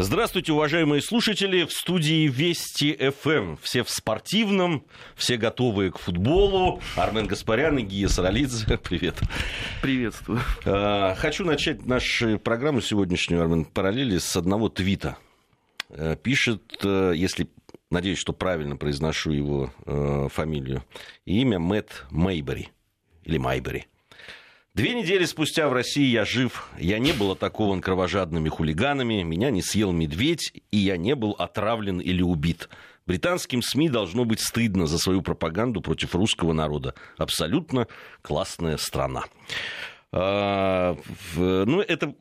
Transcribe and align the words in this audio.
Здравствуйте, 0.00 0.52
уважаемые 0.52 1.02
слушатели. 1.02 1.64
В 1.64 1.72
студии 1.72 2.28
Вести 2.28 2.96
ФМ. 3.10 3.56
Все 3.60 3.82
в 3.82 3.90
спортивном, 3.90 4.84
все 5.16 5.36
готовые 5.36 5.90
к 5.90 5.98
футболу. 5.98 6.80
Армен 6.94 7.26
Гаспарян 7.26 7.78
и 7.78 7.82
Гия 7.82 8.06
Саралидзе. 8.06 8.78
Привет. 8.84 9.16
Приветствую. 9.82 10.38
А, 10.64 11.16
хочу 11.16 11.44
начать 11.44 11.84
нашу 11.84 12.38
программу 12.38 12.80
сегодняшнюю, 12.80 13.42
Армен, 13.42 13.64
параллели 13.64 14.18
с 14.18 14.36
одного 14.36 14.68
твита. 14.68 15.16
Э, 15.88 16.14
пишет, 16.14 16.62
э, 16.84 17.14
если 17.16 17.48
надеюсь, 17.90 18.18
что 18.18 18.32
правильно 18.32 18.76
произношу 18.76 19.32
его 19.32 19.72
э, 19.84 20.28
фамилию, 20.32 20.84
имя 21.24 21.58
Мэтт 21.58 22.06
Мейбери 22.12 22.68
или 23.24 23.38
Майбери. 23.38 23.88
Две 24.78 24.94
недели 24.94 25.24
спустя 25.24 25.68
в 25.68 25.72
России 25.72 26.06
я 26.06 26.24
жив, 26.24 26.68
я 26.78 27.00
не 27.00 27.10
был 27.10 27.32
атакован 27.32 27.80
кровожадными 27.80 28.48
хулиганами, 28.48 29.24
меня 29.24 29.50
не 29.50 29.60
съел 29.60 29.90
медведь, 29.90 30.52
и 30.70 30.76
я 30.76 30.96
не 30.96 31.16
был 31.16 31.32
отравлен 31.32 31.98
или 31.98 32.22
убит. 32.22 32.68
Британским 33.04 33.60
СМИ 33.60 33.88
должно 33.88 34.24
быть 34.24 34.38
стыдно 34.38 34.86
за 34.86 34.98
свою 34.98 35.20
пропаганду 35.20 35.80
против 35.80 36.14
русского 36.14 36.52
народа. 36.52 36.94
Абсолютно 37.16 37.88
классная 38.22 38.76
страна. 38.76 39.24
А, 40.12 40.96
ну, 41.34 41.80
это 41.80 42.14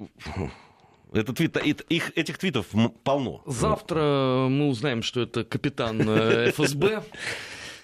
это 1.13 1.33
твит, 1.33 1.57
их, 1.57 2.17
этих 2.17 2.39
твитов 2.39 2.65
полно. 3.03 3.43
Завтра 3.45 4.47
мы 4.49 4.69
узнаем, 4.69 5.03
что 5.03 5.21
это 5.21 5.43
капитан 5.43 6.01
э, 6.09 6.49
ФСБ. 6.49 7.03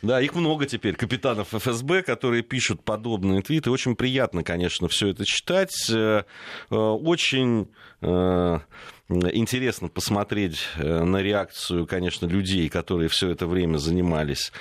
Да, 0.03 0.19
их 0.19 0.35
много 0.35 0.65
теперь, 0.65 0.95
капитанов 0.95 1.53
ФСБ, 1.53 2.03
которые 2.03 2.43
пишут 2.43 2.83
подобные 2.83 3.41
твиты. 3.41 3.71
Очень 3.71 3.95
приятно, 3.95 4.43
конечно, 4.43 4.89
все 4.89 5.07
это 5.07 5.23
читать. 5.23 5.73
Э, 5.89 6.23
э, 6.69 6.75
очень 6.75 7.69
э, 8.01 8.59
интересно 9.07 9.87
посмотреть 9.87 10.67
на 10.77 11.21
реакцию, 11.21 11.87
конечно, 11.87 12.25
людей, 12.25 12.67
которые 12.67 13.07
все 13.07 13.29
это 13.29 13.47
время 13.47 13.77
занимались 13.77 14.51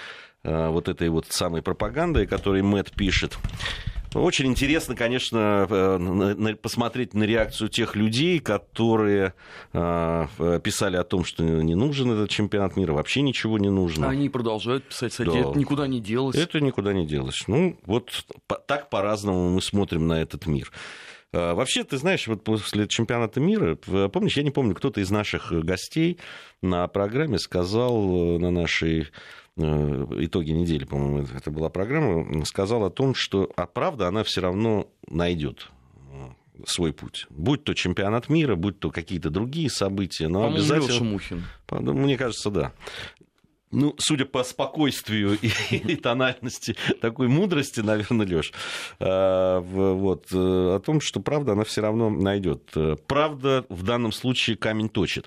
вот 0.45 0.89
этой 0.89 1.09
вот 1.09 1.27
самой 1.29 1.63
пропагандой, 1.63 2.27
которой 2.27 2.63
Мэтт 2.63 2.93
пишет. 2.93 3.39
Очень 4.15 4.47
интересно, 4.47 4.95
конечно, 4.95 5.67
э, 5.69 6.55
посмотреть 6.61 7.15
на 7.15 7.25
реакцию 7.25 7.69
тех 7.69 7.97
людей, 7.97 8.41
которые 8.41 9.35
э, 9.73 10.61
писали 10.63 10.97
о 10.97 11.05
том, 11.05 11.25
что 11.25 11.43
не 11.43 11.75
нужен 11.75 12.11
этот 12.11 12.31
чемпионат 12.31 12.77
мира, 12.77 12.93
вообще 12.93 13.23
ничего 13.23 13.59
не 13.59 13.71
нужно. 13.71 14.09
Они 14.09 14.29
продолжают 14.29 14.85
писать, 14.89 15.13
кстати, 15.13 15.29
да. 15.29 15.39
это 15.39 15.59
никуда 15.59 15.87
не 15.87 16.01
делось. 16.01 16.37
Это 16.37 16.61
никуда 16.61 16.93
не 16.93 17.07
делось. 17.07 17.45
Ну, 17.47 17.79
вот 17.87 18.25
так 18.67 18.91
по-разному 18.91 19.51
мы 19.51 19.63
смотрим 19.63 20.07
на 20.07 20.21
этот 20.21 20.47
мир. 20.47 20.71
Э, 21.33 21.55
вообще, 21.55 21.85
ты 21.85 21.97
знаешь, 21.97 22.27
вот 22.27 22.45
после 22.45 22.87
чемпионата 22.89 23.41
мира, 23.41 23.77
помнишь, 23.77 24.37
я 24.37 24.43
не 24.43 24.51
помню, 24.51 24.75
кто-то 24.75 25.01
из 25.01 25.11
наших 25.11 25.53
гостей 25.53 26.19
на 26.61 26.87
программе 26.89 27.39
сказал 27.39 28.39
на 28.39 28.51
нашей 28.51 29.09
Э, 29.57 30.07
итоги 30.19 30.51
недели, 30.51 30.85
по-моему, 30.85 31.27
это 31.35 31.51
была 31.51 31.69
программа, 31.69 32.45
сказал 32.47 32.85
о 32.85 32.91
том, 32.91 33.15
что 33.15 33.51
а 33.57 33.67
правда 33.67 34.09
она 34.09 34.25
все 34.25 34.41
равно 34.41 34.89
найдет 35.07 35.69
э, 36.11 36.65
свой 36.65 36.95
путь. 36.95 37.27
Будь 37.29 37.63
то 37.63 37.75
чемпионат 37.75 38.31
мира, 38.31 38.57
будь 38.57 38.79
то 38.79 38.91
какие-то 38.91 39.29
другие 39.29 39.69
события, 39.69 40.29
но 40.29 40.45
По-моему, 40.45 40.57
обязательно... 40.57 40.93
Леша 40.93 41.05
Мухин. 41.05 41.45
Мне 41.71 42.17
кажется, 42.17 42.51
да. 42.51 42.73
Ну, 43.73 43.95
судя 43.99 44.27
по 44.27 44.45
спокойствию 44.45 45.39
и, 45.41 45.51
и 45.77 45.97
тональности 45.97 46.77
такой 47.01 47.29
мудрости, 47.29 47.81
наверное, 47.81 48.27
Леш, 48.27 48.53
э, 49.01 49.59
вот, 49.61 50.27
о 50.33 50.79
том, 50.81 51.01
что 51.01 51.21
правда 51.21 51.53
она 51.53 51.65
все 51.65 51.81
равно 51.81 52.11
найдет. 52.11 52.73
Правда 53.07 53.65
в 53.69 53.83
данном 53.83 54.13
случае 54.13 54.57
камень 54.57 54.89
точит. 54.89 55.27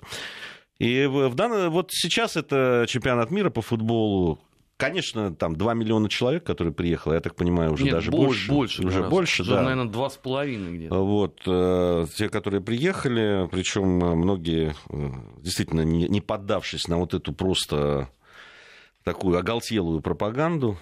И 0.78 1.06
в 1.06 1.34
данном, 1.34 1.70
вот 1.70 1.90
сейчас 1.92 2.36
это 2.36 2.84
чемпионат 2.88 3.30
мира 3.30 3.50
по 3.50 3.62
футболу. 3.62 4.38
Конечно, 4.76 5.34
там 5.34 5.56
2 5.56 5.72
миллиона 5.72 6.10
человек, 6.10 6.44
которые 6.44 6.74
приехали, 6.74 7.14
я 7.14 7.20
так 7.20 7.34
понимаю, 7.34 7.72
уже 7.72 7.84
Нет, 7.84 7.94
даже 7.94 8.10
больше. 8.10 8.52
Больше, 8.52 8.86
уже 8.86 9.04
больше, 9.04 9.40
уже, 9.40 9.52
да. 9.52 9.62
наверное, 9.62 9.90
два 9.90 10.10
с 10.10 10.18
половиной 10.18 10.76
где-то. 10.76 11.02
Вот, 11.02 11.40
э, 11.46 12.06
те, 12.14 12.28
которые 12.28 12.60
приехали, 12.60 13.48
причем 13.50 13.88
многие, 13.88 14.74
э, 14.90 15.10
действительно, 15.40 15.80
не, 15.80 16.06
не 16.08 16.20
поддавшись 16.20 16.88
на 16.88 16.98
вот 16.98 17.14
эту 17.14 17.32
просто 17.32 18.10
такую 19.06 19.38
оголтелую 19.38 20.00
пропаганду, 20.00 20.76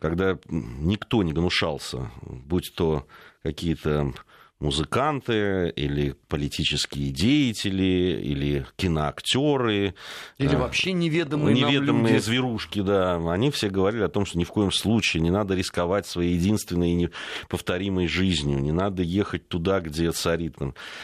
когда 0.00 0.38
никто 0.48 1.22
не 1.22 1.34
гнушался, 1.34 2.10
будь 2.22 2.72
то 2.74 3.06
какие-то 3.42 4.14
музыканты 4.58 5.70
или 5.76 6.14
политические 6.28 7.10
деятели 7.10 8.20
или 8.22 8.66
киноактеры 8.76 9.94
или 10.38 10.54
э, 10.54 10.56
вообще 10.56 10.92
неведомые 10.92 11.54
неведомые 11.54 12.14
люди. 12.14 12.22
зверушки, 12.24 12.80
да, 12.80 13.16
они 13.30 13.50
все 13.50 13.68
говорили 13.68 14.02
о 14.02 14.08
том, 14.08 14.24
что 14.24 14.38
ни 14.38 14.44
в 14.44 14.50
коем 14.50 14.72
случае 14.72 15.22
не 15.22 15.30
надо 15.30 15.54
рисковать 15.54 16.06
своей 16.06 16.34
единственной 16.34 16.92
и 16.92 16.94
неповторимой 16.94 18.06
жизнью, 18.06 18.58
не 18.60 18.72
надо 18.72 19.02
ехать 19.02 19.48
туда, 19.48 19.80
где 19.80 20.10
царит. 20.12 20.56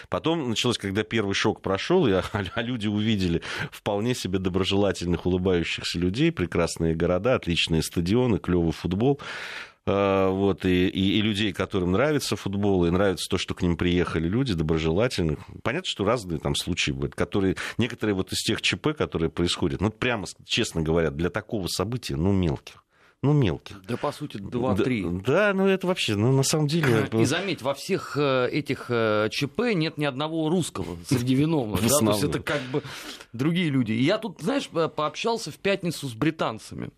Потом 0.08 0.48
началось, 0.48 0.78
когда 0.78 1.02
первый 1.02 1.34
шок 1.34 1.60
прошел, 1.60 2.06
и 2.06 2.12
а 2.12 2.62
люди 2.62 2.86
увидели 2.86 3.42
вполне 3.70 4.14
себе 4.14 4.38
доброжелательных, 4.38 5.26
улыбающихся 5.26 5.98
людей, 5.98 6.32
прекрасные 6.32 6.94
города, 6.94 7.34
отличные 7.34 7.82
стадионы, 7.82 8.38
клевый 8.38 8.72
футбол. 8.72 9.20
А, 9.84 10.30
вот, 10.30 10.64
и, 10.64 10.88
и, 10.88 11.18
и 11.18 11.22
людей, 11.22 11.52
которым 11.52 11.92
нравится 11.92 12.36
футбол, 12.36 12.86
и 12.86 12.90
нравится 12.90 13.28
то, 13.28 13.38
что 13.38 13.54
к 13.54 13.62
ним 13.62 13.76
приехали 13.76 14.28
люди 14.28 14.54
доброжелательных. 14.54 15.40
Понятно, 15.62 15.88
что 15.88 16.04
разные 16.04 16.38
там 16.38 16.54
случаи 16.54 16.92
будут, 16.92 17.14
которые, 17.14 17.56
некоторые 17.78 18.14
вот 18.14 18.32
из 18.32 18.38
тех 18.38 18.62
ЧП, 18.62 18.88
которые 18.96 19.30
происходят, 19.30 19.80
ну, 19.80 19.90
прямо, 19.90 20.26
честно 20.44 20.82
говоря, 20.82 21.10
для 21.10 21.30
такого 21.30 21.66
события, 21.66 22.16
ну, 22.16 22.32
мелких 22.32 22.82
ну, 23.22 23.32
мелких. 23.32 23.80
Да, 23.86 23.96
по 23.96 24.10
сути, 24.10 24.38
2-3. 24.38 25.22
Да, 25.22 25.32
да, 25.32 25.54
ну 25.54 25.68
это 25.68 25.86
вообще, 25.86 26.16
ну, 26.16 26.32
на 26.32 26.42
самом 26.42 26.66
деле... 26.66 27.08
И 27.12 27.24
заметь, 27.24 27.62
во 27.62 27.72
всех 27.72 28.16
э, 28.16 28.48
этих 28.50 28.86
э, 28.88 29.28
ЧП 29.30 29.74
нет 29.74 29.96
ни 29.96 30.04
одного 30.04 30.48
русского 30.48 30.98
среди 31.06 31.34
виновных. 31.34 31.80
Да? 31.92 31.98
То 31.98 32.10
есть 32.12 32.24
это 32.24 32.40
как 32.40 32.62
бы 32.72 32.82
другие 33.32 33.68
люди. 33.68 33.92
И 33.92 34.02
я 34.02 34.18
тут, 34.18 34.40
знаешь, 34.40 34.68
пообщался 34.68 35.50
в 35.50 35.56
пятницу 35.56 36.08
с 36.08 36.14
британцами. 36.14 36.90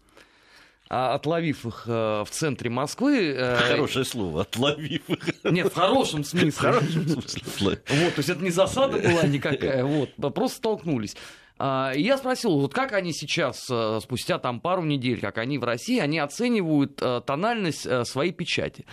А 0.90 1.14
отловив 1.14 1.64
их 1.64 1.84
э, 1.86 2.24
в 2.24 2.28
центре 2.30 2.68
Москвы... 2.68 3.34
Э, 3.36 3.56
Хорошее 3.56 4.04
слово, 4.04 4.42
отловив 4.42 5.08
их. 5.08 5.44
Нет, 5.44 5.72
в 5.72 5.74
хорошем 5.74 6.24
смысле. 6.24 6.50
В 6.50 6.58
хорошем 6.58 7.08
смысле. 7.08 7.42
Вот, 7.88 8.14
то 8.14 8.18
есть 8.18 8.28
это 8.28 8.42
не 8.42 8.50
засада 8.50 8.98
была 8.98 9.22
никакая, 9.22 9.84
вот, 9.84 10.10
просто 10.34 10.58
столкнулись. 10.58 11.16
А, 11.58 11.92
я 11.94 12.18
спросил, 12.18 12.58
вот 12.60 12.74
как 12.74 12.92
они 12.92 13.12
сейчас, 13.12 13.66
э, 13.70 14.00
спустя 14.02 14.38
там 14.38 14.60
пару 14.60 14.84
недель, 14.84 15.20
как 15.20 15.38
они 15.38 15.56
в 15.58 15.64
России, 15.64 15.98
они 15.98 16.18
оценивают 16.18 16.96
тональность 16.96 17.86
своей 18.06 18.32
печати. 18.32 18.84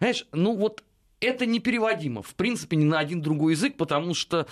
Знаешь, 0.00 0.26
ну 0.32 0.56
вот 0.56 0.82
это 1.20 1.46
непереводимо, 1.46 2.22
в 2.22 2.34
принципе, 2.34 2.76
ни 2.76 2.84
на 2.84 2.98
один 2.98 3.20
другой 3.22 3.52
язык, 3.52 3.76
потому 3.76 4.14
что 4.14 4.46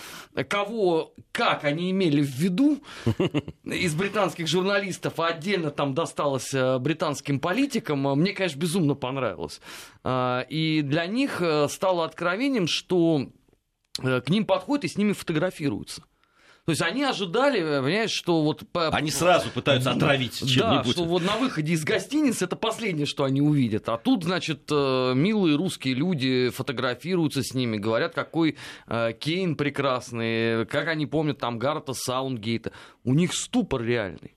кого, 0.49 1.15
как 1.33 1.65
они 1.65 1.91
имели 1.91 2.21
в 2.21 2.31
виду 2.31 2.83
из 3.65 3.95
британских 3.95 4.49
журналистов, 4.49 5.19
а 5.21 5.29
отдельно 5.29 5.71
там 5.71 5.95
досталось 5.95 6.53
э, 6.53 6.79
британским 6.79 7.41
политикам, 7.41 8.07
э, 8.09 8.15
мне, 8.15 8.33
конечно, 8.33 8.59
безумно 8.59 8.95
понравилось. 8.95 9.61
А, 10.03 10.47
и 10.49 10.83
для 10.83 11.07
них 11.07 11.41
э, 11.41 11.69
стало 11.69 12.05
откровением, 12.05 12.67
что 12.67 13.29
к 13.99 14.29
ним 14.29 14.45
подходят 14.45 14.85
и 14.85 14.89
с 14.89 14.99
ними 14.99 15.13
фотографируются. 15.13 16.03
То 16.67 16.73
есть 16.73 16.83
они 16.83 17.05
ожидали, 17.05 17.61
понимаешь, 17.61 18.11
что 18.11 18.43
вот... 18.43 18.65
Они 18.75 19.13
сразу 19.13 19.51
пытаются 19.51 19.93
отравить 19.93 20.39
чем-нибудь. 20.41 20.85
Да, 20.87 20.93
что 20.93 21.05
вот 21.05 21.23
на 21.23 21.37
выходе 21.37 21.73
из 21.73 21.85
гостиницы 21.85 22.45
это 22.45 22.57
последнее, 22.57 23.07
что 23.07 23.23
они 23.23 23.41
увидят. 23.41 23.89
А 23.89 23.97
тут, 23.97 24.25
значит, 24.25 24.63
э, 24.73 25.13
милые 25.15 25.57
русские 25.57 25.95
люди 25.95 26.51
фотографируются 26.51 27.45
с 27.45 27.55
ними, 27.55 27.77
говорят, 27.77 28.15
какой 28.15 28.57
э, 28.89 29.13
Кейн 29.13 29.55
прекрасный, 29.55 30.67
как 30.67 30.89
они 30.89 31.07
помнят 31.07 31.39
там 31.39 31.61
Гарта 31.61 31.95
Саундгейта. 31.95 32.73
У 33.05 33.15
них 33.15 33.33
ступор 33.33 33.83
реальный. 33.83 34.36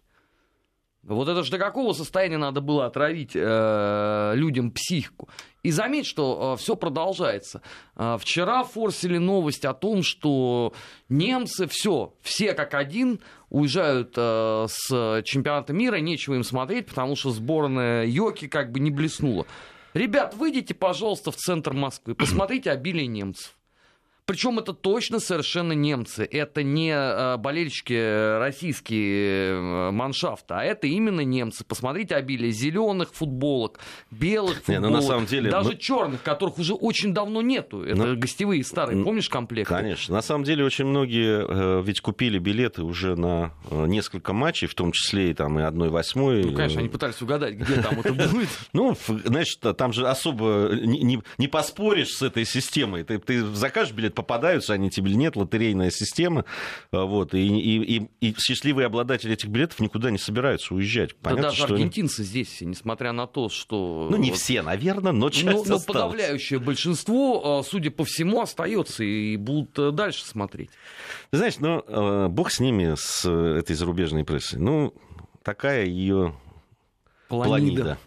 Вот 1.16 1.28
это 1.28 1.44
же 1.44 1.52
до 1.52 1.58
какого 1.58 1.94
состояния 1.94 2.38
надо 2.38 2.62
было 2.62 2.86
отравить 2.86 3.32
э, 3.36 4.32
людям 4.36 4.72
психику? 4.72 5.30
И 5.64 5.72
заметь, 5.72 6.06
что 6.06 6.54
э, 6.54 6.58
все 6.58 6.76
продолжается. 6.76 7.62
Э, 7.96 8.18
вчера 8.20 8.64
форсили 8.64 9.18
новость 9.18 9.66
о 9.66 9.74
том, 9.74 10.04
что 10.04 10.74
немцы 11.10 11.68
все, 11.68 12.14
все 12.22 12.54
как 12.54 12.74
один 12.74 13.20
уезжают 13.50 14.14
э, 14.16 14.66
с 14.70 15.24
чемпионата 15.26 15.74
мира, 15.74 15.98
нечего 15.98 16.36
им 16.36 16.44
смотреть, 16.44 16.88
потому 16.88 17.16
что 17.16 17.32
сборная 17.32 18.06
Йоки 18.06 18.48
как 18.48 18.72
бы 18.72 18.80
не 18.80 18.92
блеснула. 18.92 19.46
Ребят, 19.94 20.36
выйдите, 20.36 20.74
пожалуйста, 20.74 21.32
в 21.32 21.36
центр 21.36 21.74
Москвы, 21.74 22.16
посмотрите 22.16 22.72
обилие 22.72 23.08
немцев. 23.08 23.59
Причем 24.30 24.60
это 24.60 24.74
точно 24.74 25.20
совершенно 25.20 25.74
немцы. 25.74 26.24
Это 26.24 26.62
не 26.62 26.92
э, 26.92 27.38
болельщики 27.38 28.38
российские 28.38 29.54
э, 29.54 29.92
маншафта, 29.92 30.60
а 30.60 30.64
это 30.64 30.86
именно 30.86 31.22
немцы. 31.22 31.66
Посмотрите 31.66 32.14
обилие 32.14 32.52
зеленых 32.52 33.12
футболок, 33.12 33.80
белых 34.12 34.58
футболок, 34.58 34.68
не, 34.68 34.80
ну, 34.88 34.90
на 34.92 35.02
самом 35.02 35.26
деле, 35.26 35.50
даже 35.50 35.70
мы... 35.70 35.78
черных, 35.78 36.22
которых 36.22 36.60
уже 36.60 36.76
очень 36.76 37.12
давно 37.12 37.42
нету. 37.42 37.82
Это 37.82 37.96
ну, 37.96 38.18
гостевые 38.18 38.64
старые, 38.64 39.04
помнишь 39.04 39.30
комплекты? 39.30 39.74
Конечно. 39.74 40.14
На 40.14 40.22
самом 40.22 40.44
деле 40.44 40.64
очень 40.64 40.86
многие 40.86 41.80
э, 41.80 41.82
ведь 41.82 42.02
купили 42.02 42.38
билеты 42.38 42.84
уже 42.84 43.16
на 43.16 43.52
э, 43.72 43.88
несколько 43.88 44.34
матчей, 44.34 44.68
в 44.68 44.76
том 44.76 44.92
числе 44.92 45.32
и 45.32 45.34
там 45.34 45.58
и 45.58 45.64
1-8. 45.64 46.44
Ну, 46.44 46.54
конечно, 46.54 46.82
они 46.82 46.90
пытались 46.90 47.20
угадать, 47.20 47.56
где 47.56 47.82
там 47.82 48.00
это 48.00 48.14
будет. 48.32 48.50
Ну, 48.74 48.96
значит, 49.26 49.60
там 49.76 49.92
же 49.92 50.08
особо 50.08 50.70
не, 50.76 51.48
поспоришь 51.48 52.10
с 52.10 52.22
этой 52.22 52.46
системой. 52.46 53.04
Ты, 53.04 53.18
ты 53.18 53.44
закажешь 53.56 53.92
билет, 53.92 54.19
попадаются 54.20 54.74
они 54.74 54.90
тебе 54.90 55.12
или 55.12 55.18
нет, 55.18 55.38
лотерейная 55.38 55.92
система. 55.92 56.44
А, 56.92 57.06
вот, 57.06 57.34
и, 57.34 57.40
и, 57.40 57.98
и, 57.98 58.10
и 58.20 58.36
счастливые 58.38 58.88
обладатели 58.88 59.34
этих 59.34 59.48
билетов 59.48 59.80
никуда 59.80 60.12
не 60.12 60.18
собираются 60.18 60.74
уезжать. 60.74 61.16
Понятно, 61.16 61.44
да 61.44 61.50
даже 61.50 61.64
что 61.64 61.74
аргентинцы 61.74 62.20
они... 62.20 62.28
здесь, 62.28 62.62
несмотря 62.62 63.14
на 63.14 63.28
то, 63.28 63.48
что... 63.48 64.10
Ну, 64.12 64.18
не 64.18 64.32
вот... 64.32 64.40
все, 64.40 64.62
наверное, 64.62 65.14
но 65.14 65.30
часть 65.30 65.68
Но, 65.70 65.76
но 65.76 65.80
подавляющее 65.80 66.60
большинство, 66.60 67.60
а, 67.60 67.64
судя 67.64 67.92
по 67.92 68.04
всему, 68.04 68.42
остается 68.42 69.06
и 69.06 69.38
будут 69.38 69.80
э, 69.80 69.92
дальше 69.92 70.26
смотреть. 70.26 70.70
Ты 71.32 71.38
знаешь, 71.38 71.58
ну, 71.60 71.82
э, 71.88 72.28
бог 72.28 72.52
с 72.52 72.60
ними, 72.60 72.96
с 72.98 73.26
этой 73.26 73.76
зарубежной 73.76 74.26
прессой. 74.26 74.60
Ну, 74.60 74.94
такая 75.44 75.86
ее 75.86 76.36
планида. 77.30 77.48
планида. 77.48 78.00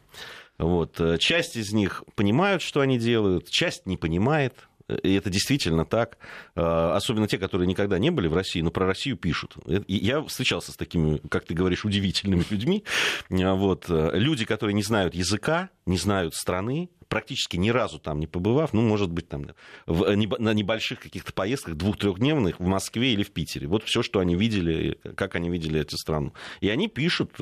Вот. 0.58 1.00
Э, 1.00 1.18
часть 1.18 1.56
из 1.56 1.72
них 1.72 2.04
понимают, 2.14 2.62
что 2.62 2.80
они 2.80 2.98
делают, 2.98 3.48
часть 3.48 3.86
не 3.86 3.96
понимает. 3.96 4.68
И 5.02 5.14
это 5.14 5.30
действительно 5.30 5.84
так. 5.84 6.18
Э, 6.54 6.92
особенно 6.94 7.28
те, 7.28 7.38
которые 7.38 7.66
никогда 7.66 7.98
не 7.98 8.10
были 8.10 8.28
в 8.28 8.34
России, 8.34 8.60
но 8.60 8.70
про 8.70 8.86
Россию 8.86 9.16
пишут. 9.16 9.56
Я 9.88 10.22
встречался 10.22 10.72
с 10.72 10.76
такими, 10.76 11.18
как 11.28 11.44
ты 11.44 11.54
говоришь, 11.54 11.84
удивительными 11.84 12.44
людьми. 12.50 12.84
Вот. 13.28 13.86
Люди, 13.88 14.44
которые 14.44 14.74
не 14.74 14.82
знают 14.82 15.14
языка, 15.14 15.70
не 15.86 15.98
знают 15.98 16.34
страны, 16.34 16.90
практически 17.12 17.58
ни 17.58 17.68
разу 17.68 17.98
там 17.98 18.20
не 18.20 18.26
побывав, 18.26 18.72
ну, 18.72 18.80
может 18.80 19.10
быть, 19.10 19.28
там 19.28 19.48
в, 19.84 20.04
э, 20.04 20.16
на 20.16 20.54
небольших 20.54 20.98
каких-то 20.98 21.30
поездках 21.34 21.74
двух-трехдневных 21.74 22.58
в 22.58 22.64
Москве 22.64 23.12
или 23.12 23.22
в 23.22 23.32
Питере. 23.32 23.68
Вот 23.68 23.84
все, 23.84 24.02
что 24.02 24.18
они 24.20 24.34
видели, 24.34 24.98
как 25.14 25.34
они 25.34 25.50
видели 25.50 25.78
эти 25.78 25.94
страны. 25.94 26.32
И 26.62 26.70
они 26.70 26.88
пишут 26.88 27.36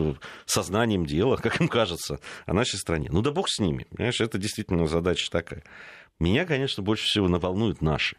сознанием 0.44 1.06
дела, 1.06 1.36
как 1.36 1.60
им 1.60 1.68
кажется, 1.68 2.18
о 2.46 2.52
нашей 2.52 2.80
стране. 2.80 3.10
Ну 3.12 3.22
да 3.22 3.30
бог 3.30 3.48
с 3.48 3.60
ними. 3.60 3.86
Понимаешь, 3.90 4.20
это 4.20 4.38
действительно 4.38 4.88
задача 4.88 5.30
такая. 5.30 5.62
Меня, 6.20 6.44
конечно, 6.44 6.82
больше 6.82 7.06
всего 7.06 7.28
наволнуют 7.28 7.80
наши 7.80 8.16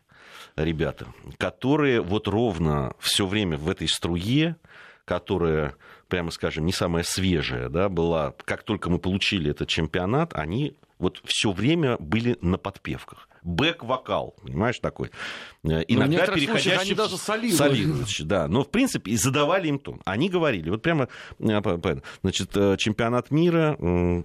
ребята, 0.56 1.07
которые 1.38 2.01
вот 2.01 2.27
ровно 2.27 2.94
все 3.00 3.25
время 3.25 3.57
в 3.57 3.69
этой 3.69 3.88
струе, 3.88 4.57
которая, 5.06 5.75
прямо 6.07 6.31
скажем, 6.31 6.65
не 6.65 6.74
самая 6.74 7.03
свежая, 7.03 7.69
да, 7.69 7.89
была, 7.89 8.33
как 8.45 8.63
только 8.63 8.89
мы 8.89 8.98
получили 9.00 9.51
этот 9.51 9.69
чемпионат, 9.69 10.33
они 10.33 10.75
вот 11.00 11.21
все 11.25 11.51
время 11.51 11.98
были 12.00 12.38
на 12.42 12.57
подпевках 12.57 13.30
бэк-вокал, 13.44 14.36
понимаешь, 14.44 14.80
такой. 14.80 15.12
Э, 15.63 15.84
иногда 15.88 16.25
переходящий... 16.25 16.72
они 16.72 16.94
даже 16.96 17.18
солируют. 17.18 17.58
солируют. 17.58 18.22
Да, 18.22 18.48
но 18.48 18.63
в 18.63 18.69
принципе 18.69 19.12
и 19.12 19.16
задавали 19.16 19.68
им 19.68 19.78
тон. 19.78 20.02
Они 20.06 20.28
говорили, 20.28 20.72
вот 20.72 20.81
прямо, 20.81 21.08
э, 21.40 22.00
значит, 22.24 22.58
э, 22.58 22.78
чемпионат 22.78 23.30
мира, 23.30 23.78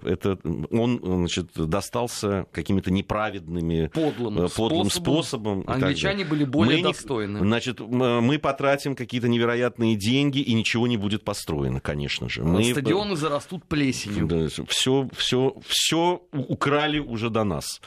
это, 0.03 0.39
он, 0.71 0.99
значит, 1.03 1.51
достался 1.55 2.47
какими-то 2.51 2.89
неправедными, 2.89 3.91
подлым, 3.93 4.49
подлым 4.49 4.89
способом. 4.89 5.61
способом 5.61 5.63
Англичане 5.67 6.25
были 6.25 6.43
более 6.43 6.77
мы 6.77 6.83
достойны. 6.83 7.39
значит, 7.39 7.79
мы 7.81 8.39
потратим 8.39 8.95
какие-то 8.95 9.27
невероятные 9.27 9.95
деньги, 9.95 10.39
и 10.39 10.53
ничего 10.53 10.87
не 10.87 10.97
будет 10.97 11.23
построено, 11.23 11.79
конечно 11.79 12.29
же. 12.29 12.43
Мы... 12.43 12.63
Стадионы 12.71 13.15
зарастут 13.15 13.63
плесенью. 13.65 14.25
Да, 14.25 14.47
все, 14.67 15.07
все, 15.15 15.55
все 15.67 16.21
украли 16.31 16.97
уже 16.97 17.29
до 17.29 17.43
нас. 17.43 17.79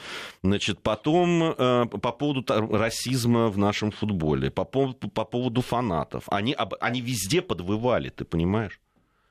Значит, 0.43 0.81
потом 0.81 1.55
по 1.57 2.13
поводу 2.13 2.45
расизма 2.49 3.40
в 3.49 3.59
нашем 3.59 3.91
футболе, 3.91 4.51
по, 4.51 4.65
поводу, 4.65 5.09
по 5.09 5.25
поводу 5.25 5.61
фанатов. 5.63 6.25
Они, 6.29 6.57
они 6.81 7.01
везде 7.01 7.43
подвывали, 7.43 8.09
ты 8.11 8.25
понимаешь? 8.25 8.81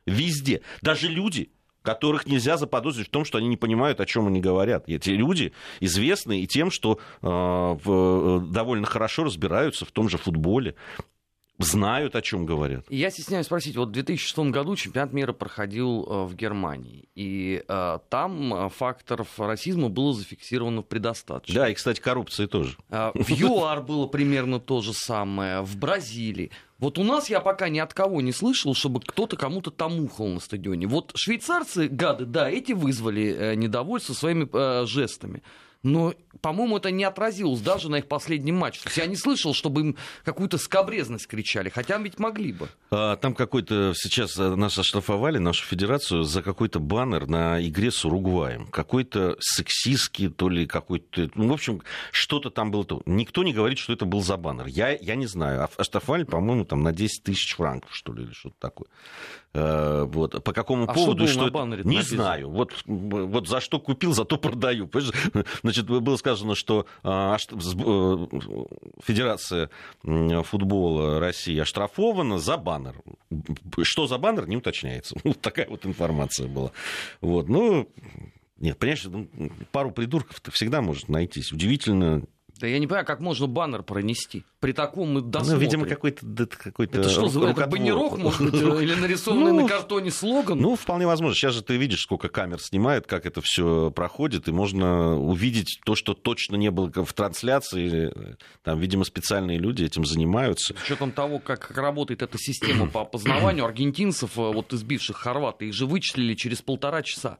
Везде. 0.05 0.61
Даже 0.81 1.07
люди, 1.07 1.51
которых 1.81 2.27
нельзя 2.27 2.57
заподозрить 2.57 3.07
в 3.07 3.11
том, 3.11 3.25
что 3.25 3.37
они 3.37 3.47
не 3.47 3.57
понимают, 3.57 3.99
о 3.99 4.05
чем 4.05 4.27
они 4.27 4.41
говорят. 4.41 4.87
Эти 4.87 5.11
люди 5.11 5.53
известны 5.79 6.41
и 6.41 6.47
тем, 6.47 6.71
что 6.71 6.99
э, 7.21 7.27
в, 7.27 7.81
э, 7.85 8.39
довольно 8.51 8.85
хорошо 8.85 9.23
разбираются 9.23 9.85
в 9.85 9.91
том 9.91 10.09
же 10.09 10.17
футболе 10.17 10.75
знают, 11.59 12.15
о 12.15 12.21
чем 12.21 12.45
говорят. 12.45 12.85
Я 12.89 13.11
стесняюсь 13.11 13.45
спросить, 13.45 13.75
вот 13.75 13.89
в 13.89 13.91
2006 13.91 14.39
году 14.51 14.75
чемпионат 14.75 15.13
мира 15.13 15.33
проходил 15.33 16.03
э, 16.03 16.25
в 16.25 16.35
Германии, 16.35 17.09
и 17.15 17.63
э, 17.67 17.99
там 18.09 18.53
э, 18.53 18.69
факторов 18.69 19.27
расизма 19.39 19.89
было 19.89 20.13
зафиксировано 20.13 20.81
предостаточно. 20.81 21.53
Да, 21.53 21.69
и, 21.69 21.73
кстати, 21.73 21.99
коррупции 21.99 22.45
тоже. 22.45 22.77
В 22.89 23.29
ЮАР 23.29 23.83
было 23.83 24.07
примерно 24.07 24.59
то 24.59 24.81
же 24.81 24.93
самое, 24.93 25.61
в 25.61 25.77
Бразилии. 25.77 26.51
Вот 26.77 26.97
у 26.97 27.03
нас 27.03 27.29
я 27.29 27.41
пока 27.41 27.67
ни 27.67 27.79
от 27.79 27.93
кого 27.93 28.21
не 28.21 28.31
слышал, 28.31 28.73
чтобы 28.73 29.01
кто-то 29.01 29.35
кому-то 29.35 29.69
там 29.69 29.99
ухал 29.99 30.27
на 30.27 30.39
стадионе. 30.39 30.87
Вот 30.87 31.11
швейцарцы, 31.15 31.89
гады, 31.89 32.25
да, 32.25 32.49
эти 32.49 32.71
вызвали 32.71 33.55
недовольство 33.55 34.13
своими 34.13 34.47
э, 34.51 34.85
жестами 34.85 35.43
но, 35.81 36.13
по-моему, 36.41 36.77
это 36.77 36.91
не 36.91 37.03
отразилось 37.05 37.61
даже 37.61 37.89
на 37.89 37.97
их 37.97 38.07
последнем 38.07 38.55
матче. 38.55 38.81
То 38.81 38.89
есть 38.89 38.97
я 38.97 39.05
не 39.05 39.15
слышал, 39.15 39.53
чтобы 39.53 39.81
им 39.81 39.97
какую-то 40.25 40.57
скобрезность 40.57 41.27
кричали, 41.27 41.69
хотя 41.69 41.97
ведь 41.97 42.19
могли 42.19 42.51
бы. 42.51 42.69
А, 42.91 43.15
там 43.15 43.33
какой-то 43.33 43.93
сейчас 43.95 44.37
э, 44.37 44.55
нас 44.55 44.77
оштрафовали, 44.77 45.37
нашу 45.37 45.65
федерацию, 45.65 46.23
за 46.23 46.41
какой-то 46.41 46.79
баннер 46.79 47.27
на 47.27 47.65
игре 47.65 47.91
с 47.91 48.03
Уругваем. 48.03 48.67
Какой-то 48.67 49.37
сексистский, 49.39 50.29
то 50.29 50.49
ли 50.49 50.65
какой-то... 50.65 51.29
Ну, 51.35 51.47
в 51.47 51.53
общем, 51.53 51.81
что-то 52.11 52.49
там 52.49 52.71
было. 52.71 52.85
Никто 53.05 53.43
не 53.43 53.53
говорит, 53.53 53.77
что 53.77 53.93
это 53.93 54.05
был 54.05 54.21
за 54.21 54.35
баннер. 54.35 54.65
Я, 54.65 54.91
я 54.91 55.15
не 55.15 55.27
знаю. 55.27 55.69
Оштрафовали, 55.77 56.23
по-моему, 56.23 56.65
там 56.65 56.83
на 56.83 56.91
10 56.91 57.23
тысяч 57.23 57.55
франков, 57.55 57.95
что 57.95 58.13
ли, 58.13 58.23
или 58.23 58.33
что-то 58.33 58.55
такое. 58.59 58.87
Э, 59.53 60.03
вот. 60.07 60.43
По 60.43 60.53
какому 60.53 60.83
а 60.83 60.93
поводу? 60.93 61.27
Что, 61.27 61.41
что 61.45 61.51
баннере 61.51 61.83
не 61.83 61.97
написано? 61.97 62.23
знаю. 62.23 62.49
Вот, 62.49 62.83
вот 62.85 63.47
за 63.47 63.61
что 63.61 63.79
купил, 63.79 64.13
за 64.13 64.25
то 64.25 64.37
продаю. 64.37 64.89
Значит, 65.63 65.87
было 65.87 66.15
сказано, 66.17 66.55
что 66.55 66.85
а, 67.03 67.35
э, 67.35 67.57
Федерация 69.03 69.69
футбола 70.43 71.19
России 71.19 71.57
оштрафована 71.57 72.37
за 72.39 72.57
баннер. 72.57 73.01
Что 73.81 74.07
за 74.07 74.17
баннер, 74.17 74.47
не 74.47 74.57
уточняется. 74.57 75.15
Вот 75.29 75.41
такая 75.41 75.67
вот 75.69 75.85
информация 75.85 76.47
была. 76.47 76.71
Вот. 77.21 77.49
Ну, 77.49 77.87
нет, 78.57 78.77
понимаешь, 78.77 79.05
ну, 79.05 79.29
пару 79.71 79.91
придурков 79.91 80.41
всегда 80.51 80.81
может 80.81 81.07
найтись. 81.07 81.51
Удивительно 81.51 82.23
да 82.59 82.67
я 82.67 82.77
не 82.79 82.87
понимаю, 82.87 83.05
как 83.05 83.21
можно 83.21 83.47
баннер 83.47 83.83
пронести 83.83 84.43
при 84.59 84.73
таком 84.73 85.31
досмотре. 85.31 85.55
Ну, 85.55 85.61
видимо, 85.61 85.85
какой-то... 85.85 86.25
Какой 86.47 86.87
это 86.87 87.07
что, 87.07 87.29
за 87.29 87.47
это 87.47 87.67
баннерок, 87.67 88.17
может 88.17 88.41
быть, 88.41 88.53
или 88.81 88.95
нарисованный 88.95 89.53
ну, 89.53 89.61
на 89.61 89.67
картоне 89.67 90.11
слоган? 90.11 90.59
Ну, 90.59 90.75
вполне 90.75 91.07
возможно. 91.07 91.35
Сейчас 91.35 91.53
же 91.53 91.63
ты 91.63 91.77
видишь, 91.77 92.01
сколько 92.01 92.27
камер 92.27 92.59
снимает, 92.59 93.07
как 93.07 93.25
это 93.25 93.41
все 93.41 93.91
проходит, 93.91 94.49
и 94.49 94.51
можно 94.51 95.17
увидеть 95.17 95.79
то, 95.85 95.95
что 95.95 96.13
точно 96.13 96.57
не 96.57 96.69
было 96.69 96.91
в 96.93 97.13
трансляции. 97.13 98.13
Там, 98.63 98.79
видимо, 98.79 99.05
специальные 99.05 99.57
люди 99.57 99.85
этим 99.85 100.05
занимаются. 100.05 100.75
С 100.75 100.83
учетом 100.83 101.11
того, 101.11 101.39
как 101.39 101.71
работает 101.71 102.21
эта 102.21 102.37
система 102.37 102.87
по 102.87 103.01
опознаванию 103.01 103.63
аргентинцев, 103.63 104.37
э, 104.37 104.41
вот 104.41 104.73
избивших 104.73 105.15
хорваты, 105.15 105.67
их 105.67 105.73
же 105.73 105.85
вычислили 105.85 106.33
через 106.33 106.61
полтора 106.61 107.03
часа. 107.03 107.37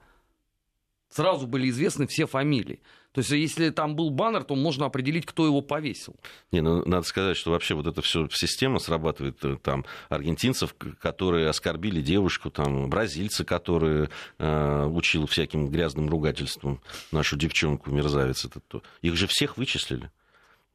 Сразу 1.09 1.47
были 1.47 1.69
известны 1.69 2.07
все 2.07 2.27
фамилии. 2.27 2.79
То 3.11 3.21
есть, 3.21 3.31
если 3.31 3.71
там 3.71 3.95
был 3.95 4.11
баннер, 4.11 4.43
то 4.43 4.55
можно 4.55 4.85
определить, 4.85 5.25
кто 5.25 5.45
его 5.45 5.61
повесил. 5.61 6.15
Не, 6.51 6.61
ну, 6.61 6.85
надо 6.85 7.07
сказать, 7.07 7.37
что 7.37 7.51
вообще 7.51 7.73
вот 7.73 7.87
эта 7.87 8.03
все 8.03 8.27
система 8.31 8.77
срабатывает. 8.77 9.43
Э, 9.43 9.57
там 9.61 9.83
аргентинцев, 10.09 10.75
которые 11.01 11.49
оскорбили 11.49 12.01
девушку, 12.01 12.51
там 12.51 12.89
бразильцы, 12.89 13.43
которые 13.43 14.09
э, 14.37 14.85
учил 14.85 15.25
всяким 15.25 15.69
грязным 15.69 16.07
ругательством 16.09 16.81
нашу 17.11 17.35
девчонку, 17.35 17.89
мерзавец 17.89 18.45
этот. 18.45 18.63
Их 19.01 19.15
же 19.15 19.25
всех 19.25 19.57
вычислили. 19.57 20.11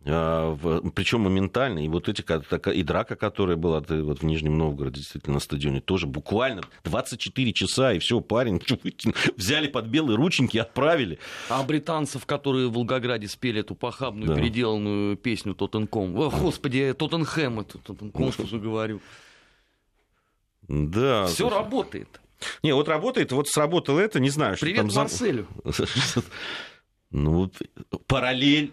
А, 0.06 0.56
Причем 0.94 1.20
моментально. 1.20 1.84
И 1.84 1.88
вот 1.88 2.08
эти, 2.08 2.23
и 2.70 2.82
драка, 2.82 3.16
которая 3.16 3.56
была 3.56 3.80
вот 3.80 4.20
в 4.20 4.25
Нижнем 4.25 4.58
Новгороде, 4.58 5.00
действительно, 5.00 5.34
на 5.34 5.40
стадионе, 5.40 5.80
тоже 5.80 6.06
буквально 6.06 6.62
24 6.84 7.52
часа, 7.52 7.92
и 7.92 7.99
все, 7.99 8.20
парень 8.20 8.61
взяли 9.37 9.68
под 9.68 9.87
белые 9.87 10.16
рученьки 10.16 10.56
и 10.56 10.61
отправили. 10.61 11.18
А 11.49 11.62
британцев, 11.62 12.26
которые 12.26 12.68
в 12.68 12.73
Волгограде 12.73 13.28
спели 13.28 13.61
эту 13.61 13.75
похабную, 13.75 14.28
да. 14.28 14.34
переделанную 14.34 15.16
песню 15.16 15.54
Тоттенком. 15.54 16.16
О, 16.18 16.30
господи, 16.30 16.92
Тоттенхэм, 16.92 17.61
это 17.61 17.78
Тоттенком, 17.78 18.32
что 18.32 18.46
же 18.46 18.58
говорю. 18.58 19.00
Да. 20.68 21.26
Все 21.26 21.49
работает. 21.49 22.20
Не, 22.62 22.75
вот 22.75 22.88
работает, 22.88 23.32
вот 23.32 23.49
сработало 23.49 24.00
это, 24.00 24.20
не 24.20 24.28
знаю, 24.28 24.56
что 24.56 24.66
Привет 24.66 24.88
там... 24.88 24.94
Марселю. 24.94 25.46
Ну, 27.16 27.49
параллель 28.08 28.73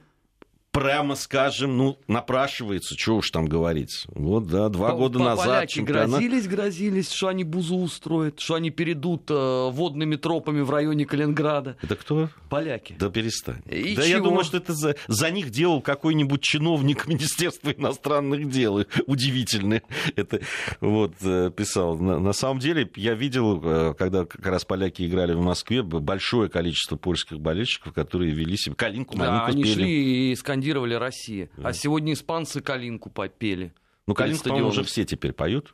прямо 0.72 1.16
скажем, 1.16 1.78
ну, 1.78 1.98
напрашивается, 2.08 2.96
что 2.98 3.18
уж 3.18 3.30
там 3.32 3.46
говорить. 3.46 4.06
Вот, 4.16 4.48
да, 4.48 4.70
два 4.70 4.92
По- 4.92 4.96
года 4.98 5.20
по- 5.20 5.26
назад 5.26 5.46
Поляки 5.46 5.74
чемпионат... 5.74 6.10
грозились, 6.10 6.48
грозились, 6.48 7.12
что 7.12 7.28
они 7.28 7.44
бузу 7.44 7.76
устроят, 7.78 8.40
что 8.40 8.56
они 8.56 8.70
перейдут 8.70 9.24
э, 9.30 9.70
водными 9.70 10.16
тропами 10.16 10.62
в 10.62 10.70
районе 10.70 11.06
Калининграда. 11.06 11.76
Это 11.82 11.96
кто? 11.96 12.30
Поляки. 12.50 12.96
Да 12.98 13.10
перестань. 13.10 13.62
И 13.70 13.96
да 13.96 14.04
я 14.04 14.16
чего? 14.18 14.30
думаю, 14.30 14.44
что 14.46 14.58
это 14.58 14.74
за, 14.74 14.96
за 15.08 15.30
них 15.30 15.50
делал 15.50 15.82
какой-нибудь 15.82 16.42
чиновник 16.42 17.06
Министерства 17.08 17.72
иностранных 17.72 18.50
дел. 18.50 18.86
Удивительно. 19.08 19.82
Это 20.16 20.40
вот 20.80 21.14
э, 21.22 21.52
писал. 21.56 21.98
На, 21.98 22.18
на 22.20 22.34
самом 22.34 22.60
деле, 22.60 22.90
я 22.96 23.14
видел, 23.14 23.62
э, 23.64 23.94
когда 23.98 24.26
как 24.26 24.46
раз 24.46 24.64
поляки 24.64 25.06
играли 25.06 25.34
в 25.34 25.42
Москве, 25.42 25.84
большое 25.84 26.50
количество 26.50 26.96
польских 26.96 27.40
болельщиков, 27.42 27.94
которые 27.94 28.32
вели 28.32 28.56
себя. 28.56 28.76
Калинку, 28.76 29.18
Да, 29.18 29.26
малинку 29.32 29.52
они 29.52 29.64
пели. 29.64 29.74
шли 29.74 30.32
и 30.32 30.36
скандировали 30.36 30.61
«Россия». 31.00 31.50
А 31.58 31.74
сегодня 31.74 32.14
испанцы 32.14 32.62
«Калинку» 32.62 33.10
попели. 33.10 33.74
Ну, 34.08 34.14
Калинку, 34.14 34.44
по-моему, 34.44 34.70
уже 34.70 34.84
все 34.84 35.06
теперь 35.06 35.34
поют. 35.34 35.74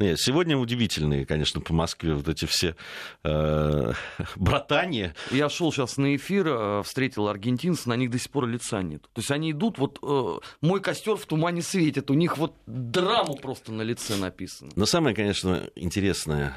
Нет, 0.00 0.20
сегодня 0.20 0.56
удивительные, 0.56 1.26
конечно, 1.26 1.60
по 1.60 1.74
Москве 1.74 2.14
вот 2.14 2.28
эти 2.28 2.44
все 2.44 2.76
э, 3.24 3.92
братания. 4.36 5.16
Я 5.32 5.48
шел 5.48 5.72
сейчас 5.72 5.96
на 5.96 6.14
эфир, 6.14 6.46
э, 6.46 6.82
встретил 6.84 7.26
аргентинцев, 7.26 7.86
на 7.86 7.96
них 7.96 8.10
до 8.10 8.18
сих 8.18 8.30
пор 8.30 8.46
лица 8.46 8.80
нет. 8.82 9.02
То 9.02 9.20
есть 9.20 9.30
они 9.32 9.50
идут, 9.50 9.78
вот 9.78 9.98
э, 10.00 10.38
мой 10.60 10.80
костер 10.80 11.16
в 11.16 11.26
тумане 11.26 11.62
светит, 11.62 12.12
у 12.12 12.14
них 12.14 12.38
вот 12.38 12.54
драма 12.66 13.34
просто 13.34 13.72
на 13.72 13.82
лице 13.82 14.14
написана. 14.14 14.70
Но 14.76 14.86
самое, 14.86 15.16
конечно, 15.16 15.68
интересное, 15.74 16.56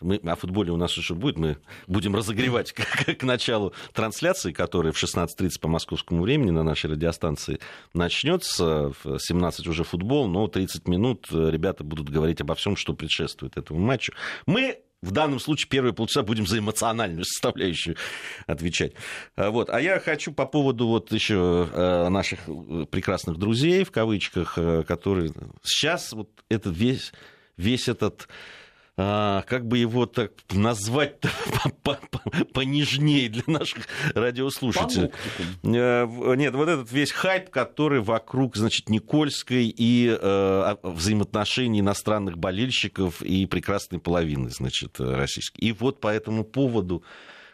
мы, 0.00 0.16
о 0.16 0.36
футболе 0.36 0.72
у 0.72 0.76
нас 0.76 0.96
еще 0.96 1.14
будет, 1.14 1.38
мы 1.38 1.58
будем 1.86 2.14
разогревать 2.14 2.72
к, 2.72 3.14
к 3.16 3.22
началу 3.22 3.72
трансляции, 3.92 4.52
которая 4.52 4.92
в 4.92 5.02
16.30 5.02 5.60
по 5.60 5.68
московскому 5.68 6.22
времени 6.22 6.50
на 6.50 6.62
нашей 6.62 6.90
радиостанции 6.90 7.60
начнется. 7.94 8.92
В 9.02 9.18
17 9.18 9.66
уже 9.66 9.84
футбол, 9.84 10.28
но 10.28 10.46
30 10.46 10.86
минут 10.88 11.26
э, 11.30 11.50
ребята 11.50 11.84
будут 11.84 12.08
говорить 12.08 12.40
обо 12.40 12.54
всем, 12.54 12.76
что 12.76 12.94
предшествует 12.94 13.56
этому 13.56 13.80
матчу. 13.80 14.12
Мы 14.46 14.78
в 15.00 15.12
данном 15.12 15.38
случае 15.38 15.68
первые 15.68 15.92
полчаса 15.92 16.22
будем 16.22 16.46
за 16.46 16.58
эмоциональную 16.58 17.24
составляющую 17.24 17.96
отвечать. 18.46 18.92
А, 19.36 19.50
Вот. 19.50 19.70
А 19.70 19.80
я 19.80 20.00
хочу 20.00 20.32
по 20.32 20.46
поводу 20.46 20.88
вот 20.88 21.12
еще 21.12 21.68
э, 21.72 22.08
наших 22.08 22.40
прекрасных 22.90 23.38
друзей, 23.38 23.84
в 23.84 23.92
кавычках, 23.92 24.58
э, 24.58 24.82
которые 24.82 25.32
сейчас 25.62 26.12
вот 26.12 26.30
этот 26.48 26.76
весь, 26.76 27.12
весь 27.56 27.88
этот 27.88 28.28
а, 29.00 29.42
как 29.42 29.64
бы 29.64 29.78
его 29.78 30.06
так 30.06 30.32
назвать 30.50 31.18
понежнее 32.52 33.28
для 33.28 33.44
наших 33.46 33.86
радиослушателей. 34.12 35.12
Э, 35.62 36.34
Нет, 36.34 36.52
вот 36.54 36.68
этот 36.68 36.90
весь 36.90 37.12
хайп, 37.12 37.48
который 37.50 38.00
вокруг, 38.00 38.56
значит, 38.56 38.88
Никольской 38.88 39.66
и 39.68 40.08
э, 40.20 40.76
взаимоотношений 40.82 41.78
иностранных 41.78 42.38
болельщиков 42.38 43.22
и 43.22 43.46
прекрасной 43.46 44.00
половины, 44.00 44.50
значит, 44.50 44.98
э, 44.98 45.14
российской. 45.14 45.60
И 45.60 45.72
вот 45.72 46.00
по 46.00 46.08
этому 46.08 46.42
поводу 46.42 47.04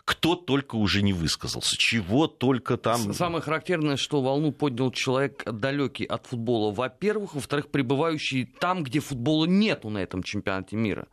кто 0.07 0.37
только 0.37 0.77
уже 0.77 1.03
не 1.03 1.13
высказался, 1.13 1.77
чего 1.79 2.27
только 2.27 2.77
там... 2.77 3.15
Самое 3.15 3.43
характерное, 3.43 3.97
что 3.97 4.21
волну 4.21 4.53
поднял 4.53 4.91
человек 4.91 5.45
далекий 5.51 6.05
от 6.05 6.27
футбола, 6.27 6.73
во-первых, 6.73 7.35
во-вторых, 7.35 7.69
пребывающий 7.69 8.47
там, 8.61 8.83
где 8.83 9.01
футбола 9.01 9.47
нету 9.47 9.89
на 9.89 9.99
этом 9.99 10.23
чемпионате 10.23 10.77
мира. 10.77 11.07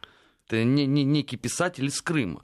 Это 0.51 0.65
не, 0.65 0.86
не- 0.86 1.05
некий 1.05 1.38
писатель 1.38 1.86
из 1.86 2.01
Крыма. 2.01 2.43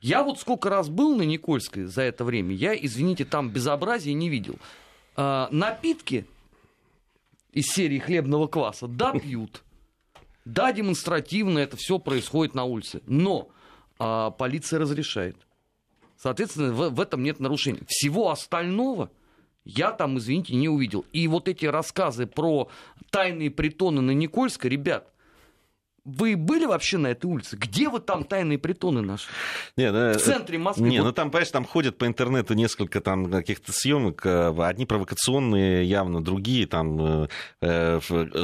Я 0.00 0.22
вот 0.22 0.38
сколько 0.38 0.70
раз 0.70 0.88
был 0.88 1.16
на 1.16 1.22
Никольской 1.22 1.86
за 1.86 2.02
это 2.02 2.24
время, 2.24 2.54
я, 2.54 2.72
извините, 2.72 3.24
там 3.24 3.50
безобразия 3.50 4.14
не 4.14 4.28
видел. 4.28 4.60
А, 5.16 5.48
напитки 5.50 6.24
из 7.50 7.66
серии 7.66 7.98
хлебного 7.98 8.46
кваса, 8.46 8.86
да, 8.86 9.10
пьют. 9.12 9.64
Да, 10.44 10.72
демонстративно 10.72 11.58
это 11.58 11.76
все 11.76 11.98
происходит 11.98 12.54
на 12.54 12.62
улице. 12.62 13.02
Но 13.06 13.48
а, 13.98 14.30
полиция 14.30 14.78
разрешает. 14.78 15.36
Соответственно, 16.16 16.72
в, 16.72 16.90
в 16.90 17.00
этом 17.00 17.24
нет 17.24 17.40
нарушений. 17.40 17.80
Всего 17.88 18.30
остального 18.30 19.10
я 19.64 19.90
там, 19.90 20.16
извините, 20.18 20.54
не 20.54 20.68
увидел. 20.68 21.04
И 21.12 21.26
вот 21.26 21.48
эти 21.48 21.66
рассказы 21.66 22.26
про 22.26 22.70
тайные 23.10 23.50
притоны 23.50 24.00
на 24.00 24.12
Никольской, 24.12 24.70
ребят, 24.70 25.12
вы 26.08 26.36
были 26.36 26.64
вообще 26.64 26.96
на 26.98 27.08
этой 27.08 27.26
улице? 27.26 27.56
Где 27.56 27.88
вы 27.88 28.00
там 28.00 28.24
тайные 28.24 28.58
притоны 28.58 29.02
нашли? 29.02 29.28
Не, 29.76 29.92
да, 29.92 30.14
В 30.14 30.22
центре 30.22 30.58
Москвы. 30.58 30.88
Не, 30.88 30.98
Вот 31.00 31.06
ну 31.06 31.12
там, 31.12 31.30
понимаешь, 31.30 31.50
там 31.50 31.64
ходят 31.64 31.98
по 31.98 32.06
интернету 32.06 32.54
несколько 32.54 33.00
там 33.00 33.30
каких-то 33.30 33.72
съемок, 33.72 34.24
э, 34.24 34.54
одни 34.58 34.86
провокационные 34.86 35.84
явно, 35.84 36.22
другие 36.24 36.66
там 36.66 37.00
э, 37.00 37.28
э, 37.60 38.00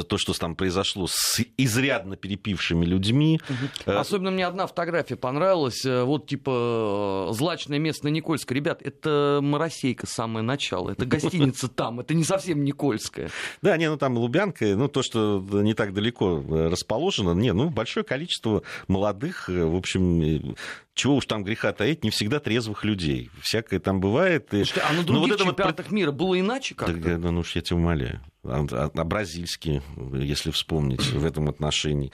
то, 0.07 0.17
что 0.17 0.33
там 0.33 0.55
произошло 0.55 1.07
с 1.09 1.41
изрядно 1.57 2.15
перепившими 2.15 2.85
людьми. 2.85 3.39
Э, 3.85 3.93
Особенно 3.97 4.31
мне 4.31 4.45
одна 4.45 4.67
фотография 4.67 5.15
понравилась. 5.15 5.85
э, 5.85 6.03
Вот 6.03 6.27
типа 6.27 7.29
э, 7.31 7.33
злачное 7.33 7.79
место 7.79 8.05
на 8.05 8.09
Никольской. 8.09 8.55
Ребят, 8.55 8.81
это 8.83 9.39
Моросейка 9.41 10.05
самое 10.07 10.43
начало. 10.43 10.91
Это 10.91 11.05
гостиница 11.05 11.67
там. 11.75 11.99
Это 11.99 12.13
не 12.13 12.23
совсем 12.23 12.63
Никольская. 12.63 13.29
Да, 13.61 13.75
не, 13.77 13.89
ну 13.89 13.97
там 13.97 14.17
Лубянка, 14.17 14.65
ну 14.75 14.87
то, 14.87 15.01
что 15.01 15.43
не 15.51 15.73
так 15.73 15.93
далеко 15.93 16.43
э, 16.47 16.67
расположено, 16.67 17.31
не, 17.33 17.51
ну 17.55 17.69
большое 17.69 18.03
количество 18.03 18.63
молодых, 18.87 19.49
э, 19.49 19.63
в 19.65 19.75
общем, 19.75 20.21
э, 20.21 20.55
чего 20.93 21.15
уж 21.15 21.25
там 21.25 21.43
греха 21.43 21.71
таить, 21.73 22.03
не 22.03 22.09
всегда 22.09 22.39
трезвых 22.39 22.83
людей. 22.83 23.29
Всякое 23.41 23.79
там 23.79 23.99
бывает. 23.99 24.47
Слушайте, 24.49 24.81
а 24.81 24.93
на 24.93 24.99
Ну, 25.01 25.03
других 25.03 25.21
вот 25.21 25.31
это 25.35 25.43
вот 25.43 25.49
чемпионатах 25.51 25.91
мира 25.91 26.11
было 26.11 26.39
иначе 26.39 26.75
как-то? 26.75 27.17
да, 27.17 27.31
ну 27.31 27.39
уж 27.39 27.55
я 27.55 27.61
тебя 27.61 27.77
умоляю. 27.77 28.21
А, 28.47 29.03
бразильские, 29.03 29.81
если 30.13 30.51
вспомнить 30.51 31.01
в 31.01 31.25
этом 31.25 31.49
отношении. 31.49 32.11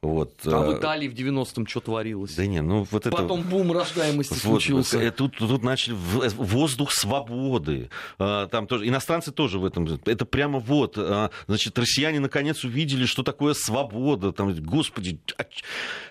Вот. 0.00 0.34
В 0.44 0.48
а, 0.70 0.78
Италии 0.78 1.08
в 1.08 1.14
90-м 1.14 1.66
что 1.66 1.80
творилось. 1.80 2.34
Да 2.34 2.46
не, 2.46 2.60
ну 2.62 2.86
вот 2.90 3.06
это... 3.06 3.16
Потом 3.16 3.42
бум 3.42 3.72
рождаемости 3.72 4.32
Вот, 4.32 4.40
случился. 4.62 4.98
э, 5.00 5.10
тут, 5.10 5.36
тут 5.38 5.62
начали 5.62 5.94
в- 5.94 6.34
воздух 6.36 6.92
свободы. 6.92 7.90
А, 8.18 8.46
Там 8.46 8.66
тоже 8.66 8.88
иностранцы 8.88 9.32
тоже 9.32 9.58
в 9.58 9.64
этом. 9.64 9.86
Это 10.06 10.24
прямо 10.24 10.58
вот, 10.58 10.94
а, 10.96 11.30
значит, 11.46 11.78
россияне 11.78 12.20
наконец 12.20 12.64
увидели, 12.64 13.04
что 13.06 13.22
такое 13.22 13.54
свобода. 13.54 14.32
Там, 14.32 14.54
господи, 14.62 15.20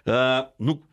а 0.06 0.50
ну 0.60 0.84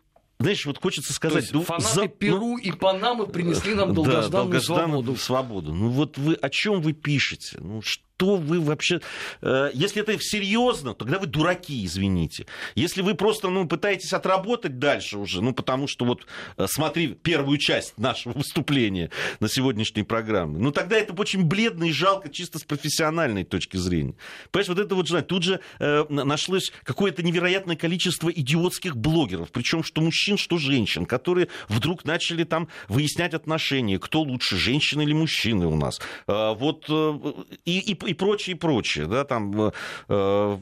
знаешь, 0.40 0.64
вот 0.66 0.78
хочется 0.80 1.08
То 1.08 1.14
сказать, 1.14 1.42
есть 1.42 1.52
ну, 1.54 1.62
фанаты 1.62 1.94
за- 1.94 2.02
ну, 2.02 2.08
Перу 2.08 2.58
и 2.58 2.70
Панамы 2.70 3.26
принесли 3.26 3.74
нам 3.74 3.88
да, 3.88 3.94
долгожданную 3.94 4.30
долгожданную 4.30 5.02
свободу. 5.16 5.16
свободу. 5.16 5.74
Ну 5.74 5.88
вот 5.88 6.16
вы 6.16 6.34
о 6.34 6.48
чем 6.48 6.80
вы 6.80 6.92
пишете? 6.92 7.58
Ну 7.60 7.82
что 7.82 8.04
вы 8.26 8.60
вообще... 8.60 9.00
э, 9.42 9.70
если 9.74 10.02
это 10.02 10.16
серьезно, 10.20 10.94
тогда 10.94 11.18
вы 11.18 11.26
дураки, 11.26 11.84
извините. 11.84 12.46
Если 12.74 13.02
вы 13.02 13.14
просто 13.14 13.48
ну, 13.48 13.66
пытаетесь 13.66 14.12
отработать 14.12 14.78
дальше 14.78 15.18
уже, 15.18 15.42
ну 15.42 15.52
потому 15.52 15.86
что 15.86 16.04
вот 16.04 16.26
э, 16.56 16.66
смотри 16.68 17.08
первую 17.08 17.58
часть 17.58 17.98
нашего 17.98 18.32
выступления 18.32 19.10
на 19.40 19.48
сегодняшней 19.48 20.02
программе, 20.02 20.58
ну 20.58 20.72
тогда 20.72 20.96
это 20.96 21.12
очень 21.12 21.44
бледно 21.44 21.84
и 21.84 21.92
жалко 21.92 22.28
чисто 22.28 22.58
с 22.58 22.64
профессиональной 22.64 23.44
точки 23.44 23.76
зрения. 23.76 24.14
Понимаешь, 24.50 24.68
вот 24.68 24.78
это 24.78 24.94
вот, 24.94 25.08
знаете, 25.08 25.28
тут 25.28 25.42
же 25.42 25.60
э, 25.78 26.04
на- 26.08 26.24
нашлось 26.24 26.72
какое-то 26.84 27.22
невероятное 27.22 27.76
количество 27.76 28.28
идиотских 28.30 28.96
блогеров, 28.96 29.50
причем 29.52 29.82
что 29.82 30.00
мужчин, 30.00 30.36
что 30.38 30.58
женщин, 30.58 31.06
которые 31.06 31.48
вдруг 31.68 32.04
начали 32.04 32.44
там 32.44 32.68
выяснять 32.88 33.34
отношения, 33.34 33.98
кто 33.98 34.22
лучше, 34.22 34.56
женщины 34.56 35.02
или 35.02 35.12
мужчины 35.12 35.66
у 35.66 35.76
нас. 35.76 36.00
Э, 36.26 36.54
Вот 36.54 36.86
э, 36.88 37.18
и, 37.64 37.78
и, 37.78 38.07
и 38.08 38.14
прочее, 38.14 38.56
и 38.56 38.58
прочее, 38.58 39.06
да, 39.06 39.24
там... 39.24 39.60
э, 39.60 39.70
э, 40.08 40.58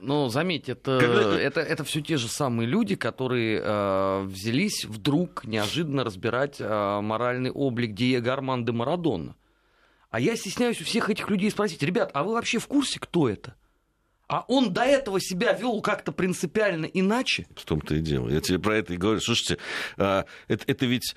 Но 0.00 0.28
заметьте, 0.28 0.72
это, 0.72 0.98
Когда- 1.00 1.40
это, 1.40 1.60
это 1.60 1.84
все 1.84 2.00
те 2.00 2.16
же 2.16 2.28
самые 2.28 2.66
люди, 2.66 2.94
которые 2.96 3.60
э, 3.62 4.22
взялись 4.26 4.84
вдруг 4.84 5.44
неожиданно 5.44 6.04
разбирать 6.04 6.56
э, 6.60 7.00
моральный 7.02 7.50
облик 7.50 7.94
Диего 7.94 8.32
Армандо 8.32 8.72
Марадона. 8.72 9.34
А 10.10 10.20
я 10.20 10.36
стесняюсь 10.36 10.80
у 10.80 10.84
всех 10.84 11.10
этих 11.10 11.28
людей 11.28 11.50
спросить, 11.50 11.82
ребят, 11.82 12.10
а 12.14 12.22
вы 12.24 12.32
вообще 12.32 12.58
в 12.58 12.66
курсе, 12.66 12.98
кто 12.98 13.28
это? 13.28 13.54
А 14.26 14.44
он 14.46 14.72
до 14.74 14.82
этого 14.82 15.20
себя 15.20 15.52
вел 15.54 15.80
как-то 15.80 16.12
принципиально 16.12 16.84
иначе? 16.86 17.46
В 17.56 17.64
том-то 17.64 17.94
и 17.94 18.00
дело. 18.00 18.28
Я 18.28 18.40
тебе 18.40 18.58
про 18.58 18.76
это 18.76 18.92
и 18.92 18.96
говорю. 18.98 19.20
Слушайте, 19.20 19.56
а, 19.96 20.26
это, 20.48 20.64
это 20.66 20.84
ведь 20.86 21.14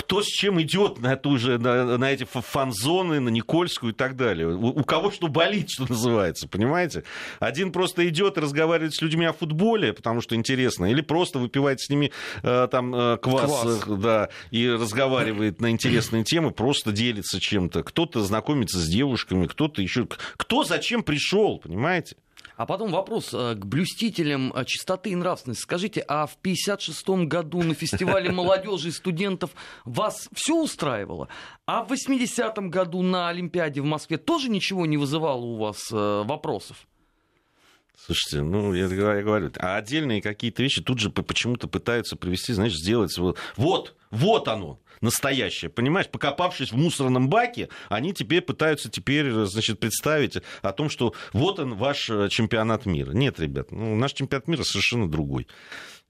кто 0.00 0.22
с 0.22 0.26
чем 0.26 0.60
идет 0.62 0.98
на, 0.98 1.14
ту 1.16 1.36
же, 1.36 1.58
на, 1.58 1.98
на 1.98 2.10
эти 2.10 2.24
фа- 2.24 2.40
фан-зоны, 2.40 3.20
на 3.20 3.28
Никольскую 3.28 3.92
и 3.92 3.94
так 3.94 4.16
далее. 4.16 4.48
У, 4.48 4.68
у 4.68 4.82
кого 4.84 5.10
что 5.10 5.28
болит, 5.28 5.68
что 5.70 5.84
называется, 5.86 6.48
понимаете? 6.48 7.04
Один 7.38 7.70
просто 7.70 8.08
идет 8.08 8.38
и 8.38 8.40
разговаривает 8.40 8.94
с 8.94 9.02
людьми 9.02 9.26
о 9.26 9.34
футболе, 9.34 9.92
потому 9.92 10.22
что 10.22 10.34
интересно, 10.34 10.86
или 10.86 11.02
просто 11.02 11.38
выпивает 11.38 11.80
с 11.80 11.90
ними 11.90 12.12
э, 12.42 12.68
там 12.70 12.94
э, 12.94 13.18
квас, 13.18 13.82
Квас. 13.82 14.00
да, 14.00 14.28
и 14.50 14.68
разговаривает 14.68 15.60
на 15.60 15.70
интересные 15.70 16.24
темы, 16.24 16.50
просто 16.50 16.92
делится 16.92 17.38
чем-то. 17.38 17.82
Кто-то 17.82 18.22
знакомится 18.22 18.78
с 18.78 18.86
девушками, 18.88 19.46
кто-то 19.46 19.82
еще... 19.82 20.08
Кто 20.36 20.64
зачем 20.64 21.02
пришел, 21.02 21.58
понимаете? 21.58 22.16
А 22.60 22.66
потом 22.66 22.90
вопрос 22.90 23.32
э, 23.32 23.54
к 23.54 23.64
блюстителям 23.64 24.52
э, 24.54 24.66
чистоты 24.66 25.08
и 25.08 25.16
нравственности. 25.16 25.62
Скажите, 25.62 26.04
а 26.06 26.26
в 26.26 26.36
56-м 26.42 27.26
году 27.26 27.62
на 27.62 27.72
фестивале 27.72 28.30
молодежи 28.32 28.88
и 28.88 28.90
студентов 28.90 29.52
вас 29.86 30.28
все 30.34 30.54
устраивало? 30.62 31.28
А 31.64 31.82
в 31.82 31.90
80-м 31.90 32.68
году 32.68 33.00
на 33.00 33.30
Олимпиаде 33.30 33.80
в 33.80 33.86
Москве 33.86 34.18
тоже 34.18 34.50
ничего 34.50 34.84
не 34.84 34.98
вызывало 34.98 35.40
у 35.40 35.56
вас 35.56 35.90
э, 35.90 36.22
вопросов? 36.26 36.86
Слушайте, 38.06 38.42
ну, 38.42 38.72
я, 38.72 38.86
я 38.86 39.22
говорю, 39.22 39.52
а 39.58 39.76
отдельные 39.76 40.22
какие-то 40.22 40.62
вещи 40.62 40.82
тут 40.82 40.98
же 40.98 41.10
почему-то 41.10 41.68
пытаются 41.68 42.16
привести, 42.16 42.52
знаешь, 42.54 42.74
сделать 42.74 43.16
вот, 43.18 43.38
вот, 43.56 43.94
вот 44.10 44.48
оно, 44.48 44.80
настоящее, 45.00 45.70
понимаешь? 45.70 46.08
Покопавшись 46.08 46.72
в 46.72 46.76
мусорном 46.76 47.28
баке, 47.28 47.68
они 47.88 48.14
теперь 48.14 48.40
пытаются 48.40 48.90
теперь, 48.90 49.30
значит, 49.30 49.80
представить 49.80 50.38
о 50.62 50.72
том, 50.72 50.88
что 50.88 51.14
вот 51.32 51.58
он, 51.58 51.74
ваш 51.74 52.08
э, 52.08 52.28
чемпионат 52.30 52.86
мира. 52.86 53.12
Нет, 53.12 53.38
ребят, 53.38 53.70
ну, 53.70 53.94
наш 53.96 54.12
чемпионат 54.14 54.48
мира 54.48 54.62
совершенно 54.62 55.08
другой. 55.08 55.46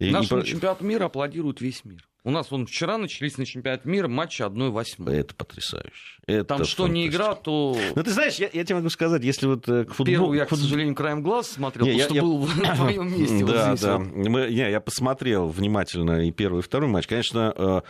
И, 0.01 0.11
Нашему 0.11 0.41
и... 0.41 0.47
чемпионату 0.47 0.83
мира 0.85 1.05
аплодирует 1.05 1.61
весь 1.61 1.85
мир. 1.85 2.09
У 2.25 2.31
нас 2.31 2.51
вон 2.51 2.67
вчера 2.67 2.99
начались 2.99 3.39
на 3.39 3.47
чемпионат 3.47 3.85
мира 3.85 4.09
матчи 4.09 4.43
1-8. 4.43 5.11
Это 5.11 5.35
потрясающе. 5.35 6.21
Это 6.27 6.45
Там 6.45 6.65
что 6.65 6.89
не 6.89 7.07
игра, 7.07 7.35
то... 7.35 7.77
Ну, 7.95 8.03
ты 8.03 8.11
знаешь, 8.11 8.37
я, 8.37 8.49
я 8.53 8.65
тебе 8.65 8.77
могу 8.77 8.89
сказать, 8.91 9.23
если 9.23 9.47
вот 9.47 9.69
э, 9.69 9.85
к 9.85 9.93
футболу... 9.93 10.07
Первую 10.07 10.39
я, 10.39 10.47
к 10.47 10.51
сожалению, 10.51 10.95
краем 10.95 11.23
глаз 11.23 11.51
смотрел, 11.51 11.87
не, 11.87 11.93
потому 11.93 11.99
я, 11.99 12.05
что 12.07 12.15
я... 12.15 12.23
был 12.23 12.39
в 12.39 12.77
твоем 12.77 13.21
месте 13.21 13.45
да, 13.45 13.69
вот 13.69 13.79
здесь. 13.79 13.81
Да, 13.81 13.99
вот. 13.99 14.29
Мы, 14.29 14.51
не, 14.51 14.71
я 14.71 14.81
посмотрел 14.81 15.49
внимательно 15.49 16.27
и 16.27 16.31
первый, 16.31 16.61
и 16.61 16.63
второй 16.63 16.89
матч. 16.89 17.07
Конечно, 17.07 17.55
э, 17.57 17.81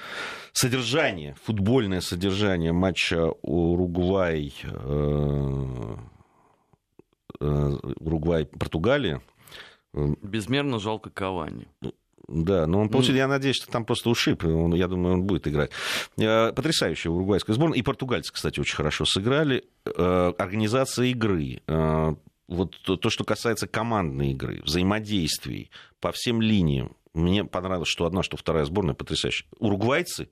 содержание, 0.53 1.37
футбольное 1.45 2.01
содержание 2.01 2.73
матча 2.73 3.31
Уругвай... 3.43 4.53
Э, 4.65 5.97
Уругвай-Португалия 7.41 9.23
Безмерно 9.93 10.79
жалко 10.79 11.11
Кавани. 11.11 11.69
Да, 12.29 12.67
но 12.69 12.81
он 12.81 12.89
получил, 12.91 13.17
я 13.17 13.27
надеюсь, 13.27 13.57
что 13.57 13.67
там 13.67 13.85
просто 13.85 14.09
ушиб, 14.09 14.45
он, 14.45 14.73
я 14.75 14.87
думаю, 14.87 15.15
он 15.15 15.23
будет 15.25 15.49
играть. 15.49 15.73
Э, 16.17 16.53
потрясающая 16.53 17.11
уругвайская 17.11 17.55
сборная. 17.55 17.77
И 17.77 17.83
португальцы, 17.83 18.33
кстати, 18.33 18.61
очень 18.61 18.77
хорошо 18.77 19.05
сыграли. 19.05 19.65
Э, 19.85 20.33
организация 20.39 21.07
игры, 21.07 21.61
э, 21.67 22.15
вот 22.47 22.77
то, 22.83 23.11
что 23.11 23.25
касается 23.25 23.67
командной 23.67 24.31
игры, 24.31 24.61
взаимодействий 24.63 25.71
по 26.01 26.13
всем 26.13 26.41
линиям. 26.41 26.97
Мне 27.15 27.45
понравилось, 27.45 27.89
что 27.89 28.07
одна, 28.07 28.23
что 28.23 28.37
вторая 28.37 28.65
сборная 28.65 28.95
потрясающая. 28.95 29.49
Уругвайцы 29.59 30.29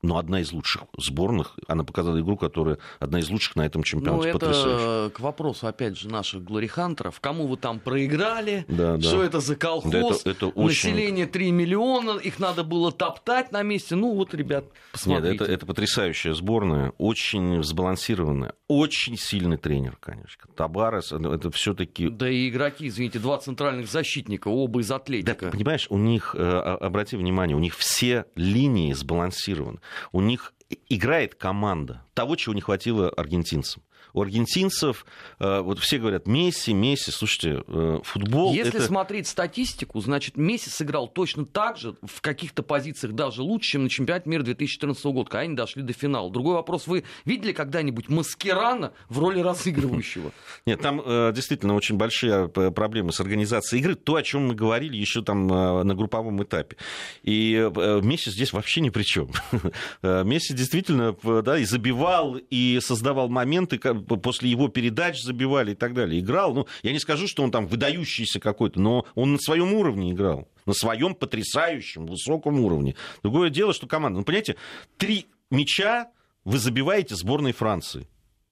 но 0.00 0.14
ну, 0.14 0.18
одна 0.18 0.40
из 0.40 0.52
лучших 0.52 0.82
сборных. 0.96 1.58
Она 1.66 1.82
показала 1.82 2.20
игру, 2.20 2.36
которая 2.36 2.78
одна 3.00 3.18
из 3.18 3.30
лучших 3.30 3.56
на 3.56 3.66
этом 3.66 3.82
чемпионате. 3.82 4.22
Ну, 4.22 4.28
это 4.28 4.38
Потрясающе. 4.38 5.10
к 5.10 5.20
вопросу, 5.20 5.66
опять 5.66 5.98
же, 5.98 6.08
наших 6.08 6.44
глорихантеров. 6.44 7.18
Кому 7.20 7.48
вы 7.48 7.56
там 7.56 7.80
проиграли? 7.80 8.64
Да, 8.68 9.00
что 9.00 9.18
да. 9.18 9.24
это 9.26 9.40
за 9.40 9.56
колхоз? 9.56 9.90
Да, 9.90 9.98
это, 9.98 10.30
это 10.30 10.46
очень... 10.46 10.90
Население 10.90 11.26
3 11.26 11.50
миллиона, 11.50 12.18
их 12.18 12.38
надо 12.38 12.62
было 12.62 12.92
топтать 12.92 13.50
на 13.50 13.62
месте. 13.62 13.96
Ну, 13.96 14.14
вот, 14.14 14.34
ребят, 14.34 14.66
посмотрите. 14.92 15.32
Нет, 15.32 15.40
это, 15.42 15.52
это 15.52 15.66
потрясающая 15.66 16.32
сборная, 16.32 16.92
очень 16.98 17.64
сбалансированная, 17.64 18.54
очень 18.68 19.16
сильный 19.16 19.56
тренер, 19.56 19.96
конечно. 20.00 20.44
Табарес, 20.54 21.12
это 21.12 21.50
все 21.50 21.74
таки 21.74 22.08
Да 22.08 22.28
и 22.28 22.48
игроки, 22.48 22.86
извините, 22.86 23.18
два 23.18 23.38
центральных 23.38 23.90
защитника, 23.90 24.46
оба 24.46 24.80
из 24.80 24.92
Атлетика. 24.92 25.46
Да, 25.46 25.50
понимаешь, 25.50 25.86
у 25.90 25.98
них, 25.98 26.36
э, 26.38 26.40
обрати 26.40 27.16
внимание, 27.16 27.56
у 27.56 27.60
них 27.60 27.76
все 27.76 28.26
линии 28.36 28.92
сбалансированы 28.92 29.80
у 30.12 30.20
них 30.20 30.54
играет 30.88 31.34
команда 31.34 32.04
того, 32.14 32.36
чего 32.36 32.54
не 32.54 32.60
хватило 32.60 33.08
аргентинцам 33.10 33.82
у 34.18 34.22
аргентинцев, 34.22 35.06
э, 35.38 35.60
вот 35.60 35.78
все 35.78 35.98
говорят, 35.98 36.26
Месси, 36.26 36.74
Месси, 36.74 37.10
слушайте, 37.10 37.62
э, 37.66 38.00
футбол... 38.02 38.52
Если 38.52 38.76
это... 38.76 38.86
смотреть 38.86 39.28
статистику, 39.28 40.00
значит, 40.00 40.36
Месси 40.36 40.70
сыграл 40.70 41.08
точно 41.08 41.46
так 41.46 41.76
же, 41.76 41.94
в 42.02 42.20
каких-то 42.20 42.62
позициях 42.62 43.14
даже 43.14 43.42
лучше, 43.42 43.72
чем 43.72 43.84
на 43.84 43.88
чемпионате 43.88 44.28
мира 44.28 44.42
2014 44.42 45.04
года, 45.04 45.30
когда 45.30 45.40
они 45.40 45.54
дошли 45.54 45.82
до 45.82 45.92
финала. 45.92 46.30
Другой 46.30 46.54
вопрос, 46.54 46.86
вы 46.86 47.04
видели 47.24 47.52
когда-нибудь 47.52 48.08
Маскерана 48.08 48.92
в 49.08 49.18
роли 49.18 49.40
разыгрывающего? 49.40 50.32
Нет, 50.66 50.80
там 50.80 51.00
э, 51.04 51.32
действительно 51.34 51.74
очень 51.74 51.96
большие 51.96 52.48
проблемы 52.48 53.12
с 53.12 53.20
организацией 53.20 53.80
игры, 53.82 53.94
то, 53.94 54.16
о 54.16 54.22
чем 54.22 54.48
мы 54.48 54.54
говорили 54.54 54.96
еще 54.96 55.22
там 55.22 55.46
на 55.46 55.94
групповом 55.94 56.42
этапе. 56.42 56.76
И 57.22 57.70
Месси 58.02 58.30
здесь 58.30 58.52
вообще 58.52 58.80
ни 58.80 58.90
при 58.90 59.04
чем. 59.04 59.30
Месси 60.02 60.54
действительно 60.54 61.16
да, 61.42 61.58
и 61.58 61.64
забивал, 61.64 62.36
и 62.50 62.78
создавал 62.82 63.28
моменты, 63.28 63.78
после 64.16 64.50
его 64.50 64.68
передач 64.68 65.22
забивали 65.22 65.72
и 65.72 65.74
так 65.74 65.94
далее. 65.94 66.20
Играл, 66.20 66.54
ну, 66.54 66.66
я 66.82 66.92
не 66.92 66.98
скажу, 66.98 67.28
что 67.28 67.42
он 67.42 67.50
там 67.50 67.66
выдающийся 67.66 68.40
какой-то, 68.40 68.80
но 68.80 69.06
он 69.14 69.32
на 69.32 69.38
своем 69.38 69.74
уровне 69.74 70.12
играл. 70.12 70.48
На 70.66 70.72
своем 70.72 71.14
потрясающем, 71.14 72.06
высоком 72.06 72.60
уровне. 72.60 72.94
Другое 73.22 73.50
дело, 73.50 73.72
что 73.72 73.86
команда... 73.86 74.18
Ну, 74.18 74.24
понимаете, 74.24 74.56
три 74.96 75.26
мяча 75.50 76.08
вы 76.44 76.58
забиваете 76.58 77.14
сборной 77.14 77.52
Франции. 77.52 78.08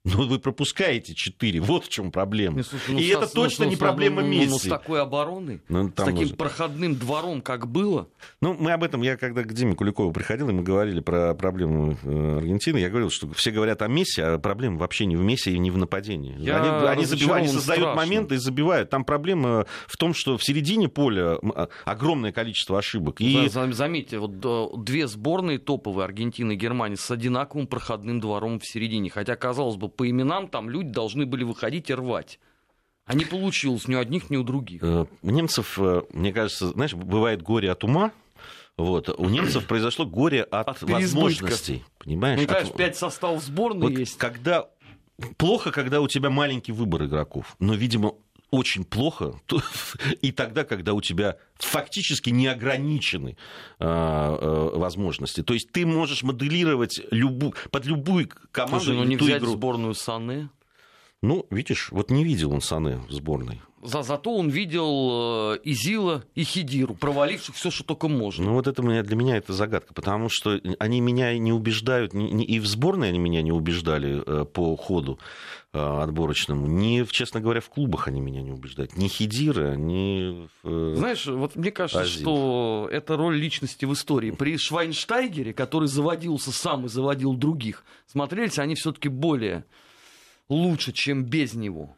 Ну, 0.07 0.25
вы 0.29 0.39
пропускаете 0.39 1.15
4, 1.15 1.61
вот 1.61 1.87
в 1.87 1.89
чем 1.89 2.13
проблема. 2.13 2.59
Не, 2.59 2.63
слушай, 2.63 2.93
ну, 2.93 2.99
и 2.99 3.11
со, 3.11 3.19
это 3.19 3.35
точно 3.35 3.65
ну, 3.65 3.73
не 3.73 3.77
проблема 3.77 4.23
ну, 4.23 4.29
Месси. 4.29 4.51
Ну, 4.51 4.59
с 4.59 4.63
такой 4.63 5.03
обороной, 5.03 5.61
ну, 5.69 5.89
с 5.89 5.93
таким 5.95 6.15
может... 6.15 6.37
проходным 6.37 6.95
двором, 6.95 7.41
как 7.41 7.67
было. 7.67 8.09
Ну, 8.41 8.55
мы 8.55 8.71
об 8.71 8.85
этом, 8.85 9.03
я 9.03 9.17
когда 9.17 9.43
к 9.43 9.53
Диме 9.53 9.75
Куликову 9.75 10.13
приходил, 10.13 10.49
и 10.49 10.53
мы 10.53 10.63
говорили 10.63 11.01
про 11.01 11.35
проблему 11.35 11.99
э, 12.05 12.37
Аргентины, 12.39 12.79
я 12.79 12.89
говорил, 12.89 13.11
что 13.11 13.29
все 13.33 13.51
говорят 13.51 13.83
о 13.83 13.89
Месси, 13.89 14.21
а 14.21 14.39
проблема 14.39 14.79
вообще 14.79 15.07
не 15.07 15.17
в 15.17 15.23
Месси 15.23 15.51
и 15.53 15.59
не 15.59 15.73
в 15.73 15.77
нападении. 15.77 16.37
Я 16.39 16.63
они, 16.63 16.87
они, 16.87 17.05
забивают, 17.05 17.45
они 17.45 17.53
создают 17.53 17.83
страшно. 17.83 18.01
моменты 18.01 18.37
и 18.37 18.39
забивают. 18.39 18.91
Там 18.91 19.05
проблема 19.05 19.67
в 19.89 19.97
том, 19.97 20.15
что 20.15 20.39
в 20.39 20.45
середине 20.45 20.89
поля 20.89 21.39
а, 21.55 21.69
огромное 21.85 22.31
количество 22.31 22.79
ошибок. 22.79 23.21
И... 23.21 23.49
Заметьте, 23.49 24.19
вот 24.19 24.85
две 24.85 25.09
сборные 25.09 25.59
топовые, 25.59 26.05
Аргентина 26.05 26.53
и 26.53 26.57
Германия, 26.57 26.97
с 26.97 27.11
одинаковым 27.11 27.67
проходным 27.67 28.21
двором 28.21 28.61
в 28.61 28.67
середине. 28.67 29.11
Хотя, 29.11 29.35
казалось 29.35 29.77
бы, 29.77 29.89
по 29.97 30.09
именам 30.09 30.49
там 30.49 30.71
люди 30.71 30.91
должны 30.91 31.27
были 31.27 31.45
выходить 31.45 31.91
и 31.91 31.95
рвать. 31.95 32.39
А 33.05 33.15
не 33.15 33.25
получилось 33.25 33.87
ни 33.87 33.95
у 33.95 33.99
одних, 34.01 34.31
ни 34.31 34.37
у 34.37 34.43
других. 34.43 34.83
Э, 34.83 35.07
у 35.23 35.31
немцев, 35.31 35.79
э, 35.79 36.03
мне 36.13 36.33
кажется, 36.33 36.69
знаешь, 36.71 36.95
бывает 36.95 37.41
горе 37.41 37.71
от 37.71 37.85
ума, 37.85 38.13
вот. 38.77 39.09
У 39.09 39.29
немцев 39.29 39.67
произошло 39.69 40.07
горе 40.07 40.43
от, 40.43 40.69
от 40.69 40.83
возможностей. 40.83 41.85
Понимаешь? 41.99 42.41
Ну, 42.41 42.47
конечно, 42.47 42.71
от... 42.71 42.77
пять 42.77 42.97
составов 42.97 43.43
сборной 43.43 43.91
вот 43.91 43.99
есть. 43.99 44.19
Когда... 44.19 44.69
Плохо, 45.39 45.71
когда 45.71 46.03
у 46.03 46.09
тебя 46.09 46.29
маленький 46.29 46.73
выбор 46.73 47.05
игроков. 47.05 47.57
Но, 47.59 47.75
видимо, 47.75 48.17
очень 48.57 48.85
плохо 48.85 49.41
и 50.23 50.33
тогда, 50.33 50.65
когда 50.65 50.95
у 50.95 51.01
тебя 51.01 51.37
фактически 51.55 52.31
неограничены 52.31 53.37
э, 53.79 53.85
э, 53.85 54.79
возможности. 54.79 55.43
То 55.43 55.55
есть 55.55 55.73
ты 55.73 55.87
можешь 55.87 56.23
моделировать 56.23 57.01
любу, 57.11 57.55
под 57.71 57.87
любую 57.87 58.29
команду 58.51 58.85
Слушай, 58.85 58.97
ну 58.97 59.05
не 59.05 59.17
взять 59.17 59.43
игру. 59.43 59.53
сборную 59.53 59.95
Саны? 59.95 60.49
Ну, 61.23 61.47
видишь, 61.51 61.91
вот 61.91 62.11
не 62.11 62.25
видел 62.25 62.53
он 62.53 62.61
Саны 62.61 62.99
в 63.09 63.13
сборной. 63.13 63.61
За, 63.83 64.03
зато 64.03 64.35
он 64.35 64.49
видел 64.49 65.53
э, 65.55 65.59
Изила 65.65 66.25
и 66.35 66.45
Хидиру, 66.45 66.95
проваливших 66.95 67.55
все, 67.55 67.71
что 67.71 67.85
только 67.85 68.09
можно. 68.09 68.47
Ну 68.47 68.55
вот 68.55 68.67
это 68.67 68.83
меня, 68.83 69.03
для 69.03 69.17
меня 69.17 69.37
это 69.37 69.53
загадка, 69.53 69.93
потому 69.93 70.29
что 70.31 70.59
они 70.79 71.01
меня 71.01 71.37
не 71.39 71.53
убеждают, 71.53 72.15
не, 72.15 72.31
не, 72.33 72.45
и 72.45 72.59
в 72.59 72.67
сборной 72.67 73.11
они 73.11 73.19
меня 73.19 73.43
не 73.43 73.53
убеждали 73.53 74.23
э, 74.27 74.45
по 74.47 74.75
ходу 74.77 75.19
э, 75.75 75.79
отборочному, 75.79 76.67
ни, 76.67 77.05
честно 77.11 77.41
говоря, 77.41 77.61
в 77.61 77.69
клубах 77.69 78.09
они 78.09 78.21
меня 78.21 78.41
не 78.41 78.51
убеждают, 78.51 78.97
ни 78.97 79.09
Хидира, 79.09 79.77
ни... 79.77 80.49
Э, 80.65 80.95
Знаешь, 80.97 81.27
вот 81.27 81.55
мне 81.55 81.71
кажется, 81.71 82.01
Азин. 82.01 82.23
что 82.23 82.89
это 82.91 83.17
роль 83.19 83.37
личности 83.37 83.85
в 83.85 83.93
истории. 83.93 84.31
При 84.31 84.57
Швайнштайгере, 84.57 85.53
который 85.53 85.89
заводился 85.89 86.51
сам 86.51 86.87
и 86.87 86.89
заводил 86.89 87.35
других, 87.35 87.85
смотрелись 88.07 88.59
они 88.59 88.75
все-таки 88.75 89.11
более 89.11 89.67
лучше, 90.49 90.93
чем 90.93 91.25
без 91.25 91.53
него. 91.53 91.95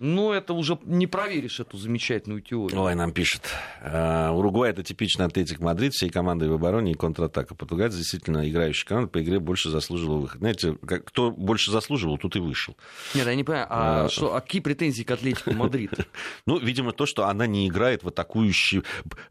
Но 0.00 0.32
это 0.32 0.54
уже 0.54 0.78
не 0.84 1.06
проверишь 1.06 1.60
эту 1.60 1.76
замечательную 1.76 2.40
теорию. 2.40 2.80
Ой, 2.80 2.94
нам 2.94 3.12
пишет. 3.12 3.42
э, 3.84 4.30
Уругвай 4.30 4.70
это 4.70 4.82
типичный 4.82 5.26
Атлетик 5.26 5.60
Мадрид, 5.60 5.92
всей 5.92 6.08
командой 6.08 6.48
в 6.48 6.54
обороне 6.54 6.92
и 6.92 6.94
контратака. 6.94 7.54
Португалия 7.54 7.94
действительно 7.94 8.48
играющая 8.48 8.88
команда 8.88 9.10
по 9.10 9.22
игре 9.22 9.38
больше 9.40 9.68
заслуживала 9.68 10.20
выход. 10.20 10.38
Знаете, 10.38 10.72
кто 11.04 11.30
больше 11.30 11.70
заслуживал, 11.70 12.16
тут 12.16 12.34
и 12.36 12.38
вышел. 12.38 12.78
Нет, 13.14 13.26
я 13.26 13.34
не 13.34 13.44
понимаю, 13.44 13.66
а, 13.68 14.06
э, 14.06 14.08
что, 14.08 14.34
а 14.34 14.40
какие 14.40 14.62
претензии 14.62 15.02
к 15.02 15.10
Атлетику 15.10 15.52
Мадрид? 15.52 15.92
ну, 16.46 16.58
видимо, 16.58 16.92
то, 16.92 17.04
что 17.04 17.26
она 17.26 17.46
не 17.46 17.68
играет 17.68 18.02
в 18.02 18.08
атакующий, 18.08 18.82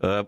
э, 0.01 0.25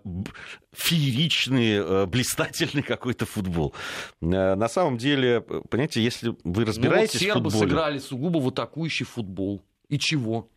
фееричный, 0.74 1.74
э, 1.74 2.06
блистательный 2.08 2.82
какой-то 2.82 3.28
футбол. 3.28 3.76
Э, 4.22 4.56
на 4.56 4.68
самом 4.70 4.98
деле, 4.98 5.42
понимаете, 5.42 6.02
если 6.02 6.36
вы 6.44 6.66
разбираетесь 6.66 7.22
ну, 7.22 7.28
вот 7.36 7.40
в 7.42 7.44
футболе... 7.52 7.70
сыграли 7.70 8.00
сугубо 8.00 8.40
в 8.40 8.48
атакующий 8.48 9.06
футбол. 9.06 9.64
И 9.92 10.00
чего? 10.00 10.50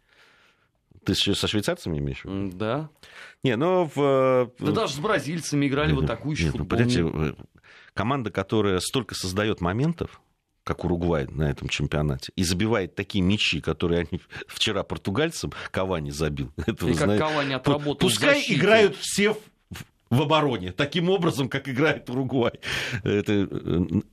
Ты 1.04 1.14
со 1.14 1.46
швейцарцами 1.46 1.98
имеешь? 1.98 2.22
Да. 2.54 2.88
Не, 3.42 3.56
ну 3.56 3.90
в... 3.94 4.50
Да 4.58 4.72
даже 4.72 4.94
с 4.94 4.98
бразильцами 4.98 5.66
играли 5.66 5.92
в 5.92 5.98
атакующий 5.98 6.46
Нет, 6.46 6.56
футбол. 6.56 6.78
Ну, 6.80 7.36
команда, 7.92 8.30
которая 8.30 8.78
столько 8.78 9.14
создает 9.14 9.60
моментов, 9.60 10.22
как 10.62 10.84
Уругвай 10.84 11.26
на 11.26 11.50
этом 11.50 11.68
чемпионате, 11.68 12.32
и 12.36 12.44
забивает 12.44 12.94
такие 12.94 13.22
мячи, 13.22 13.60
которые 13.60 14.06
они 14.10 14.20
вчера 14.46 14.82
португальцам 14.82 15.52
Кавани 15.72 16.10
забил. 16.10 16.52
Это, 16.66 16.86
и 16.86 16.94
как 16.94 17.04
знаете, 17.04 17.24
Кавани 17.24 17.52
отработал 17.54 18.08
Пускай 18.08 18.42
играют 18.48 18.96
все 18.96 19.34
в 19.34 19.38
обороне, 20.22 20.72
таким 20.72 21.10
образом, 21.10 21.48
как 21.48 21.68
играет 21.68 22.08
Уругвай. 22.10 22.52
Это, 23.02 23.48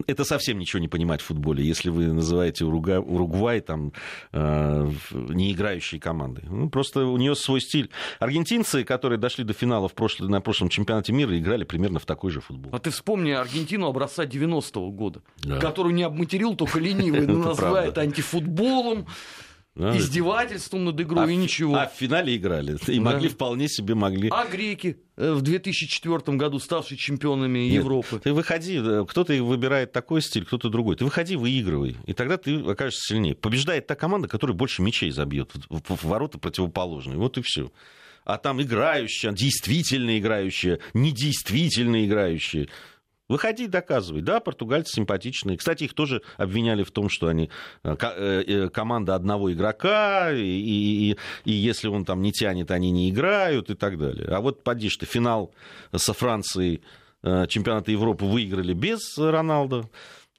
это 0.08 0.24
совсем 0.24 0.60
ничего 0.60 0.80
не 0.80 0.88
понимать 0.88 1.22
в 1.22 1.26
футболе, 1.26 1.64
если 1.64 1.90
вы 1.90 2.08
называете 2.08 2.66
Уругвай, 2.66 2.98
Уругвай 2.98 3.62
там, 3.62 3.94
э, 4.32 4.92
не 5.12 5.52
играющей 5.52 6.00
командой. 6.00 6.44
Ну, 6.50 6.70
просто 6.70 7.06
у 7.06 7.18
нее 7.18 7.36
свой 7.36 7.62
стиль. 7.62 7.90
Аргентинцы, 8.20 8.84
которые 8.84 9.18
дошли 9.18 9.44
до 9.44 9.54
финала 9.54 9.88
в 9.88 9.94
прошлый, 9.94 10.30
на 10.30 10.42
прошлом 10.42 10.70
чемпионате 10.70 11.14
мира, 11.14 11.38
играли 11.38 11.64
примерно 11.64 12.00
в 12.00 12.06
такой 12.06 12.32
же 12.32 12.42
футбол. 12.42 12.74
А 12.74 12.80
ты 12.80 12.90
вспомни 12.90 13.32
Аргентину 13.32 13.88
образца 13.88 14.26
90-го 14.26 14.92
года, 14.92 15.22
да. 15.38 15.60
которую 15.60 15.94
не 15.94 16.04
обматерил 16.04 16.56
только 16.56 16.80
ленивый, 16.80 17.28
но 17.28 17.38
называет 17.38 17.98
антифутболом. 17.98 19.08
Да, 19.74 19.98
Издевательством 19.98 20.84
над 20.84 21.00
игрой 21.00 21.24
а 21.24 21.32
и 21.32 21.36
ничего. 21.36 21.76
А 21.76 21.88
в 21.88 21.94
финале 21.94 22.36
играли. 22.36 22.78
И 22.88 22.98
да. 22.98 23.02
могли 23.02 23.30
вполне 23.30 23.70
себе 23.70 23.96
могли. 23.96 24.28
А 24.30 24.46
греки 24.46 24.98
э, 25.16 25.32
в 25.32 25.42
2004 25.42 26.38
году 26.38 26.60
ставшие 26.60 26.98
чемпионами 26.98 27.60
Нет, 27.60 27.76
Европы. 27.76 28.20
Ты 28.22 28.34
выходи, 28.34 28.82
э, 28.84 29.06
кто-то 29.08 29.34
выбирает 29.42 29.94
такой 29.94 30.22
стиль, 30.22 30.44
кто-то 30.44 30.68
другой. 30.68 30.98
Ты 30.98 31.06
выходи, 31.06 31.38
выигрывай. 31.38 31.96
И 32.06 32.12
тогда 32.14 32.36
ты 32.36 32.60
окажешься 32.60 33.14
сильнее. 33.14 33.34
Побеждает 33.34 33.88
та 33.88 33.96
команда, 33.96 34.28
которая 34.28 34.58
больше 34.58 34.82
мячей 34.82 35.10
забьет 35.10 35.54
в 35.70 36.06
ворота 36.06 36.38
противоположные. 36.38 37.18
Вот 37.18 37.38
и 37.38 37.42
все. 37.42 37.72
А 38.26 38.38
там 38.38 38.62
играющие, 38.62 39.34
действительно 39.34 40.20
играющие, 40.20 40.80
недействительно 40.94 42.06
играющие. 42.06 42.68
Выходи, 43.32 43.68
доказывай. 43.68 44.22
Да, 44.22 44.42
португальцы 44.42 44.94
симпатичные. 44.94 45.56
Кстати, 45.56 45.86
их 45.86 45.94
тоже 45.94 46.22
обвиняли 46.36 46.84
в 46.84 46.92
том, 46.92 47.08
что 47.08 47.28
они 47.28 47.50
э, 47.84 47.96
э, 47.96 48.68
команда 48.68 49.16
одного 49.16 49.54
игрока, 49.54 50.34
и, 50.34 50.42
и, 50.42 51.18
и 51.46 51.52
если 51.52 51.88
он 51.88 52.04
там 52.04 52.22
не 52.22 52.34
тянет, 52.34 52.72
они 52.72 52.92
не 52.92 53.10
играют 53.10 53.70
и 53.70 53.76
так 53.76 53.98
далее. 53.98 54.28
А 54.28 54.42
вот 54.42 54.66
поди 54.66 54.90
ты, 54.90 55.06
финал 55.06 55.54
со 55.96 56.12
Францией 56.12 56.82
э, 57.24 57.48
чемпионата 57.48 57.90
Европы 57.90 58.26
выиграли 58.26 58.74
без 58.74 59.18
Роналда. 59.18 59.90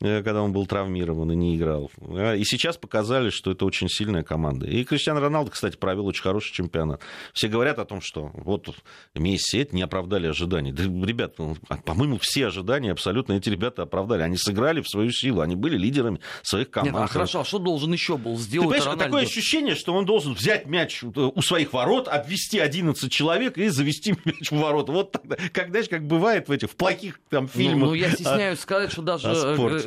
Э, 0.02 0.22
когда 0.22 0.42
он 0.42 0.52
был 0.52 0.66
травмирован 0.66 1.30
и 1.30 1.36
не 1.36 1.56
играл. 1.56 1.90
А, 2.00 2.34
и 2.34 2.42
сейчас 2.44 2.76
показали, 2.76 3.30
что 3.30 3.52
это 3.52 3.64
очень 3.64 3.88
сильная 3.88 4.24
команда. 4.24 4.66
И 4.66 4.82
Криштиану 4.82 5.20
Роналдо, 5.20 5.52
кстати, 5.52 5.76
провел 5.76 6.06
очень 6.06 6.22
хороший 6.22 6.52
чемпионат. 6.52 7.00
Все 7.32 7.46
говорят 7.46 7.78
о 7.78 7.84
том, 7.84 8.00
что 8.00 8.32
вот 8.34 8.68
Месси 9.14 9.58
это 9.58 9.76
не 9.76 9.82
оправдали 9.82 10.26
ожиданий. 10.26 10.72
Да, 10.72 10.82
ребят, 10.82 11.34
ну, 11.38 11.56
а, 11.68 11.76
по-моему, 11.76 12.18
все 12.20 12.48
ожидания 12.48 12.90
абсолютно 12.90 13.34
эти 13.34 13.48
ребята 13.48 13.82
оправдали. 13.82 14.22
Они 14.22 14.36
сыграли 14.36 14.80
в 14.80 14.88
свою 14.88 15.12
силу, 15.12 15.40
они 15.40 15.54
были 15.54 15.76
лидерами 15.76 16.18
своих 16.42 16.70
команд. 16.70 16.94
Нет, 16.94 17.04
а 17.04 17.06
хорошо, 17.06 17.40
а 17.40 17.44
что 17.44 17.60
должен 17.60 17.92
еще 17.92 18.16
был 18.16 18.36
сделать 18.38 18.78
Ты 18.78 18.84
Рональдо? 18.84 19.04
такое 19.04 19.22
ощущение, 19.22 19.76
что 19.76 19.94
он 19.94 20.04
должен 20.04 20.34
взять 20.34 20.66
мяч 20.66 21.04
у 21.04 21.42
своих 21.42 21.72
ворот, 21.72 22.08
обвести 22.08 22.58
11 22.58 23.10
человек 23.12 23.56
и 23.56 23.68
завести 23.68 24.16
мяч 24.24 24.50
в 24.50 24.56
ворота. 24.56 24.90
Вот 24.90 25.12
тогда, 25.12 25.36
как, 25.52 25.68
знаешь, 25.70 25.88
как 25.88 26.04
бывает 26.04 26.48
в 26.48 26.52
этих 26.52 26.70
в 26.70 26.74
плохих 26.74 27.20
там 27.28 27.46
фильмах. 27.46 27.78
Ну, 27.78 27.86
ну 27.86 27.94
я 27.94 28.10
стесняюсь 28.10 28.58
сказать, 28.58 28.90
что 28.90 29.02
даже 29.02 29.28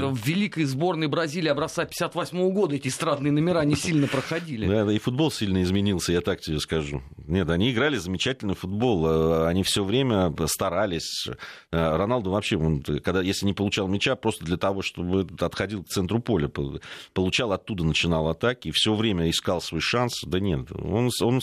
в 0.09 0.25
великой 0.25 0.65
сборной 0.65 1.07
Бразилии 1.07 1.49
образца 1.49 1.85
58 1.85 2.51
года 2.51 2.75
эти 2.75 2.87
эстрадные 2.87 3.31
номера 3.31 3.63
не 3.63 3.75
сильно 3.75 4.07
проходили. 4.07 4.67
Да, 4.67 4.91
и 4.91 4.99
футбол 4.99 5.31
сильно 5.31 5.63
изменился, 5.63 6.11
я 6.11 6.21
так 6.21 6.41
тебе 6.41 6.59
скажу. 6.59 7.01
Нет, 7.27 7.49
они 7.49 7.71
играли 7.71 7.97
замечательный 7.97 8.55
футбол, 8.55 9.07
э, 9.07 9.47
они 9.47 9.63
все 9.63 9.83
время 9.83 10.33
старались. 10.47 11.27
Э, 11.71 11.95
Роналду 11.97 12.31
вообще, 12.31 12.57
он, 12.57 12.81
когда, 12.81 13.21
если 13.21 13.45
не 13.45 13.53
получал 13.53 13.87
мяча, 13.87 14.15
просто 14.15 14.45
для 14.45 14.57
того, 14.57 14.81
чтобы 14.81 15.27
отходил 15.39 15.83
к 15.83 15.87
центру 15.87 16.19
поля, 16.19 16.49
получал 17.13 17.51
оттуда, 17.51 17.83
начинал 17.83 18.27
атаки, 18.27 18.69
и 18.69 18.71
все 18.71 18.93
время 18.93 19.29
искал 19.29 19.61
свой 19.61 19.81
шанс. 19.81 20.21
Да 20.25 20.39
нет, 20.39 20.71
он, 20.71 21.09
он 21.21 21.41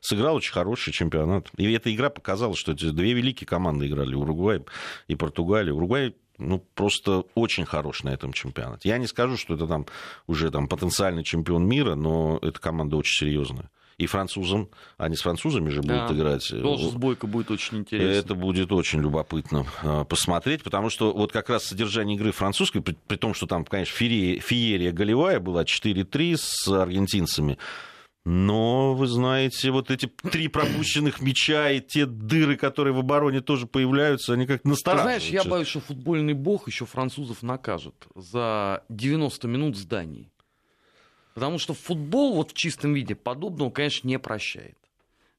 сыграл 0.00 0.36
очень 0.36 0.52
хороший 0.52 0.92
чемпионат. 0.92 1.48
И 1.56 1.70
эта 1.72 1.94
игра 1.94 2.10
показала, 2.10 2.54
что 2.56 2.72
эти 2.72 2.90
две 2.90 3.12
великие 3.12 3.46
команды 3.46 3.86
играли, 3.86 4.14
Уругвай 4.14 4.62
и 5.08 5.14
Португалия. 5.14 5.72
Уругвай 5.72 6.14
ну, 6.40 6.58
просто 6.74 7.24
очень 7.34 7.64
хорош 7.64 8.02
на 8.02 8.10
этом 8.10 8.32
чемпионате. 8.32 8.88
Я 8.88 8.98
не 8.98 9.06
скажу, 9.06 9.36
что 9.36 9.54
это 9.54 9.66
там 9.66 9.86
уже 10.26 10.50
там 10.50 10.68
потенциальный 10.68 11.22
чемпион 11.22 11.66
мира, 11.66 11.94
но 11.94 12.38
эта 12.42 12.60
команда 12.60 12.96
очень 12.96 13.26
серьезная. 13.26 13.70
И 14.00 14.06
французам, 14.06 14.70
они 14.96 15.14
с 15.14 15.20
французами 15.20 15.68
же 15.68 15.82
будут 15.82 16.08
да, 16.08 16.14
играть. 16.14 16.48
Тоже 16.48 16.88
сбойка 16.88 17.26
будет 17.26 17.50
очень 17.50 17.80
интересно. 17.80 18.08
Это 18.08 18.34
будет 18.34 18.72
очень 18.72 19.02
любопытно 19.02 19.66
а, 19.82 20.04
посмотреть, 20.04 20.62
потому 20.62 20.88
что 20.88 21.12
вот 21.12 21.32
как 21.32 21.50
раз 21.50 21.64
содержание 21.64 22.16
игры 22.16 22.32
французской, 22.32 22.80
при, 22.80 22.96
при 23.06 23.16
том, 23.16 23.34
что 23.34 23.46
там, 23.46 23.62
конечно, 23.66 23.94
феерия, 23.94 24.40
феерия 24.40 24.92
голевая 24.92 25.38
была 25.38 25.64
4-3 25.64 26.36
с 26.38 26.68
аргентинцами, 26.68 27.58
но, 28.24 28.94
вы 28.94 29.06
знаете, 29.06 29.70
вот 29.70 29.90
эти 29.90 30.06
три 30.06 30.48
пропущенных 30.48 31.22
мяча 31.22 31.70
и 31.70 31.80
те 31.80 32.04
дыры, 32.04 32.56
которые 32.56 32.92
в 32.92 32.98
обороне 32.98 33.40
тоже 33.40 33.66
появляются, 33.66 34.34
они 34.34 34.46
как-то 34.46 34.68
настораживают. 34.68 35.22
Ты 35.22 35.28
знаешь, 35.28 35.44
я 35.44 35.50
боюсь, 35.50 35.68
что 35.68 35.80
футбольный 35.80 36.34
бог 36.34 36.68
еще 36.68 36.84
французов 36.84 37.42
накажет 37.42 37.94
за 38.14 38.84
90 38.90 39.48
минут 39.48 39.76
зданий. 39.76 40.30
Потому 41.34 41.58
что 41.58 41.72
футбол 41.72 42.34
вот 42.34 42.50
в 42.50 42.54
чистом 42.54 42.92
виде 42.92 43.14
подобного, 43.14 43.70
конечно, 43.70 44.06
не 44.06 44.18
прощает. 44.18 44.76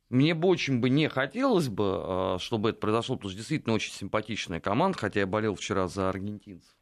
Мне 0.09 0.33
бы 0.33 0.47
очень 0.47 0.79
бы 0.79 0.89
не 0.89 1.07
хотелось 1.07 1.69
бы, 1.69 1.83
а, 1.85 2.37
чтобы 2.39 2.71
это 2.71 2.79
произошло, 2.79 3.15
потому 3.15 3.29
что 3.29 3.37
действительно 3.37 3.75
очень 3.75 3.93
симпатичная 3.93 4.59
команда, 4.59 4.97
хотя 4.97 5.21
я 5.21 5.27
болел 5.27 5.55
вчера 5.55 5.87
за 5.87 6.09
аргентинцев. 6.09 6.73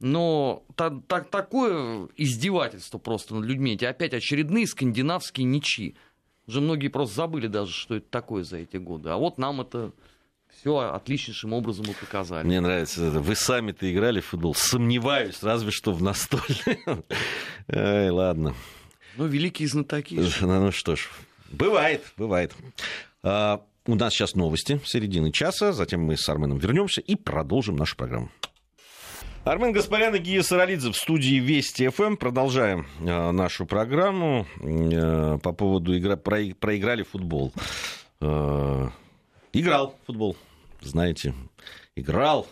Но 0.00 0.64
так, 0.74 0.94
так, 1.06 1.30
такое 1.30 2.08
издевательство 2.16 2.98
просто 2.98 3.34
над 3.34 3.44
людьми. 3.44 3.74
Эти 3.74 3.84
опять 3.84 4.12
очередные 4.12 4.66
скандинавские 4.66 5.44
ничьи. 5.44 5.96
Уже 6.46 6.60
многие 6.60 6.88
просто 6.88 7.16
забыли 7.16 7.46
даже, 7.46 7.72
что 7.72 7.96
это 7.96 8.06
такое 8.10 8.44
за 8.44 8.58
эти 8.58 8.76
годы. 8.76 9.10
А 9.10 9.16
вот 9.16 9.38
нам 9.38 9.60
это 9.60 9.92
все 10.60 10.78
отличнейшим 10.78 11.52
образом 11.52 11.86
и 11.86 11.94
показали. 11.94 12.46
Мне 12.46 12.60
нравится 12.60 13.04
это. 13.04 13.20
Вы 13.20 13.34
сами-то 13.34 13.90
играли 13.90 14.20
в 14.20 14.26
футбол. 14.26 14.54
Сомневаюсь, 14.54 15.42
разве 15.42 15.70
что 15.70 15.92
в 15.92 16.02
настольный. 16.02 16.80
Ай, 17.68 18.10
ладно. 18.10 18.54
Ну, 19.16 19.26
великие 19.26 19.68
знатоки. 19.68 20.14
Ну, 20.14 20.60
ну 20.60 20.72
что 20.72 20.96
ж, 20.96 21.08
бывает, 21.50 22.02
бывает. 22.16 22.52
А, 23.22 23.62
у 23.86 23.94
нас 23.94 24.12
сейчас 24.12 24.34
новости 24.34 24.80
середины 24.84 25.30
часа, 25.30 25.72
затем 25.72 26.02
мы 26.02 26.16
с 26.16 26.28
Арменом 26.28 26.58
вернемся 26.58 27.00
и 27.00 27.14
продолжим 27.14 27.76
нашу 27.76 27.96
программу. 27.96 28.30
Армен 29.44 29.72
Гаспарян 29.72 30.14
и 30.14 30.20
Гия 30.20 30.42
Саралидзе 30.42 30.90
в 30.90 30.96
студии 30.96 31.34
Вести 31.34 31.86
ФМ. 31.88 32.16
Продолжаем 32.16 32.86
э, 33.00 33.30
нашу 33.30 33.66
программу 33.66 34.46
э, 34.58 35.38
по 35.42 35.52
поводу 35.52 35.92
игры. 35.94 36.16
Про, 36.16 36.38
проиграли 36.58 37.02
футбол. 37.02 37.52
Э, 38.22 38.88
играл 39.52 39.98
футбол, 40.06 40.34
знаете. 40.80 41.34
Играл 41.94 42.46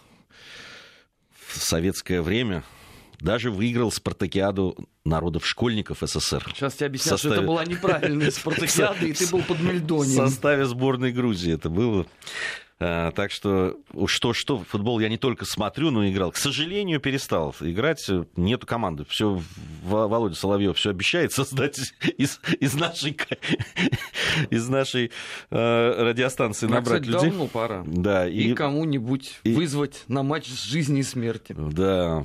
в 1.30 1.56
советское 1.56 2.20
время. 2.20 2.62
Даже 3.20 3.50
выиграл 3.50 3.90
спартакиаду 3.90 4.76
народов 5.06 5.46
школьников 5.46 5.98
СССР. 6.02 6.44
Сейчас 6.54 6.74
тебе 6.74 6.88
объяснят, 6.88 7.12
составе... 7.12 7.34
что 7.34 7.42
это 7.42 7.46
была 7.48 7.64
неправильная 7.64 8.30
спартакиада, 8.30 9.06
и 9.06 9.14
ты 9.14 9.28
был 9.28 9.40
под 9.42 9.60
Мельдонием. 9.60 10.26
В 10.26 10.28
составе 10.28 10.66
сборной 10.66 11.12
Грузии 11.12 11.54
это 11.54 11.70
было. 11.70 12.04
А, 12.84 13.12
так 13.12 13.30
что 13.30 13.78
что-что, 14.06 14.58
футбол 14.58 14.98
я 14.98 15.08
не 15.08 15.16
только 15.16 15.44
смотрю, 15.44 15.92
но 15.92 16.02
и 16.02 16.10
играл. 16.10 16.32
К 16.32 16.36
сожалению, 16.36 16.98
перестал 16.98 17.54
играть. 17.60 18.10
Нету 18.34 18.66
команды. 18.66 19.04
Все, 19.04 19.40
Володя 19.84 20.34
Соловьев 20.34 20.76
все 20.76 20.90
обещает 20.90 21.32
создать 21.32 21.78
из, 22.18 22.40
из 22.58 22.74
нашей, 22.74 23.16
из 24.50 24.68
нашей 24.68 25.12
э, 25.50 26.02
радиостанции 26.02 26.66
ну, 26.66 26.74
набрать 26.74 27.02
кстати, 27.02 27.14
людей. 27.14 27.30
Давно 27.30 27.46
пора. 27.46 27.84
Да, 27.86 28.28
и, 28.28 28.50
и 28.50 28.54
кому-нибудь 28.54 29.38
и... 29.44 29.52
вызвать 29.52 30.02
на 30.08 30.24
матч 30.24 30.48
с 30.48 30.64
жизни 30.64 31.00
и 31.00 31.04
смерти. 31.04 31.54
Да. 31.56 32.24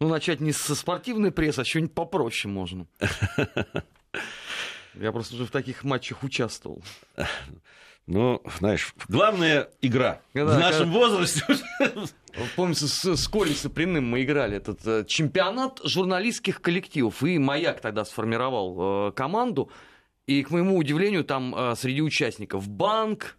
Ну, 0.00 0.08
начать 0.08 0.40
не 0.40 0.50
со 0.50 0.74
спортивной 0.74 1.30
прессы, 1.30 1.60
а 1.60 1.64
что-нибудь 1.64 1.94
попроще 1.94 2.52
можно. 2.52 2.88
Я 4.94 5.12
просто 5.12 5.36
уже 5.36 5.44
в 5.44 5.52
таких 5.52 5.84
матчах 5.84 6.24
участвовал. 6.24 6.82
Ну, 8.06 8.40
знаешь, 8.58 8.94
главная 9.08 9.68
игра 9.82 10.20
Когда, 10.32 10.56
в 10.56 10.60
нашем 10.60 10.92
когда... 10.92 10.98
возрасте. 10.98 11.42
Помните, 12.54 12.86
с, 12.86 13.04
с 13.04 13.28
Колей 13.28 13.54
Саприным 13.54 14.08
мы 14.08 14.22
играли 14.22 14.58
этот 14.58 14.86
э, 14.86 15.04
чемпионат 15.06 15.80
журналистских 15.82 16.60
коллективов. 16.60 17.22
И 17.24 17.38
«Маяк» 17.38 17.80
тогда 17.80 18.04
сформировал 18.04 19.08
э, 19.08 19.12
команду. 19.12 19.70
И, 20.26 20.42
к 20.44 20.50
моему 20.50 20.76
удивлению, 20.76 21.24
там 21.24 21.54
э, 21.56 21.74
среди 21.76 22.02
участников 22.02 22.68
банк, 22.68 23.38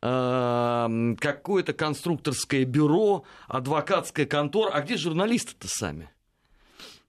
э, 0.00 1.14
какое-то 1.18 1.72
конструкторское 1.72 2.64
бюро, 2.64 3.24
адвокатская 3.48 4.26
контора. 4.26 4.70
А 4.74 4.82
где 4.82 4.96
журналисты-то 4.96 5.66
сами? 5.68 6.10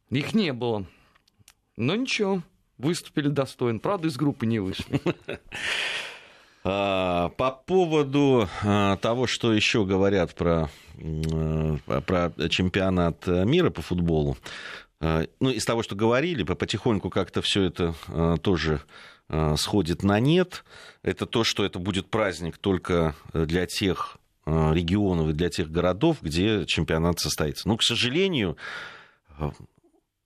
Их 0.09 0.33
не 0.33 0.53
было. 0.53 0.85
Но 1.75 1.95
ничего, 1.95 2.41
выступили 2.79 3.27
достойно. 3.27 3.77
Правда, 3.77 4.07
из 4.07 4.15
группы 4.15 4.47
не 4.47 4.57
вышли. 4.57 5.01
А, 6.63 7.29
по 7.29 7.51
поводу 7.51 8.49
а, 8.63 8.97
того, 8.97 9.27
что 9.27 9.53
еще 9.53 9.85
говорят 9.85 10.35
про, 10.35 10.69
про 12.05 12.31
чемпионат 12.49 13.25
мира 13.27 13.69
по 13.69 13.81
футболу, 13.81 14.37
ну, 14.99 15.49
из 15.49 15.63
того, 15.63 15.81
что 15.81 15.95
говорили, 15.95 16.43
потихоньку 16.43 17.09
как-то 17.09 17.41
все 17.41 17.63
это 17.63 17.95
тоже 18.41 18.81
сходит 19.55 20.03
на 20.03 20.19
нет. 20.19 20.65
Это 21.03 21.25
то, 21.25 21.45
что 21.45 21.63
это 21.63 21.79
будет 21.79 22.09
праздник 22.09 22.57
только 22.57 23.15
для 23.33 23.65
тех 23.65 24.17
регионов 24.45 25.29
и 25.29 25.33
для 25.33 25.49
тех 25.49 25.71
городов, 25.71 26.17
где 26.21 26.65
чемпионат 26.65 27.19
состоится. 27.19 27.69
Но, 27.69 27.77
к 27.77 27.83
сожалению, 27.83 28.57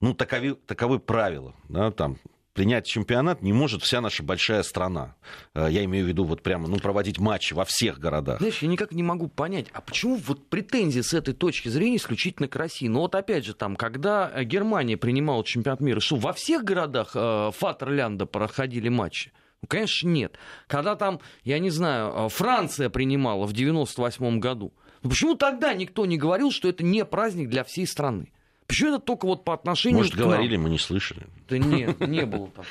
ну, 0.02 0.15
таковы, 0.15 0.56
таковы 0.56 0.98
правила. 0.98 1.54
Да, 1.69 1.91
там, 1.91 2.17
принять 2.54 2.86
чемпионат 2.86 3.42
не 3.42 3.52
может 3.52 3.82
вся 3.82 4.02
наша 4.02 4.24
большая 4.24 4.63
страна. 4.63 5.16
Э, 5.54 5.68
я 5.70 5.84
имею 5.86 6.06
в 6.06 6.08
виду 6.08 6.24
вот 6.24 6.42
прямо, 6.42 6.68
ну, 6.68 6.78
проводить 6.78 7.20
матчи 7.20 7.54
во 7.54 7.66
всех 7.66 8.00
городах. 8.00 8.39
Знаешь, 8.39 8.60
я 8.60 8.68
никак 8.68 8.92
не 8.92 9.04
могу 9.04 9.28
понять, 9.28 9.68
а 9.74 9.82
почему 9.82 10.16
вот 10.16 10.48
претензии 10.50 11.02
с 11.02 11.13
этой 11.13 11.34
точки 11.34 11.70
зрения 11.70 11.98
исключительно 11.98 12.48
к 12.48 12.56
России? 12.56 12.88
Ну 12.88 13.00
вот 13.00 13.16
опять 13.16 13.46
же, 13.46 13.54
там, 13.54 13.76
когда 13.76 14.32
Германия 14.44 14.98
принимала 14.98 15.44
чемпионат 15.44 15.82
мира, 15.82 16.00
что 16.00 16.16
во 16.16 16.34
всех 16.34 16.63
городах 16.63 17.12
э, 17.16 17.52
Фатерлянда 17.58 18.26
проходили 18.26 18.89
матчи? 18.89 19.32
Ну, 19.62 19.68
конечно, 19.68 20.10
нет. 20.10 20.38
Когда 20.68 20.96
там, 20.96 21.22
я 21.44 21.58
не 21.60 21.70
знаю, 21.70 22.13
э, 22.13 22.30
Франция 22.30 22.89
принимала 22.89 23.46
в 23.46 23.54
98 23.54 24.39
году, 24.39 24.74
ну, 25.02 25.10
почему 25.10 25.36
тогда 25.36 25.74
никто 25.74 26.06
не 26.06 26.18
говорил, 26.18 26.52
что 26.52 26.70
это 26.70 26.84
не 26.84 27.04
праздник 27.04 27.50
для 27.50 27.63
всей 27.63 27.88
страны? 27.88 28.32
Почему 28.74 28.96
это 28.96 29.00
только 29.00 29.28
вот 29.28 29.44
по 29.44 29.54
отношению 29.54 30.00
Может, 30.00 30.16
к 30.16 30.18
говорили, 30.18 30.56
нам? 30.56 30.64
мы 30.64 30.70
не 30.72 30.80
слышали. 30.80 31.28
Да 31.48 31.60
нет, 31.60 32.00
не 32.08 32.26
было 32.26 32.48
там. 32.48 32.66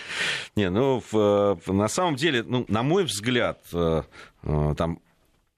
Не, 0.57 0.69
ну, 0.69 1.01
на 1.69 1.88
самом 1.88 2.17
деле, 2.17 2.43
ну, 2.43 2.65
на 2.67 2.83
мой 2.83 3.05
взгляд, 3.05 3.61
э, 3.73 4.03
э, 4.43 4.75
там 4.77 4.99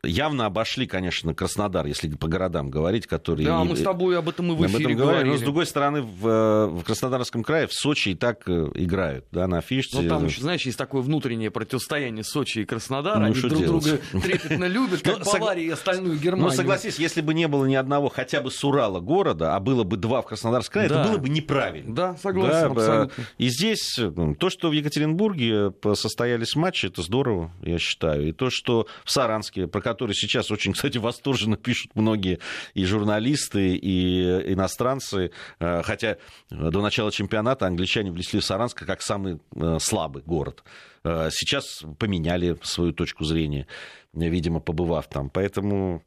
явно 0.04 0.46
обошли, 0.46 0.86
конечно, 0.86 1.34
Краснодар, 1.34 1.86
если 1.86 2.08
по 2.08 2.28
городам 2.28 2.70
говорить, 2.70 3.06
которые... 3.06 3.46
Да, 3.46 3.64
мы 3.64 3.76
с 3.76 3.82
тобой 3.82 4.18
об 4.18 4.28
этом 4.28 4.52
и 4.52 4.54
в 4.54 4.66
эфире 4.66 4.94
этом 4.94 4.96
говорили. 4.96 5.30
Но, 5.30 5.36
с 5.36 5.42
другой 5.42 5.66
стороны, 5.66 6.02
в, 6.02 6.66
в 6.68 6.82
Краснодарском 6.84 7.42
крае, 7.42 7.66
в 7.66 7.72
Сочи 7.72 8.10
и 8.10 8.14
так 8.14 8.48
э, 8.48 8.70
играют, 8.74 9.26
да, 9.30 9.46
на 9.46 9.60
фишке. 9.60 10.00
Ну, 10.00 10.08
там 10.08 10.26
еще, 10.26 10.40
знаешь, 10.40 10.62
есть 10.62 10.78
такое 10.78 11.02
внутреннее 11.02 11.50
противостояние 11.50 12.24
Сочи 12.24 12.60
и 12.60 12.64
Краснодара. 12.64 13.18
Ну, 13.18 13.26
Они 13.26 13.34
друг 13.34 13.58
делать? 13.58 13.66
друга 13.66 14.00
трепетно 14.22 14.64
любят, 14.64 15.02
как 15.02 15.24
ну, 15.24 15.32
Бавария 15.32 15.66
и 15.66 15.70
остальную 15.70 16.18
Германию. 16.18 16.50
Ну, 16.50 16.56
согласись, 16.56 16.98
если 16.98 17.20
бы 17.20 17.34
не 17.34 17.48
было 17.48 17.66
ни 17.66 17.74
одного 17.74 18.08
хотя 18.08 18.40
бы 18.40 18.50
с 18.50 18.64
Урала 18.64 19.00
города, 19.00 19.56
а 19.56 19.60
было 19.60 19.84
бы 19.84 19.96
два 19.96 20.22
в 20.22 20.26
Краснодарском 20.26 20.74
крае, 20.74 20.86
это 20.86 21.08
было 21.08 21.18
бы 21.18 21.28
неправильно. 21.28 21.94
Да, 21.94 22.16
согласен, 22.16 22.72
абсолютно. 22.72 23.24
И 23.38 23.48
здесь 23.48 23.98
ну, 23.98 24.34
то, 24.34 24.50
что 24.50 24.68
в 24.68 24.72
Екатеринбурге 24.72 25.72
состоялись 25.94 26.56
матчи, 26.56 26.86
это 26.86 27.02
здорово, 27.02 27.52
я 27.62 27.78
считаю. 27.78 28.28
И 28.28 28.32
то, 28.32 28.48
что 28.50 28.86
в 29.04 29.10
Саранске, 29.10 29.66
про 29.66 29.80
который 29.94 30.14
сейчас 30.14 30.50
очень 30.50 30.72
кстати, 30.74 30.98
восторженно 30.98 31.56
пишут 31.56 31.92
многие 31.94 32.40
и 32.74 32.84
журналисты, 32.84 33.76
и 33.76 34.52
иностранцы. 34.52 35.30
Э, 35.60 35.82
хотя 35.82 36.16
до 36.50 36.82
начала 36.82 37.12
чемпионата 37.12 37.66
англичане 37.66 38.10
влезли 38.10 38.40
в 38.40 38.44
Саранск 38.44 38.84
как 38.84 39.02
самый 39.02 39.38
э, 39.54 39.78
слабый 39.80 40.22
город. 40.22 40.64
Э, 41.04 41.30
сейчас 41.30 41.84
поменяли 41.98 42.58
свою 42.62 42.92
точку 42.92 43.24
зрения, 43.24 43.66
видимо, 44.12 44.60
побывав 44.60 45.08
там. 45.08 45.30
Поэтому, 45.30 46.02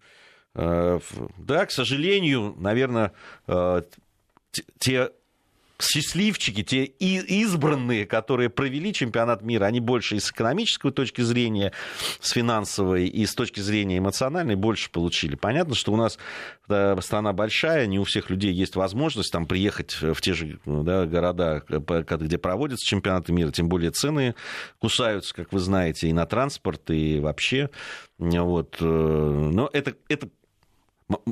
да, 0.53 1.65
к 1.65 1.71
сожалению, 1.71 2.55
наверное, 2.57 3.13
те 4.79 5.11
счастливчики, 5.79 6.63
те 6.63 6.85
избранные, 6.85 8.05
которые 8.05 8.49
провели 8.49 8.93
чемпионат 8.93 9.41
мира, 9.43 9.65
они 9.65 9.79
больше 9.79 10.15
и 10.15 10.19
с 10.19 10.31
экономической 10.31 10.91
точки 10.91 11.21
зрения, 11.21 11.71
с 12.19 12.31
финансовой 12.31 13.07
и 13.07 13.25
с 13.25 13.35
точки 13.35 13.59
зрения 13.59 13.99
эмоциональной 13.99 14.55
больше 14.55 14.89
получили. 14.89 15.35
Понятно, 15.35 15.75
что 15.75 15.93
у 15.93 15.95
нас 15.95 16.17
да, 16.67 16.99
страна 17.01 17.33
большая, 17.33 17.85
не 17.85 17.99
у 17.99 18.03
всех 18.03 18.29
людей 18.29 18.51
есть 18.51 18.75
возможность 18.75 19.31
там 19.31 19.45
приехать 19.45 19.93
в 20.01 20.19
те 20.21 20.33
же 20.33 20.59
да, 20.65 21.05
города, 21.05 21.63
где 21.67 22.37
проводятся 22.37 22.85
чемпионаты 22.85 23.31
мира, 23.31 23.51
тем 23.51 23.69
более 23.69 23.91
цены 23.91 24.35
кусаются, 24.79 25.33
как 25.33 25.53
вы 25.53 25.59
знаете, 25.59 26.07
и 26.07 26.13
на 26.13 26.25
транспорт, 26.25 26.89
и 26.89 27.19
вообще. 27.19 27.69
Вот. 28.17 28.77
Э, 28.79 28.85
но 28.85 29.69
это, 29.71 29.95
это 30.09 30.29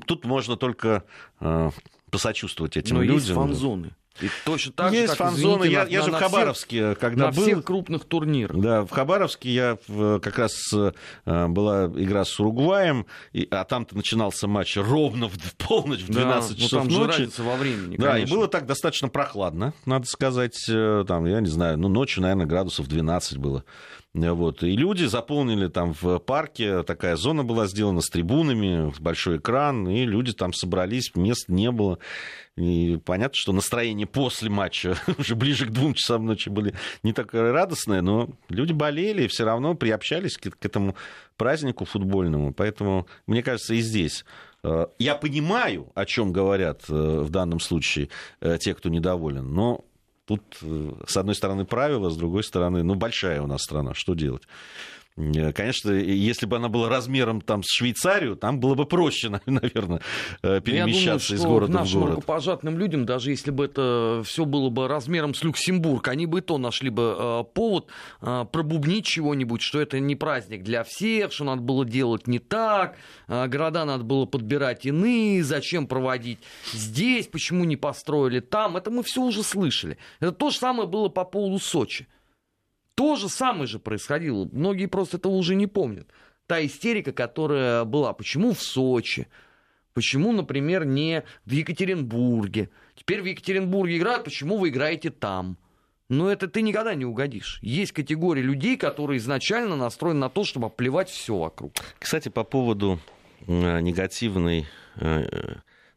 тут 0.06 0.26
можно 0.26 0.56
только 0.56 1.04
э, 1.40 1.72
посочувствовать 2.12 2.78
этим 2.78 2.98
Но 2.98 3.02
людям. 3.02 3.18
Есть 3.18 3.32
фан-зоны. 3.32 3.96
И 4.22 4.30
точно 4.46 4.72
так 4.72 4.94
Есть 4.94 5.12
же, 5.12 5.18
как, 5.18 5.28
фан-зоны. 5.28 5.66
Я, 5.66 5.84
на, 5.84 5.90
я 5.90 6.02
же 6.02 6.12
в 6.12 6.14
Хабаровске, 6.14 6.86
всех, 6.86 7.00
когда 7.00 7.26
на 7.26 7.32
был... 7.32 7.44
всех 7.44 7.64
крупных 7.66 8.06
турнирах. 8.06 8.58
Да, 8.58 8.84
в 8.84 8.90
Хабаровске 8.90 9.50
я 9.50 9.78
как 9.88 10.38
раз 10.38 10.54
э, 10.74 11.48
была 11.48 11.88
игра 11.88 12.24
с 12.24 12.40
Уругваем, 12.40 13.08
и, 13.34 13.46
а 13.52 13.66
там-то 13.66 13.96
начинался 13.96 14.48
матч 14.48 14.78
ровно 14.78 15.28
в 15.28 15.56
полночь, 15.58 16.02
в 16.02 16.10
12 16.10 16.58
да, 16.58 16.64
часов 16.64 16.86
ну, 16.86 16.90
там 16.90 17.08
ночи. 17.08 17.36
Же 17.36 17.44
во 17.44 17.56
времени, 17.58 17.98
Да, 17.98 18.14
конечно. 18.14 18.34
и 18.34 18.38
было 18.38 18.48
так 18.48 18.66
достаточно 18.66 19.10
прохладно, 19.10 19.74
надо 19.86 20.06
сказать. 20.06 20.66
Э, 20.70 21.04
там, 21.06 21.26
я 21.26 21.42
не 21.42 21.50
знаю, 21.50 21.78
ну, 21.78 21.90
ночью, 21.90 22.22
наверное, 22.22 22.46
градусов 22.46 22.88
12 22.88 23.38
было. 23.38 23.66
Вот. 24.16 24.64
И 24.64 24.78
люди 24.78 25.04
заполнили 25.04 25.68
там 25.68 25.94
в 25.94 26.20
парке, 26.20 26.84
такая 26.84 27.18
зона 27.18 27.44
была 27.44 27.68
сделана 27.68 28.00
с 28.00 28.08
трибунами, 28.08 28.94
большой 29.00 29.38
экран, 29.38 29.90
и 29.90 30.06
люди 30.06 30.32
там 30.32 30.54
собрались, 30.54 31.12
мест 31.16 31.50
не 31.50 31.70
было. 31.70 32.00
И 32.56 32.98
понятно, 33.04 33.36
что 33.36 33.52
настроение 33.52 34.08
после 34.08 34.50
матча, 34.50 34.96
уже 35.18 35.36
ближе 35.36 35.66
к 35.66 35.72
двум 35.72 35.94
часам 35.94 36.26
ночи, 36.26 36.48
были 36.48 36.74
не 37.04 37.12
такое 37.12 37.52
радостное, 37.52 38.02
но 38.02 38.30
люди 38.48 38.72
болели 38.72 39.24
и 39.24 39.28
все 39.28 39.44
равно 39.44 39.76
приобщались 39.76 40.38
к, 40.38 40.50
к 40.50 40.66
этому 40.66 40.96
празднику 41.36 41.84
футбольному. 41.84 42.54
Поэтому, 42.54 43.08
мне 43.28 43.44
кажется, 43.44 43.74
и 43.74 43.82
здесь 43.82 44.24
э, 44.64 44.86
я 44.98 45.16
понимаю, 45.16 45.92
о 45.94 46.06
чем 46.06 46.32
говорят 46.32 46.84
э, 46.88 46.94
в 46.94 47.30
данном 47.30 47.60
случае 47.60 48.08
э, 48.40 48.58
те, 48.62 48.74
кто 48.74 48.88
недоволен, 48.88 49.54
но 49.54 49.84
тут, 50.26 50.42
с 51.08 51.18
одной 51.18 51.36
стороны, 51.36 51.66
правила, 51.66 52.10
с 52.10 52.18
другой 52.18 52.44
стороны, 52.44 52.84
ну, 52.84 52.96
большая 52.96 53.42
у 53.42 53.48
нас 53.48 53.62
страна, 53.62 53.94
что 53.94 54.14
делать? 54.14 54.44
Э, 55.18 55.54
конечно, 55.54 55.92
если 55.92 56.46
бы 56.46 56.58
она 56.58 56.68
была 56.68 56.90
размером 56.90 57.40
там, 57.40 57.64
с 57.64 57.70
Швейцарию, 57.70 58.36
там 58.36 58.60
было 58.60 58.76
бы 58.76 58.86
проще, 58.86 59.30
наверное, 59.46 60.02
э, 60.44 60.60
перемещаться 60.60 61.30
думаю, 61.30 61.42
из 61.42 61.46
города 61.46 61.74
нашим 61.74 62.00
в 62.00 62.04
город. 62.04 62.16
рукопожатным 62.16 62.78
людям, 62.78 63.06
даже 63.06 63.32
если 63.32 63.52
бы 63.52 63.66
это 63.66 64.24
все 64.26 64.46
было 64.46 64.70
бы 64.70 64.88
размером 64.88 65.34
с 65.34 65.44
Люксембург, 65.44 66.08
они 66.10 66.26
бы 66.26 66.40
и 66.40 66.42
то 66.42 66.58
нашли 66.58 66.90
бы 66.90 67.16
э, 67.18 67.44
повод 67.54 67.88
пробубнить 68.20 69.06
чего-нибудь, 69.06 69.62
что 69.62 69.80
это 69.80 70.00
не 70.00 70.16
праздник 70.16 70.64
для 70.64 70.84
всех, 70.84 71.32
что 71.32 71.46
надо 71.46 71.62
было 71.62 71.86
делать 71.86 72.28
не 72.28 72.40
так, 72.40 72.98
города 73.28 73.86
надо 73.86 74.04
было 74.04 74.26
подбирать 74.26 74.86
иные, 74.86 75.44
зачем 75.44 75.88
проводить 75.88 76.40
здесь, 76.74 77.28
почему 77.28 77.64
не 77.64 77.78
построили 77.78 78.40
там. 78.40 78.78
Это 78.78 78.92
мы 78.92 79.04
все 79.04 79.22
уже 79.22 79.44
слышали. 79.44 79.98
Это 80.20 80.32
то 80.32 80.50
же 80.50 80.58
самое 80.58 80.88
было 80.88 81.10
по 81.10 81.24
поводу 81.24 81.60
Сочи. 81.60 82.08
То 82.96 83.16
же 83.16 83.30
самое 83.30 83.68
же 83.68 83.80
происходило. 83.80 84.48
Многие 84.52 84.88
просто 84.88 85.18
этого 85.18 85.34
уже 85.34 85.56
не 85.56 85.68
помнят. 85.68 86.08
Та 86.48 86.66
истерика, 86.66 87.12
которая 87.12 87.84
была. 87.84 88.14
Почему 88.14 88.54
в 88.54 88.62
Сочи? 88.62 89.28
Почему, 89.94 90.32
например, 90.32 90.86
не 90.86 91.24
в 91.46 91.52
Екатеринбурге? 91.52 92.70
Теперь 92.96 93.22
в 93.22 93.26
Екатеринбурге 93.26 93.98
играют, 93.98 94.24
почему 94.24 94.58
вы 94.58 94.70
играете 94.70 95.10
там? 95.10 95.58
Но 96.10 96.30
это 96.30 96.48
ты 96.48 96.62
никогда 96.62 96.94
не 96.94 97.06
угодишь. 97.06 97.60
Есть 97.62 97.92
категория 97.92 98.42
людей, 98.42 98.78
которые 98.78 99.18
изначально 99.18 99.76
настроены 99.76 100.20
на 100.20 100.30
то, 100.30 100.44
чтобы 100.44 100.70
плевать 100.70 101.10
все 101.10 101.38
вокруг. 101.38 101.74
Кстати, 101.98 102.30
по 102.30 102.44
поводу 102.44 103.00
э, 103.48 103.80
негативной 103.80 104.68
э, 104.98 105.56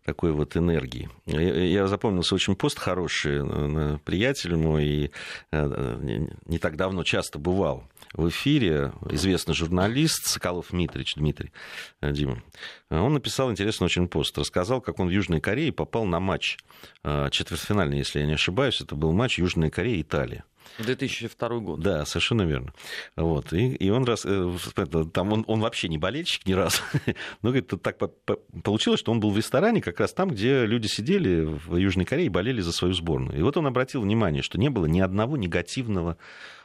такой 0.09 0.33
вот 0.33 0.57
энергии. 0.57 1.11
Я 1.27 1.87
запомнился 1.87 2.35
очень 2.35 2.57
пост 2.57 2.79
хороший, 2.79 3.43
э, 3.45 3.99
приятель 4.07 4.57
мой, 4.57 4.87
и 4.87 5.11
э, 5.53 6.27
не 6.47 6.59
так 6.59 6.77
давно 6.77 7.05
часто 7.05 7.39
бывал 7.39 7.85
в 8.15 8.27
эфире, 8.31 8.93
известный 9.11 9.55
журналист 9.55 10.25
Соколов 10.25 10.69
Дмитрич, 10.71 11.17
Дмитрий 11.17 11.53
э, 12.01 12.11
Дима. 12.13 12.43
Он 12.89 13.13
написал 13.13 13.51
интересный 13.51 13.85
очень 13.85 14.09
пост, 14.09 14.39
рассказал, 14.39 14.81
как 14.81 14.99
он 14.99 15.09
в 15.09 15.11
Южной 15.11 15.43
Корее 15.43 15.73
попал 15.73 16.07
на 16.07 16.21
матч 16.21 16.57
четвертьфинальный, 17.31 17.99
если 17.99 18.21
я 18.21 18.27
не 18.27 18.33
ошибаюсь, 18.33 18.81
это 18.81 18.95
был 18.95 19.13
матч 19.13 19.39
Южная 19.39 19.69
Корея-Италия. 19.69 20.45
2002 20.79 21.49
год. 21.59 21.81
Да, 21.81 22.05
совершенно 22.05 22.43
верно. 22.43 22.73
Вот. 23.17 23.53
И, 23.53 23.75
и 23.75 23.91
он, 23.91 24.05
раз, 24.05 24.25
э, 24.25 24.57
там 25.13 25.33
он, 25.33 25.45
он 25.47 25.61
вообще 25.61 25.89
не 25.89 25.99
болельщик 25.99 26.47
ни 26.47 26.53
разу. 26.53 26.83
Но 27.43 27.51
говорит, 27.51 27.73
так 27.83 27.99
получилось, 28.63 29.01
что 29.01 29.13
он 29.13 29.21
был 29.21 29.31
в 29.31 29.37
ресторане 29.37 29.81
как 29.81 30.01
раз 30.01 30.13
там, 30.13 30.31
где 30.31 30.67
люди 30.67 30.87
сидели 30.87 31.45
в 31.45 31.77
Южной 31.77 32.05
Корее 32.05 32.27
и 32.27 32.31
болели 32.31 32.61
за 32.61 32.73
свою 32.73 32.95
сборную. 32.95 33.39
И 33.39 33.43
вот 33.43 33.57
он 33.57 33.67
обратил 33.67 34.03
внимание, 34.03 34.43
что 34.43 34.59
не 34.59 34.69
было 34.69 34.87
ни 34.87 35.01
одного 35.01 35.37
негативного 35.37 36.17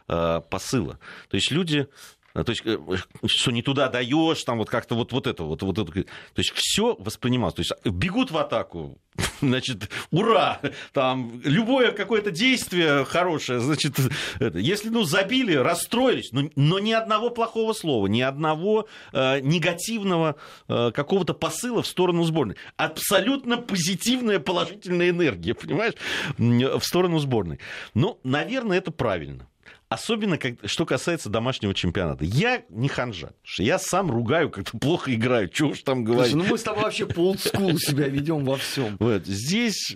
э, 0.07 0.41
посыла. 0.49 0.99
То 1.29 1.35
есть 1.35 1.51
люди 1.51 1.87
то 2.33 2.49
есть, 2.49 2.63
э, 2.65 2.77
что 3.25 3.51
не 3.51 3.61
туда 3.61 3.89
даешь, 3.89 4.43
там 4.43 4.57
вот 4.57 4.69
как-то 4.69 4.95
вот, 4.95 5.11
вот 5.11 5.27
это 5.27 5.43
вот, 5.43 5.61
вот 5.61 5.77
это. 5.77 5.91
То 5.91 6.05
есть 6.37 6.51
все 6.55 6.95
воспринималось. 6.97 7.53
То 7.53 7.61
есть 7.61 7.73
бегут 7.85 8.31
в 8.31 8.37
атаку, 8.37 8.97
значит, 9.41 9.89
ура! 10.09 10.59
Там 10.93 11.41
любое 11.43 11.91
какое-то 11.91 12.31
действие 12.31 13.05
хорошее, 13.05 13.59
значит, 13.59 13.93
если, 14.39 14.89
ну, 14.89 15.03
забили, 15.03 15.53
расстроились, 15.53 16.31
но, 16.31 16.49
но 16.55 16.79
ни 16.79 16.91
одного 16.91 17.29
плохого 17.29 17.73
слова, 17.73 18.07
ни 18.07 18.21
одного 18.21 18.87
э, 19.11 19.39
негативного 19.41 20.35
э, 20.67 20.91
какого-то 20.91 21.35
посыла 21.35 21.83
в 21.83 21.87
сторону 21.87 22.23
сборной. 22.23 22.55
Абсолютно 22.77 23.57
позитивная, 23.57 24.39
положительная 24.39 25.11
энергия, 25.11 25.53
понимаешь, 25.53 25.93
в 26.37 26.81
сторону 26.81 27.19
сборной. 27.19 27.59
Ну, 27.93 28.19
наверное, 28.23 28.79
это 28.79 28.91
правильно. 28.91 29.47
Особенно, 29.93 30.39
как, 30.39 30.55
что 30.65 30.87
касается 30.87 31.29
домашнего 31.29 31.71
чемпионата. 31.75 32.25
Я 32.25 32.63
не 32.69 32.87
ханжа. 32.87 33.33
Я 33.59 33.77
сам 33.77 34.09
ругаю, 34.09 34.49
как-то 34.49 34.75
плохо 34.79 35.13
играю. 35.13 35.49
Чего 35.49 35.69
уж 35.69 35.83
там 35.83 36.03
говорить. 36.03 36.31
Слушай, 36.31 36.45
ну 36.45 36.51
мы 36.51 36.57
с 36.57 36.63
тобой 36.63 36.83
вообще 36.85 37.05
по 37.05 37.19
олдскулу 37.19 37.77
себя 37.77 38.07
ведем 38.07 38.43
во 38.43 38.57
всем. 38.57 38.97
Вот. 38.99 39.27
Здесь, 39.27 39.95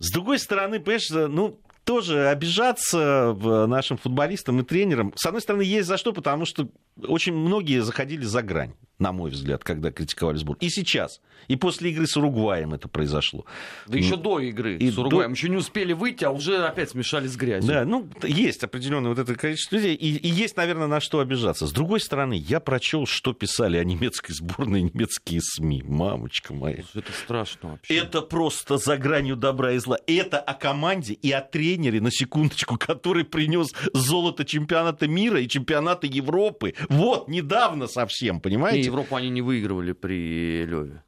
с 0.00 0.10
другой 0.10 0.40
стороны, 0.40 0.80
понимаешь, 0.80 1.08
ну, 1.10 1.60
тоже 1.88 2.28
обижаться 2.28 3.34
нашим 3.66 3.96
футболистам 3.96 4.60
и 4.60 4.62
тренерам. 4.62 5.14
С 5.16 5.24
одной 5.24 5.40
стороны, 5.40 5.62
есть 5.62 5.88
за 5.88 5.96
что, 5.96 6.12
потому 6.12 6.44
что 6.44 6.68
очень 7.02 7.32
многие 7.32 7.80
заходили 7.80 8.24
за 8.24 8.42
грань, 8.42 8.74
на 8.98 9.12
мой 9.12 9.30
взгляд, 9.30 9.64
когда 9.64 9.90
критиковали 9.90 10.36
сбор. 10.36 10.58
И 10.60 10.68
сейчас. 10.68 11.22
И 11.46 11.56
после 11.56 11.90
игры 11.90 12.06
с 12.06 12.14
Уругваем 12.16 12.74
это 12.74 12.88
произошло. 12.88 13.46
Да 13.86 13.96
еще 13.96 14.16
до 14.16 14.38
игры 14.40 14.76
и 14.76 14.90
с 14.90 14.98
Уругваем. 14.98 15.30
До... 15.30 15.36
Еще 15.36 15.48
не 15.48 15.56
успели 15.56 15.94
выйти, 15.94 16.24
а 16.24 16.30
уже 16.30 16.66
опять 16.66 16.90
смешались 16.90 17.32
с 17.32 17.36
грязью. 17.36 17.72
Да, 17.72 17.84
ну, 17.86 18.06
есть 18.22 18.62
определенное 18.64 19.08
вот 19.08 19.18
это 19.18 19.34
количество 19.34 19.76
людей. 19.76 19.94
И, 19.94 20.16
и 20.16 20.28
есть, 20.28 20.56
наверное, 20.56 20.88
на 20.88 21.00
что 21.00 21.20
обижаться. 21.20 21.66
С 21.66 21.72
другой 21.72 22.00
стороны, 22.00 22.34
я 22.34 22.60
прочел, 22.60 23.06
что 23.06 23.32
писали 23.32 23.78
о 23.78 23.84
немецкой 23.84 24.32
сборной 24.32 24.82
немецкие 24.82 25.40
СМИ. 25.40 25.84
Мамочка 25.86 26.52
моя. 26.52 26.82
Это 26.94 27.12
страшно 27.12 27.70
вообще. 27.70 27.96
Это 27.96 28.20
просто 28.20 28.76
за 28.76 28.98
гранью 28.98 29.36
добра 29.36 29.72
и 29.72 29.78
зла. 29.78 29.96
Это 30.06 30.38
о 30.38 30.52
команде 30.52 31.14
и 31.14 31.30
о 31.30 31.40
тренере, 31.40 31.77
на 31.78 32.10
секундочку, 32.10 32.76
который 32.76 33.24
принес 33.24 33.68
золото 33.92 34.44
чемпионата 34.44 35.08
мира 35.08 35.40
и 35.40 35.48
чемпионата 35.48 36.06
Европы 36.06 36.74
вот, 36.88 37.28
недавно 37.28 37.86
совсем, 37.86 38.40
понимаете? 38.40 38.80
И 38.80 38.84
Европу 38.84 39.16
они 39.16 39.30
не 39.30 39.42
выигрывали 39.42 39.92
при 39.92 40.64
Леве. 40.64 41.02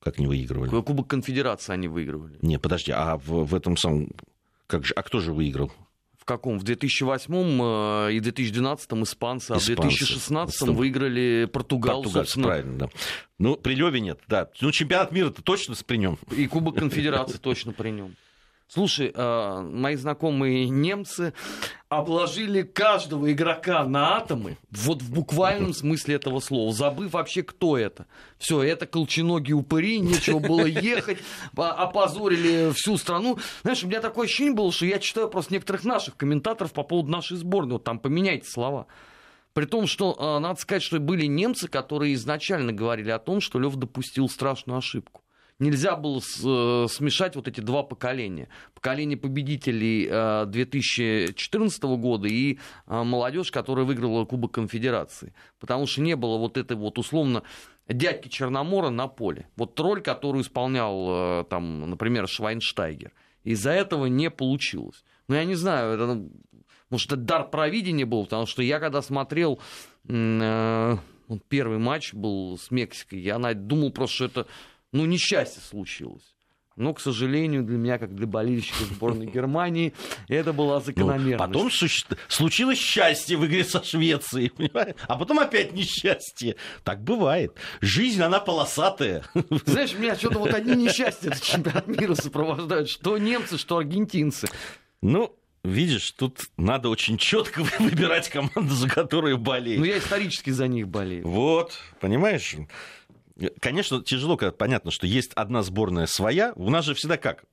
Как 0.00 0.18
не 0.18 0.26
выигрывали? 0.26 0.70
Кубок 0.70 1.08
конфедерации 1.08 1.72
они 1.72 1.88
выигрывали. 1.88 2.38
Не, 2.40 2.58
подожди, 2.58 2.92
а 2.92 3.18
в, 3.18 3.44
в 3.44 3.54
этом 3.54 3.76
самом... 3.76 4.10
Как 4.66 4.84
же, 4.86 4.94
а 4.94 5.02
кто 5.02 5.20
же 5.20 5.32
выиграл? 5.32 5.70
В 6.16 6.24
каком? 6.24 6.58
В 6.58 6.62
2008 6.62 7.32
э, 7.32 8.12
и 8.12 8.20
2012 8.20 8.92
испанцы, 8.92 9.52
а 9.52 9.58
в 9.58 9.64
2016 9.64 10.68
выиграли 10.68 11.48
Португал, 11.50 12.04
собственно. 12.04 12.46
правильно, 12.46 12.78
да. 12.78 12.88
Ну, 13.38 13.56
при 13.56 13.74
Леве 13.74 14.00
нет, 14.00 14.20
да. 14.28 14.48
Ну, 14.60 14.70
чемпионат 14.70 15.12
мира-то 15.12 15.42
точно 15.42 15.74
при 15.86 15.96
нем. 15.96 16.18
И 16.30 16.46
Кубок 16.46 16.74
конфедерации 16.78 17.38
точно 17.38 17.72
при 17.72 17.90
нем. 17.90 18.14
Слушай, 18.72 19.10
э, 19.12 19.60
мои 19.62 19.96
знакомые 19.96 20.68
немцы 20.68 21.34
обложили 21.88 22.62
каждого 22.62 23.32
игрока 23.32 23.84
на 23.84 24.18
атомы, 24.18 24.58
вот 24.70 25.02
в 25.02 25.12
буквальном 25.12 25.74
смысле 25.74 26.14
этого 26.14 26.38
слова, 26.38 26.72
забыв 26.72 27.14
вообще, 27.14 27.42
кто 27.42 27.76
это. 27.76 28.06
Все, 28.38 28.62
это 28.62 28.86
колченогие 28.86 29.56
упыри, 29.56 29.98
нечего 29.98 30.38
было 30.38 30.66
ехать, 30.66 31.18
опозорили 31.56 32.70
всю 32.72 32.96
страну. 32.96 33.40
Знаешь, 33.62 33.82
у 33.82 33.88
меня 33.88 34.00
такое 34.00 34.26
ощущение 34.26 34.54
было, 34.54 34.70
что 34.70 34.86
я 34.86 35.00
читаю 35.00 35.28
просто 35.28 35.52
некоторых 35.52 35.82
наших 35.82 36.16
комментаторов 36.16 36.72
по 36.72 36.84
поводу 36.84 37.10
нашей 37.10 37.38
сборной, 37.38 37.72
вот 37.72 37.82
там 37.82 37.98
поменяйте 37.98 38.48
слова. 38.48 38.86
При 39.52 39.64
том, 39.64 39.88
что 39.88 40.16
э, 40.16 40.38
надо 40.38 40.60
сказать, 40.60 40.84
что 40.84 41.00
были 41.00 41.26
немцы, 41.26 41.66
которые 41.66 42.14
изначально 42.14 42.72
говорили 42.72 43.10
о 43.10 43.18
том, 43.18 43.40
что 43.40 43.58
Лев 43.58 43.74
допустил 43.74 44.28
страшную 44.28 44.78
ошибку 44.78 45.22
нельзя 45.60 45.94
было 45.94 46.18
э, 46.18 46.86
смешать 46.88 47.36
вот 47.36 47.46
эти 47.46 47.60
два 47.60 47.82
поколения. 47.84 48.48
Поколение 48.74 49.16
победителей 49.16 50.06
2014 50.46 51.84
э, 51.84 51.96
года 51.96 52.26
и 52.26 52.58
э, 52.86 53.02
молодежь, 53.02 53.52
которая 53.52 53.84
выиграла 53.84 54.24
Кубок 54.24 54.52
Конфедерации. 54.52 55.32
Потому 55.60 55.86
что 55.86 56.00
не 56.00 56.16
было 56.16 56.38
вот 56.38 56.56
этой 56.56 56.76
вот 56.76 56.98
условно 56.98 57.44
дядьки 57.86 58.28
Черномора 58.28 58.90
на 58.90 59.06
поле. 59.06 59.48
Вот 59.56 59.78
роль, 59.78 60.00
которую 60.00 60.42
исполнял 60.42 61.44
там, 61.44 61.90
например, 61.90 62.28
Швайнштайгер. 62.28 63.12
Из-за 63.44 63.70
этого 63.70 64.06
не 64.06 64.30
получилось. 64.30 65.04
Ну, 65.28 65.34
я 65.34 65.44
не 65.44 65.54
знаю, 65.54 65.94
это, 65.94 66.06
ну, 66.06 66.30
может, 66.90 67.12
это 67.12 67.16
дар 67.16 67.48
провидения 67.48 68.04
был, 68.04 68.24
потому 68.24 68.46
что 68.46 68.62
я 68.62 68.80
когда 68.80 69.00
смотрел 69.00 69.60
э, 70.08 70.96
первый 71.48 71.78
матч 71.78 72.12
был 72.12 72.58
с 72.58 72.70
Мексикой, 72.70 73.20
я 73.20 73.38
думал 73.54 73.92
просто, 73.92 74.14
что 74.14 74.24
это 74.24 74.46
ну, 74.92 75.06
несчастье 75.06 75.62
случилось. 75.62 76.34
Но, 76.80 76.94
к 76.94 77.00
сожалению, 77.00 77.62
для 77.62 77.76
меня, 77.76 77.98
как 77.98 78.14
для 78.14 78.26
болельщика 78.26 78.84
сборной 78.84 79.26
Германии, 79.32 79.92
это 80.28 80.54
была 80.54 80.80
закономерность. 80.80 81.38
Ну, 81.38 81.46
потом 81.46 81.70
случилось 82.28 82.78
счастье 82.78 83.36
в 83.36 83.44
игре 83.44 83.64
со 83.64 83.84
Швецией, 83.84 84.48
понимаешь? 84.56 84.94
А 85.06 85.18
потом 85.18 85.40
опять 85.40 85.72
несчастье. 85.72 86.56
Так 86.82 87.02
бывает. 87.04 87.54
Жизнь, 87.82 88.22
она 88.22 88.40
полосатая. 88.40 89.24
Знаешь, 89.66 89.94
меня 89.94 90.14
что-то 90.16 90.38
вот 90.38 90.54
одни 90.54 90.74
несчастья 90.74 91.28
этот 91.28 91.42
чемпионат 91.42 91.86
мира 91.86 92.14
сопровождают. 92.14 92.88
Что 92.88 93.18
немцы, 93.18 93.58
что 93.58 93.76
аргентинцы. 93.76 94.48
Ну, 95.02 95.36
Видишь, 95.62 96.12
тут 96.12 96.40
надо 96.56 96.88
очень 96.88 97.18
четко 97.18 97.62
выбирать 97.78 98.30
команду, 98.30 98.74
за 98.74 98.88
которую 98.88 99.36
болеешь. 99.36 99.78
Ну, 99.78 99.84
я 99.84 99.98
исторически 99.98 100.48
за 100.48 100.68
них 100.68 100.88
болею. 100.88 101.28
Вот, 101.28 101.78
понимаешь? 102.00 102.56
Конечно, 103.60 104.02
тяжело, 104.02 104.36
когда 104.36 104.52
понятно, 104.52 104.90
что 104.90 105.06
есть 105.06 105.32
одна 105.34 105.62
сборная 105.62 106.06
своя. 106.06 106.52
У 106.56 106.70
нас 106.70 106.84
же 106.84 106.94
всегда 106.94 107.16
как? 107.16 107.44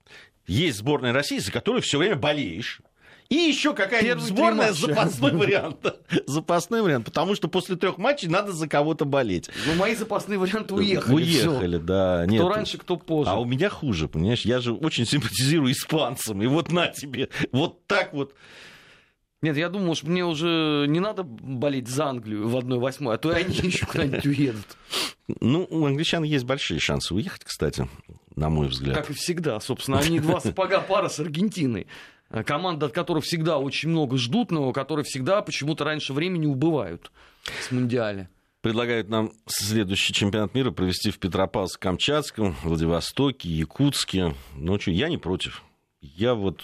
Есть 0.46 0.78
сборная 0.78 1.14
России, 1.14 1.40
за 1.40 1.52
которую 1.52 1.82
все 1.82 1.98
время 1.98 2.16
болеешь. 2.16 2.82
И 3.30 3.36
еще 3.36 3.74
какая-нибудь 3.74 4.24
сборная 4.24 4.72
запасной 4.72 5.34
вариант. 5.34 5.86
запасной 6.28 6.82
вариант, 6.82 7.06
потому 7.06 7.36
что 7.36 7.50
после 7.50 7.76
трех 7.76 7.98
матчей 7.98 8.30
надо 8.30 8.54
за 8.54 8.70
кого-то 8.70 9.04
болеть. 9.04 9.50
Ну, 9.66 9.76
мои 9.76 9.96
запасные 9.96 10.40
варианты 10.40 10.74
уехали. 10.76 11.16
Уехали, 11.16 11.78
всё. 11.78 11.86
да. 11.86 12.26
Нет. 12.26 12.40
Кто 12.40 12.50
раньше, 12.50 12.78
кто 12.78 12.96
позже. 12.96 13.30
А 13.30 13.36
у 13.36 13.44
меня 13.44 13.70
хуже, 13.70 14.08
понимаешь? 14.08 14.44
Я 14.46 14.60
же 14.60 14.74
очень 14.74 15.06
симпатизирую 15.06 15.74
испанцам. 15.74 16.42
И 16.42 16.48
вот 16.48 16.72
на 16.72 16.88
тебе, 16.88 17.30
вот 17.52 17.86
так 17.86 18.14
вот. 18.14 18.34
Нет, 19.42 19.56
я 19.56 19.70
думал, 19.70 19.94
что 19.94 20.08
мне 20.08 20.26
уже 20.26 20.86
не 20.88 21.00
надо 21.00 21.24
болеть 21.24 21.88
за 21.88 22.08
Англию 22.08 22.48
в 22.48 22.56
1-8, 22.56 23.14
а 23.14 23.18
то 23.18 23.30
они 23.30 23.54
еще 23.64 23.86
куда-нибудь 23.86 24.26
уедут. 24.26 24.78
Ну, 25.42 25.68
у 25.70 25.86
англичан 25.86 26.24
есть 26.24 26.46
большие 26.46 26.80
шансы 26.80 27.14
уехать, 27.14 27.44
кстати, 27.44 27.88
на 28.36 28.50
мой 28.50 28.68
взгляд. 28.68 28.96
Как 28.96 29.10
и 29.10 29.14
всегда, 29.14 29.60
собственно. 29.60 30.00
Они 30.00 30.20
два 30.20 30.40
сапога 30.42 30.82
пара 30.82 31.10
с 31.10 31.20
Аргентиной. 31.20 31.88
Команда, 32.46 32.88
от 32.88 32.94
которой 32.94 33.22
всегда 33.22 33.58
очень 33.58 33.90
много 33.90 34.18
ждут, 34.18 34.52
но 34.52 34.74
которые 34.74 35.06
всегда 35.06 35.42
почему-то 35.42 35.86
раньше 35.86 36.14
времени 36.14 36.46
убывают 36.46 37.12
с 37.62 37.72
Мундиаля. 37.72 38.30
Предлагают 38.62 39.08
нам 39.08 39.32
следующий 39.46 40.14
чемпионат 40.14 40.54
мира 40.54 40.72
провести 40.72 41.12
в 41.12 41.20
Петропавловске-Камчатском, 41.20 42.56
Владивостоке, 42.64 43.48
Якутске. 43.48 44.36
Ну, 44.56 44.80
что, 44.80 44.92
я 44.92 45.10
не 45.10 45.18
против. 45.18 45.64
Я 46.00 46.36
вот, 46.36 46.64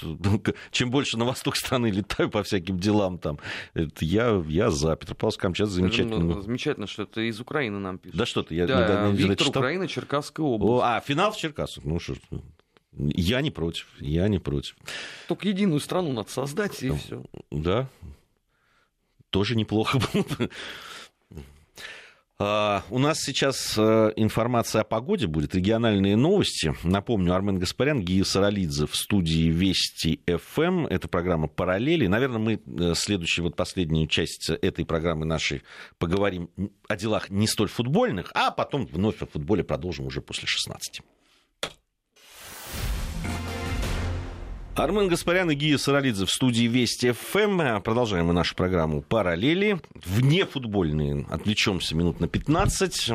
чем 0.72 0.92
больше 0.92 1.18
на 1.18 1.26
восток 1.26 1.56
страны 1.56 1.88
летаю 1.88 2.30
по 2.30 2.44
всяким 2.44 2.80
делам 2.80 3.18
там, 3.18 3.40
это 3.74 4.06
я, 4.06 4.44
я 4.48 4.70
за. 4.70 4.96
Петропавловск-Камчатск 4.96 5.72
замечательно. 5.72 6.20
Ну, 6.20 6.42
замечательно, 6.42 6.86
что 6.86 7.04
это 7.04 7.22
из 7.22 7.40
Украины 7.40 7.80
нам 7.80 7.98
пишут. 7.98 8.18
Да 8.18 8.26
что 8.26 8.44
ты, 8.44 8.56
я 8.56 8.68
да, 8.68 8.84
недавно 8.84 9.16
Виктор, 9.16 9.48
читал. 9.48 9.62
Украина, 9.62 9.88
Черкасская 9.88 10.46
область. 10.46 10.72
О, 10.72 10.82
а, 10.84 11.02
финал 11.02 11.32
в 11.32 11.38
Черкасах, 11.38 11.84
ну 11.84 12.00
что 12.00 12.16
я 12.96 13.42
не 13.42 13.50
против, 13.50 13.88
я 14.00 14.28
не 14.28 14.38
против. 14.38 14.76
Только 15.28 15.48
единую 15.48 15.80
страну 15.80 16.14
надо 16.14 16.30
создать, 16.30 16.84
и 16.84 16.92
все. 16.92 17.24
Да, 17.50 17.90
тоже 19.32 19.56
неплохо 19.56 20.00
было 20.14 20.26
а, 20.40 20.50
у 22.90 23.00
нас 23.00 23.20
сейчас 23.20 23.76
э, 23.78 24.14
информация 24.16 24.82
о 24.82 24.84
погоде 24.84 25.28
будет, 25.28 25.56
региональные 25.56 26.16
новости. 26.16 26.76
Напомню, 26.84 27.34
Армен 27.34 27.60
Гаспарян, 27.60 28.02
Гия 28.02 28.24
Саралидзе 28.24 28.86
в 28.88 28.96
студии 28.96 29.50
Вести 29.50 30.22
ФМ. 30.28 30.88
Это 30.88 31.08
программа 31.08 31.48
«Параллели». 31.48 32.08
Наверное, 32.08 32.40
мы 32.40 32.62
э, 32.66 32.94
следующую, 32.96 33.46
вот 33.46 33.56
последнюю 33.56 34.08
часть 34.08 34.50
этой 34.50 34.86
программы 34.86 35.26
нашей 35.26 35.64
поговорим 35.98 36.50
о 36.88 36.96
делах 36.96 37.30
не 37.30 37.48
столь 37.48 37.70
футбольных, 37.70 38.32
а 38.34 38.52
потом 38.52 38.86
вновь 38.86 39.22
о 39.22 39.26
футболе 39.26 39.64
продолжим 39.64 40.08
уже 40.08 40.22
после 40.22 40.48
16. 40.48 41.02
Армен 44.76 45.08
Гаспарян 45.08 45.52
и 45.52 45.56
Гия 45.56 45.78
Саралидзе 45.78 46.26
в 46.26 46.32
студии 46.32 46.64
Вести 46.64 47.12
ФМ. 47.12 47.82
Продолжаем 47.82 48.26
мы 48.26 48.34
нашу 48.34 48.56
программу 48.56 49.04
«Параллели». 49.04 49.80
Вне 50.04 50.48
футбольные. 50.48 51.28
Отвлечемся 51.30 51.96
минут 51.96 52.20
на 52.20 52.28
15. 52.28 53.10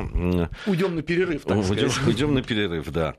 Уйдем 0.67 0.95
на 0.95 1.01
перерыв, 1.01 1.43
так 1.43 1.57
уйдем, 1.57 1.91
уйдем 2.07 2.33
на 2.33 2.41
перерыв, 2.43 2.89
да. 2.91 3.15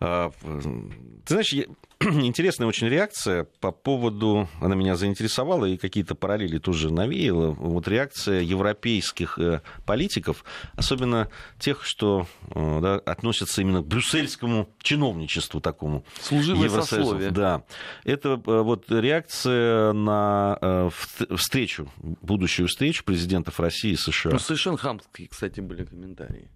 А, 0.00 0.32
ты 0.40 1.34
знаешь, 1.34 1.54
интересная 2.00 2.66
очень 2.66 2.88
реакция 2.88 3.44
по 3.60 3.70
поводу, 3.70 4.48
она 4.60 4.74
меня 4.74 4.96
заинтересовала 4.96 5.66
и 5.66 5.76
какие-то 5.76 6.14
параллели 6.14 6.58
тоже 6.58 6.92
навеяла, 6.92 7.50
вот 7.50 7.88
реакция 7.88 8.40
европейских 8.40 9.38
э, 9.38 9.60
политиков, 9.86 10.44
особенно 10.76 11.28
тех, 11.58 11.84
что 11.84 12.26
э, 12.50 12.78
да, 12.80 12.94
относятся 12.96 13.60
именно 13.60 13.82
к 13.82 13.86
брюссельскому 13.86 14.68
чиновничеству 14.82 15.60
такому. 15.60 16.04
Служивое 16.20 16.68
сословие. 16.68 17.30
Да. 17.30 17.62
Это 18.04 18.30
э, 18.30 18.60
вот 18.60 18.90
реакция 18.90 19.92
на 19.92 20.90
встречу, 21.36 21.90
будущую 21.98 22.68
встречу 22.68 23.04
президентов 23.04 23.60
России 23.60 23.92
и 23.92 23.96
США. 23.96 24.32
Ну, 24.32 24.38
совершенно 24.38 24.76
хамские, 24.76 25.28
кстати, 25.28 25.60
были 25.60 25.84
комментарии. 25.84 26.50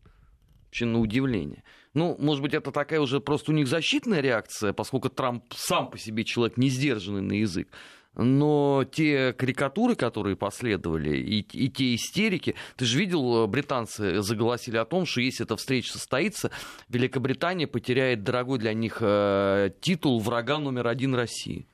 Вообще 0.66 0.84
на 0.84 1.00
удивление. 1.00 1.62
Ну, 1.98 2.14
может 2.20 2.42
быть, 2.42 2.54
это 2.54 2.70
такая 2.70 3.00
уже 3.00 3.18
просто 3.18 3.50
у 3.50 3.54
них 3.54 3.66
защитная 3.66 4.20
реакция, 4.20 4.72
поскольку 4.72 5.08
Трамп 5.08 5.42
сам 5.52 5.90
по 5.90 5.98
себе 5.98 6.24
человек 6.24 6.56
не 6.56 6.68
сдержанный 6.68 7.22
на 7.22 7.32
язык. 7.32 7.68
Но 8.14 8.84
те 8.84 9.32
карикатуры, 9.32 9.96
которые 9.96 10.36
последовали, 10.36 11.16
и, 11.16 11.40
и 11.40 11.68
те 11.68 11.96
истерики, 11.96 12.54
ты 12.76 12.84
же 12.84 13.00
видел, 13.00 13.48
британцы 13.48 14.22
заголосили 14.22 14.76
о 14.76 14.84
том, 14.84 15.06
что 15.06 15.20
если 15.20 15.44
эта 15.44 15.56
встреча 15.56 15.92
состоится, 15.92 16.52
Великобритания 16.88 17.66
потеряет 17.66 18.22
дорогой 18.22 18.60
для 18.60 18.74
них 18.74 18.98
э, 19.00 19.70
титул 19.80 20.20
врага 20.20 20.58
номер 20.58 20.86
один 20.86 21.16
России. 21.16 21.66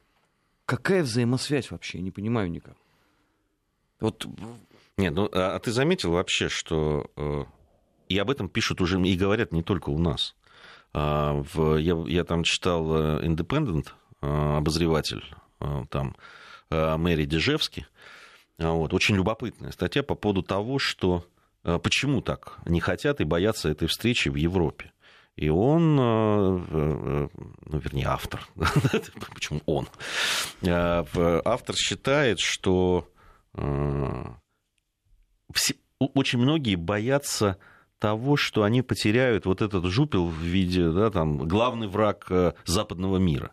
Какая 0.65 1.03
взаимосвязь 1.03 1.71
вообще? 1.71 2.01
Не 2.01 2.11
понимаю 2.11 2.51
никак. 2.51 2.77
Вот... 4.01 4.27
Нет, 4.97 5.13
ну 5.13 5.29
а, 5.33 5.57
а 5.57 5.59
ты 5.59 5.71
заметил 5.71 6.13
вообще, 6.13 6.49
что 6.49 7.11
э, 7.17 7.45
и 8.09 8.19
об 8.19 8.31
этом 8.31 8.49
пишут 8.49 8.81
уже 8.81 9.01
и 9.01 9.17
говорят 9.17 9.53
не 9.53 9.63
только 9.63 9.91
у 9.91 9.99
нас. 9.99 10.35
А, 10.95 11.43
в, 11.53 11.77
я, 11.77 11.97
я 12.07 12.25
там 12.25 12.45
читал 12.45 12.87
э, 12.97 13.27
Independent, 13.27 13.89
э, 14.23 14.57
обозреватель, 14.57 15.25
э, 15.61 15.85
там, 15.91 16.17
Мэри 16.71 17.25
Дежевский. 17.25 17.87
А, 18.59 18.71
вот, 18.71 18.95
очень 18.95 19.17
любопытная 19.17 19.73
статья 19.73 20.05
по 20.05 20.15
поводу 20.15 20.43
того, 20.43 20.79
что 20.79 21.27
почему 21.63 22.21
так 22.21 22.59
не 22.67 22.79
хотят 22.79 23.21
и 23.23 23.25
боятся 23.25 23.71
этой 23.71 23.89
встречи 23.89 24.29
в 24.29 24.35
Европе. 24.35 24.93
И 25.35 25.49
он, 25.49 25.97
ну, 25.97 27.31
вернее, 27.67 28.07
автор, 28.07 28.47
почему 29.35 29.63
он? 29.65 29.89
Автор 30.63 31.75
считает, 31.75 32.39
что 32.39 33.09
очень 35.99 36.39
многие 36.39 36.75
боятся 36.75 37.57
того, 38.05 38.37
что 38.37 38.65
они 38.65 38.83
потеряют 38.83 39.47
вот 39.47 39.63
этот 39.63 39.87
жупел 39.87 40.27
в 40.27 40.39
виде, 40.39 40.91
да, 40.91 41.09
там, 41.09 41.39
главный 41.39 41.89
враг 41.89 42.27
э, 42.29 42.53
западного 42.67 43.17
мира. 43.17 43.53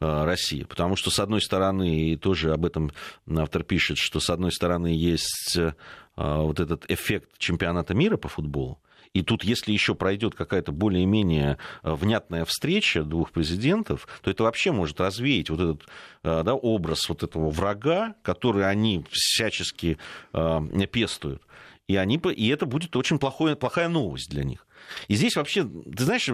Э, 0.00 0.24
России. 0.24 0.64
Потому 0.64 0.96
что, 0.96 1.10
с 1.10 1.20
одной 1.20 1.40
стороны, 1.40 2.10
и 2.10 2.16
тоже 2.16 2.52
об 2.52 2.66
этом 2.66 2.90
автор 3.30 3.62
пишет, 3.62 3.98
что, 3.98 4.18
с 4.18 4.30
одной 4.30 4.50
стороны, 4.50 4.88
есть 4.88 5.56
э, 5.56 5.74
вот 6.16 6.58
этот 6.58 6.90
эффект 6.90 7.38
чемпионата 7.38 7.94
мира 7.94 8.16
по 8.16 8.26
футболу, 8.26 8.80
и 9.12 9.22
тут, 9.22 9.44
если 9.44 9.70
еще 9.70 9.94
пройдет 9.94 10.34
какая-то 10.34 10.72
более-менее 10.72 11.58
внятная 11.84 12.44
встреча 12.44 13.04
двух 13.04 13.30
президентов, 13.30 14.08
то 14.22 14.30
это 14.32 14.42
вообще 14.42 14.72
может 14.72 15.00
развеять 15.00 15.50
вот 15.50 15.60
этот 15.60 15.86
да, 16.24 16.52
образ 16.52 17.08
вот 17.08 17.22
этого 17.22 17.48
врага, 17.48 18.16
который 18.22 18.68
они 18.68 19.04
всячески 19.12 19.98
пестуют 20.32 21.42
и, 21.86 21.96
они, 21.96 22.16
и 22.16 22.48
это 22.48 22.66
будет 22.66 22.96
очень 22.96 23.18
плохое, 23.18 23.56
плохая 23.56 23.88
новость 23.88 24.30
для 24.30 24.44
них. 24.44 24.66
И 25.08 25.14
здесь 25.14 25.36
вообще, 25.36 25.64
ты 25.64 26.04
знаешь, 26.04 26.28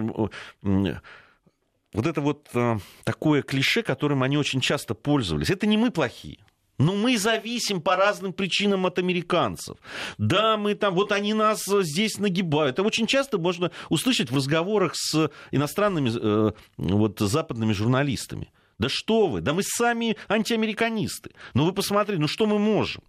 вот 1.93 2.07
это 2.07 2.21
вот 2.21 2.47
э, 2.53 2.77
такое 3.03 3.41
клише, 3.41 3.83
которым 3.83 4.23
они 4.23 4.37
очень 4.37 4.61
часто 4.61 4.93
пользовались, 4.93 5.49
это 5.49 5.67
не 5.67 5.77
мы 5.77 5.91
плохие. 5.91 6.39
Но 6.77 6.95
мы 6.95 7.17
зависим 7.17 7.81
по 7.81 7.95
разным 7.95 8.33
причинам 8.33 8.85
от 8.85 8.97
американцев. 8.97 9.77
Да, 10.17 10.57
мы 10.57 10.73
там, 10.73 10.95
вот 10.95 11.11
они 11.11 11.33
нас 11.33 11.65
здесь 11.65 12.17
нагибают. 12.17 12.79
Это 12.79 12.83
очень 12.83 13.07
часто 13.07 13.37
можно 13.37 13.71
услышать 13.89 14.31
в 14.31 14.35
разговорах 14.35 14.95
с 14.95 15.29
иностранными, 15.51 16.11
э, 16.15 16.51
вот, 16.77 17.19
западными 17.19 17.73
журналистами. 17.73 18.51
Да 18.79 18.89
что 18.89 19.27
вы, 19.27 19.41
да 19.41 19.53
мы 19.53 19.61
сами 19.63 20.17
антиамериканисты. 20.27 21.31
Ну 21.53 21.65
вы 21.65 21.73
посмотрите, 21.73 22.19
ну 22.19 22.27
что 22.27 22.47
мы 22.47 22.57
можем? 22.57 23.03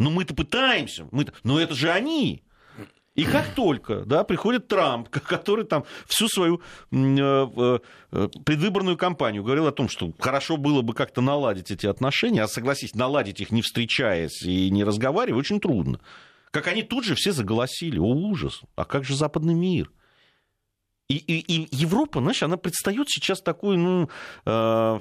Ну 0.00 0.10
мы-то 0.10 0.34
пытаемся, 0.34 1.06
мы 1.12 1.26
но 1.44 1.60
это 1.60 1.74
же 1.74 1.90
они. 1.90 2.42
И 3.14 3.24
как 3.24 3.46
только 3.54 4.06
да, 4.06 4.24
приходит 4.24 4.66
Трамп, 4.66 5.08
который 5.10 5.66
там 5.66 5.84
всю 6.06 6.26
свою 6.26 6.62
э, 6.90 7.78
э, 8.10 8.28
предвыборную 8.46 8.96
кампанию 8.96 9.44
говорил 9.44 9.66
о 9.66 9.72
том, 9.72 9.90
что 9.90 10.10
хорошо 10.18 10.56
было 10.56 10.80
бы 10.80 10.94
как-то 10.94 11.20
наладить 11.20 11.70
эти 11.70 11.86
отношения, 11.86 12.42
а 12.42 12.48
согласись, 12.48 12.94
наладить 12.94 13.42
их 13.42 13.52
не 13.52 13.60
встречаясь 13.60 14.42
и 14.42 14.70
не 14.70 14.84
разговаривая, 14.84 15.38
очень 15.38 15.60
трудно. 15.60 16.00
Как 16.50 16.66
они 16.66 16.82
тут 16.82 17.04
же 17.04 17.14
все 17.14 17.32
заголосили, 17.32 17.98
о 17.98 18.06
ужас, 18.06 18.62
а 18.76 18.86
как 18.86 19.04
же 19.04 19.14
западный 19.14 19.54
мир? 19.54 19.92
И, 21.08 21.16
и, 21.16 21.40
и 21.40 21.68
Европа, 21.72 22.20
знаешь, 22.20 22.42
она 22.42 22.56
предстает 22.56 23.10
сейчас 23.10 23.42
такой, 23.42 23.76
ну, 23.76 24.08
э, 24.46 25.00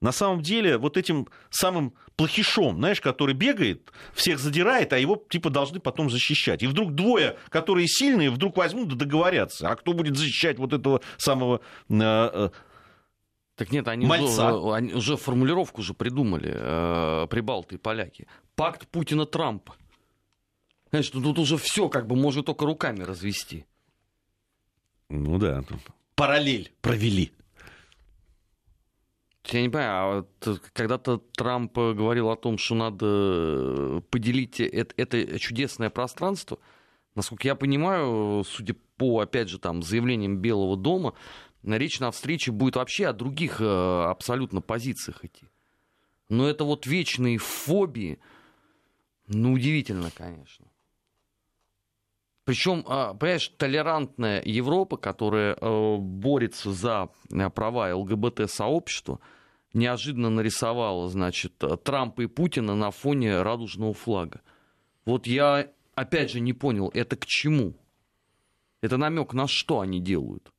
на 0.00 0.12
самом 0.12 0.42
деле 0.42 0.76
вот 0.78 0.96
этим 0.96 1.26
самым 1.50 1.94
плохишом, 2.16 2.76
знаешь, 2.76 3.00
который 3.00 3.34
бегает, 3.34 3.92
всех 4.14 4.38
задирает, 4.38 4.92
а 4.92 4.98
его 4.98 5.22
типа 5.28 5.50
должны 5.50 5.80
потом 5.80 6.10
защищать. 6.10 6.62
И 6.62 6.66
вдруг 6.66 6.94
двое, 6.94 7.36
которые 7.48 7.86
сильные, 7.88 8.30
вдруг 8.30 8.56
возьмут 8.56 8.88
да 8.88 8.96
договорятся. 8.96 9.70
А 9.70 9.76
кто 9.76 9.92
будет 9.92 10.16
защищать 10.16 10.58
вот 10.58 10.72
этого 10.72 11.00
самого 11.16 11.60
э, 11.88 11.94
э, 11.98 12.50
так 13.56 13.72
нет, 13.72 13.88
они 13.88 14.06
Мальца. 14.06 14.54
уже, 14.54 14.74
они 14.74 14.92
уже 14.92 15.16
формулировку 15.16 15.80
уже 15.80 15.94
придумали, 15.94 16.52
э, 16.54 17.26
прибалты 17.28 17.76
и 17.76 17.78
поляки. 17.78 18.26
Пакт 18.54 18.86
Путина-Трампа. 18.88 19.76
Знаешь, 20.90 21.08
тут 21.08 21.38
уже 21.38 21.56
все 21.56 21.88
как 21.88 22.06
бы 22.06 22.16
может 22.16 22.46
только 22.46 22.66
руками 22.66 23.02
развести. 23.02 23.64
Ну 25.08 25.38
да, 25.38 25.64
параллель 26.14 26.72
провели. 26.82 27.32
Я 29.48 29.62
не 29.62 29.68
понимаю, 29.68 29.92
а 29.92 30.16
вот 30.16 30.60
когда-то 30.72 31.18
Трамп 31.36 31.72
говорил 31.74 32.30
о 32.30 32.36
том, 32.36 32.58
что 32.58 32.74
надо 32.74 34.02
поделить 34.10 34.60
это, 34.60 34.94
это 34.96 35.38
чудесное 35.38 35.90
пространство. 35.90 36.58
Насколько 37.14 37.48
я 37.48 37.54
понимаю, 37.54 38.44
судя 38.44 38.74
по, 38.96 39.20
опять 39.20 39.48
же, 39.48 39.58
там, 39.58 39.82
заявлениям 39.82 40.38
Белого 40.38 40.76
дома, 40.76 41.14
речь 41.62 42.00
на 42.00 42.10
встрече 42.10 42.50
будет 42.52 42.76
вообще 42.76 43.06
о 43.06 43.12
других 43.12 43.60
э, 43.60 44.04
абсолютно 44.04 44.60
позициях 44.60 45.24
идти. 45.24 45.46
Но 46.28 46.48
это 46.48 46.64
вот 46.64 46.86
вечные 46.86 47.38
фобии, 47.38 48.18
ну, 49.28 49.52
удивительно, 49.52 50.10
конечно. 50.14 50.66
Причем, 52.44 52.84
а, 52.86 53.12
понимаешь, 53.14 53.48
толерантная 53.56 54.40
Европа, 54.44 54.96
которая 54.96 55.56
э, 55.60 55.96
борется 55.98 56.72
за 56.72 57.08
э, 57.32 57.50
права 57.50 57.92
ЛГБТ-сообщества, 57.94 59.18
неожиданно 59.76 60.30
нарисовала, 60.30 61.08
значит, 61.08 61.62
Трампа 61.84 62.22
и 62.22 62.26
Путина 62.26 62.74
на 62.74 62.90
фоне 62.90 63.42
радужного 63.42 63.94
флага. 63.94 64.40
Вот 65.04 65.26
я, 65.26 65.70
опять 65.94 66.30
же, 66.30 66.40
не 66.40 66.52
понял, 66.52 66.90
это 66.92 67.16
к 67.16 67.26
чему? 67.26 67.74
Это 68.80 68.96
намек 68.96 69.32
на 69.32 69.46
что 69.46 69.80
они 69.80 70.00
делают? 70.00 70.50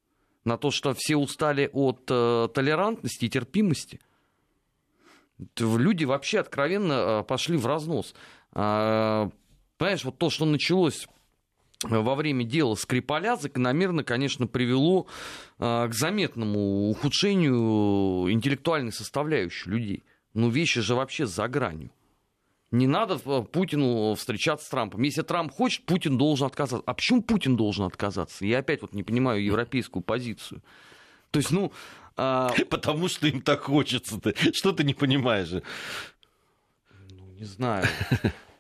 На 0.46 0.58
то, 0.58 0.72
что 0.72 0.94
все 0.94 1.18
устали 1.18 1.70
от 1.74 2.10
э, 2.10 2.48
толерантности 2.54 3.26
и 3.26 3.30
терпимости? 3.30 4.00
Люди 5.58 6.06
вообще 6.06 6.40
откровенно 6.40 6.94
э, 6.94 7.24
пошли 7.24 7.58
в 7.58 7.66
разнос. 7.66 8.16
Э, 8.54 9.30
понимаешь, 9.78 10.06
вот 10.06 10.18
то, 10.18 10.30
что 10.30 10.46
началось 10.46 11.08
во 11.84 12.16
время 12.16 12.44
дела 12.44 12.76
Скрипаля 12.76 13.36
закономерно, 13.36 14.04
конечно, 14.04 14.48
привело 14.48 15.08
а, 15.60 15.88
к 15.88 15.94
заметному 15.94 16.90
ухудшению 16.90 18.32
интеллектуальной 18.32 18.92
составляющей 18.92 19.70
людей. 19.70 20.04
Ну, 20.34 20.50
вещи 20.50 20.82
же 20.82 20.96
вообще 20.96 21.26
за 21.26 21.48
гранью. 21.48 21.92
Не 22.70 22.86
надо 22.86 23.20
э, 23.24 23.44
Путину 23.44 24.14
встречаться 24.16 24.66
с 24.66 24.70
Трампом. 24.70 25.02
Если 25.04 25.22
Трамп 25.22 25.54
хочет, 25.54 25.86
Путин 25.86 26.18
должен 26.18 26.48
отказаться. 26.48 26.84
А 26.86 26.94
почему 26.94 27.22
Путин 27.22 27.56
должен 27.56 27.86
отказаться? 27.86 28.46
Я 28.46 28.60
опять 28.60 28.82
вот 28.82 28.94
не 28.94 29.04
понимаю 29.04 29.44
европейскую 29.44 30.04
позицию. 30.04 30.62
То 31.32 31.40
есть, 31.40 31.52
ну... 31.52 31.72
А... 32.18 32.54
Потому 32.70 33.08
что 33.08 33.28
им 33.28 33.42
так 33.42 33.62
хочется. 33.62 34.16
-то. 34.16 34.36
Что 34.54 34.74
ты 34.74 34.84
не 34.84 34.94
понимаешь? 34.94 35.64
Ну, 37.10 37.26
не 37.40 37.46
знаю. 37.46 37.86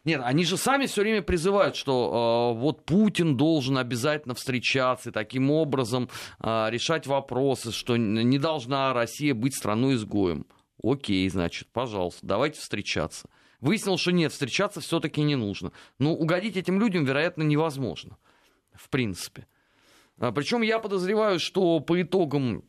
Нет, 0.07 0.21
они 0.23 0.45
же 0.45 0.55
сами 0.55 0.85
все 0.85 1.01
время 1.01 1.21
призывают, 1.21 1.75
что 1.75 2.53
э, 2.55 2.59
вот 2.61 2.85
Путин 2.85 3.35
должен 3.35 3.77
обязательно 3.77 4.35
встречаться 4.35 5.09
и 5.09 5.11
таким 5.11 5.51
образом 5.51 6.07
э, 6.39 6.67
решать 6.69 7.07
вопросы, 7.07 7.73
что 7.73 7.97
не 7.97 8.39
должна 8.39 8.93
Россия 8.93 9.33
быть 9.33 9.53
страной-изгоем. 9.53 10.45
Окей, 10.81 11.27
значит, 11.27 11.67
пожалуйста, 11.73 12.25
давайте 12.25 12.61
встречаться. 12.61 13.27
Выяснилось, 13.59 13.99
что 13.99 14.13
нет, 14.13 14.31
встречаться 14.31 14.79
все-таки 14.79 15.21
не 15.23 15.35
нужно. 15.35 15.73
Но 15.99 16.13
угодить 16.13 16.55
этим 16.55 16.79
людям, 16.79 17.03
вероятно, 17.03 17.43
невозможно. 17.43 18.15
В 18.75 18.89
принципе. 18.89 19.45
А, 20.19 20.31
Причем 20.31 20.61
я 20.61 20.79
подозреваю, 20.79 21.37
что 21.37 21.81
по 21.81 22.01
итогам 22.01 22.63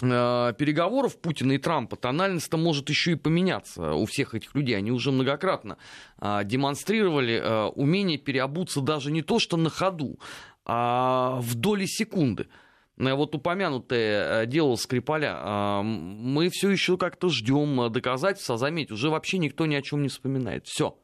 переговоров 0.00 1.20
Путина 1.20 1.52
и 1.52 1.58
Трампа 1.58 1.96
тональность-то 1.96 2.56
может 2.56 2.88
еще 2.88 3.12
и 3.12 3.16
поменяться 3.16 3.92
у 3.92 4.06
всех 4.06 4.34
этих 4.34 4.54
людей. 4.54 4.76
Они 4.76 4.90
уже 4.90 5.12
многократно 5.12 5.78
э, 6.20 6.40
демонстрировали 6.44 7.34
э, 7.34 7.66
умение 7.68 8.18
переобуться 8.18 8.80
даже 8.80 9.12
не 9.12 9.22
то, 9.22 9.38
что 9.38 9.56
на 9.56 9.70
ходу, 9.70 10.18
а 10.64 11.38
в 11.40 11.54
доли 11.54 11.86
секунды. 11.86 12.48
Вот 12.96 13.34
упомянутое 13.34 14.46
дело 14.46 14.76
Скрипаля, 14.76 15.82
мы 15.82 16.48
все 16.50 16.70
еще 16.70 16.96
как-то 16.96 17.28
ждем 17.28 17.90
доказательств, 17.92 18.50
а 18.50 18.56
заметь, 18.56 18.92
уже 18.92 19.10
вообще 19.10 19.38
никто 19.38 19.66
ни 19.66 19.74
о 19.74 19.82
чем 19.82 20.02
не 20.02 20.08
вспоминает. 20.08 20.66
Все. 20.66 20.96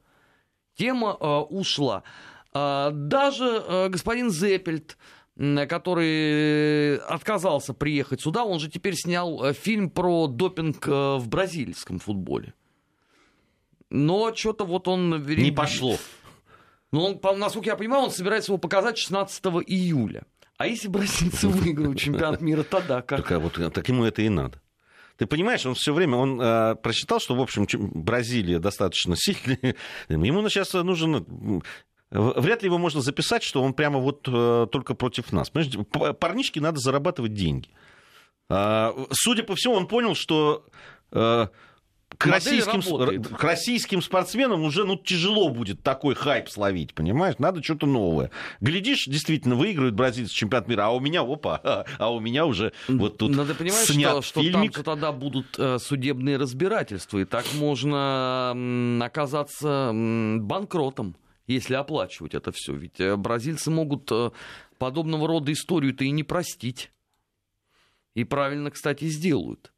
Тема 0.77 1.15
ушла. 1.15 2.05
Даже 2.55 3.89
господин 3.91 4.31
Зеппельт, 4.31 4.99
который 5.41 6.99
отказался 6.99 7.73
приехать 7.73 8.21
сюда, 8.21 8.45
он 8.45 8.61
же 8.61 8.69
теперь 8.69 8.95
снял 8.95 9.43
э, 9.43 9.55
фильм 9.55 9.89
про 9.89 10.27
допинг 10.27 10.87
э, 10.87 11.17
в 11.17 11.29
бразильском 11.29 11.99
футболе. 11.99 12.53
Но 13.89 14.35
что-то 14.35 14.65
вот 14.65 14.87
он... 14.87 15.25
Не 15.25 15.51
пошло. 15.51 15.97
Ну, 16.93 17.19
он, 17.23 17.39
насколько 17.39 17.71
я 17.71 17.77
понимаю, 17.77 18.05
он 18.05 18.11
собирается 18.11 18.53
его 18.53 18.59
показать 18.59 18.99
16 18.99 19.45
июля. 19.67 20.25
А 20.59 20.67
если 20.67 20.89
бразильцы 20.89 21.49
выиграют 21.49 21.99
чемпионат 21.99 22.43
мира, 22.43 22.63
тогда 22.63 23.01
как? 23.01 23.23
Так, 23.23 23.33
а 23.33 23.39
вот, 23.39 23.55
так 23.73 23.89
ему 23.89 24.05
это 24.05 24.21
и 24.21 24.29
надо. 24.29 24.61
Ты 25.17 25.27
понимаешь, 25.27 25.65
он 25.65 25.75
все 25.75 25.95
время, 25.95 26.17
он 26.17 26.41
э, 26.41 26.77
просчитал, 26.77 27.21
что, 27.21 27.35
в 27.35 27.41
общем, 27.41 27.67
Бразилия 27.95 28.59
достаточно 28.59 29.15
сильная. 29.19 29.75
Ему 30.09 30.47
сейчас 30.51 30.73
нужен 30.75 31.63
Вряд 32.11 32.63
ли 32.63 32.67
его 32.67 32.79
можно 32.79 33.01
записать, 33.01 33.43
что 33.43 33.63
он 33.63 33.73
прямо 33.73 34.01
вот 34.01 34.27
э, 34.27 34.67
только 34.73 34.95
против 34.95 35.33
нас. 35.33 35.49
Понимаете, 35.51 36.15
парнишке 36.15 36.61
надо 36.61 36.81
зарабатывать 36.81 37.35
деньги. 37.35 37.69
А, 38.49 38.95
судя 39.13 39.45
по 39.45 39.55
всему, 39.55 39.75
он 39.75 39.87
понял, 39.87 40.17
что 40.17 40.67
э, 41.13 41.47
к 42.19 42.27
российским, 42.27 42.83
к 43.23 43.45
российским 43.45 44.03
спортсменам 44.03 44.63
уже 44.65 44.85
ну, 44.85 44.97
тяжело 44.97 45.51
будет 45.51 45.85
такой 45.85 46.17
хайп 46.17 46.49
словить, 46.49 46.95
понимаешь? 46.95 47.37
Надо 47.39 47.63
что-то 47.63 47.87
новое. 47.87 48.33
Глядишь, 48.61 49.05
действительно, 49.07 49.55
выигрывает 49.55 49.95
бразильцы 49.95 50.35
чемпионат 50.35 50.67
мира, 50.67 50.87
а 50.87 50.91
у 50.91 50.99
меня, 50.99 51.21
опа, 51.21 51.87
а 51.99 52.13
у 52.13 52.19
меня 52.19 52.45
уже 52.45 52.73
вот 52.89 53.19
тут 53.19 53.37
Надо 53.37 53.55
понимать, 53.55 53.85
что, 53.85 54.23
что 54.23 54.53
там 54.53 54.69
тогда 54.71 55.13
будут 55.13 55.57
э, 55.59 55.79
судебные 55.79 56.39
разбирательства, 56.39 57.19
и 57.19 57.25
так 57.25 57.45
можно 57.55 58.51
оказаться 59.01 59.93
банкротом 59.95 61.15
если 61.55 61.75
оплачивать 61.75 62.35
это 62.35 62.53
все. 62.53 62.75
Ведь 62.75 63.01
э, 63.01 63.17
бразильцы 63.17 63.71
могут 63.71 64.11
э, 64.13 64.31
подобного 64.79 65.29
рода 65.29 65.53
историю-то 65.53 66.05
и 66.05 66.11
не 66.11 66.23
простить. 66.23 66.91
И 68.15 68.25
правильно, 68.25 68.71
кстати, 68.71 69.05
сделают. 69.07 69.73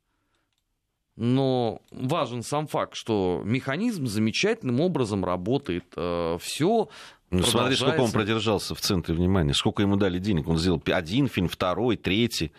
Но 1.16 1.83
важен 1.91 2.43
сам 2.43 2.66
факт, 2.66 2.95
что 2.95 3.43
механизм 3.45 4.07
замечательным 4.07 4.81
образом 4.81 5.25
работает. 5.25 5.85
Э, 5.97 6.39
все 6.41 6.89
ну, 7.31 7.43
смотри, 7.45 7.77
сколько 7.77 8.01
он 8.01 8.12
продержался 8.12 8.75
в 8.75 8.81
центре 8.81 9.14
внимания, 9.14 9.55
сколько 9.55 9.83
ему 9.83 9.97
дали 9.97 10.18
денег. 10.18 10.49
Он 10.49 10.59
сделал 10.59 10.83
один 10.87 11.29
фильм, 11.29 11.49
второй, 11.49 11.97
третий. 11.97 12.53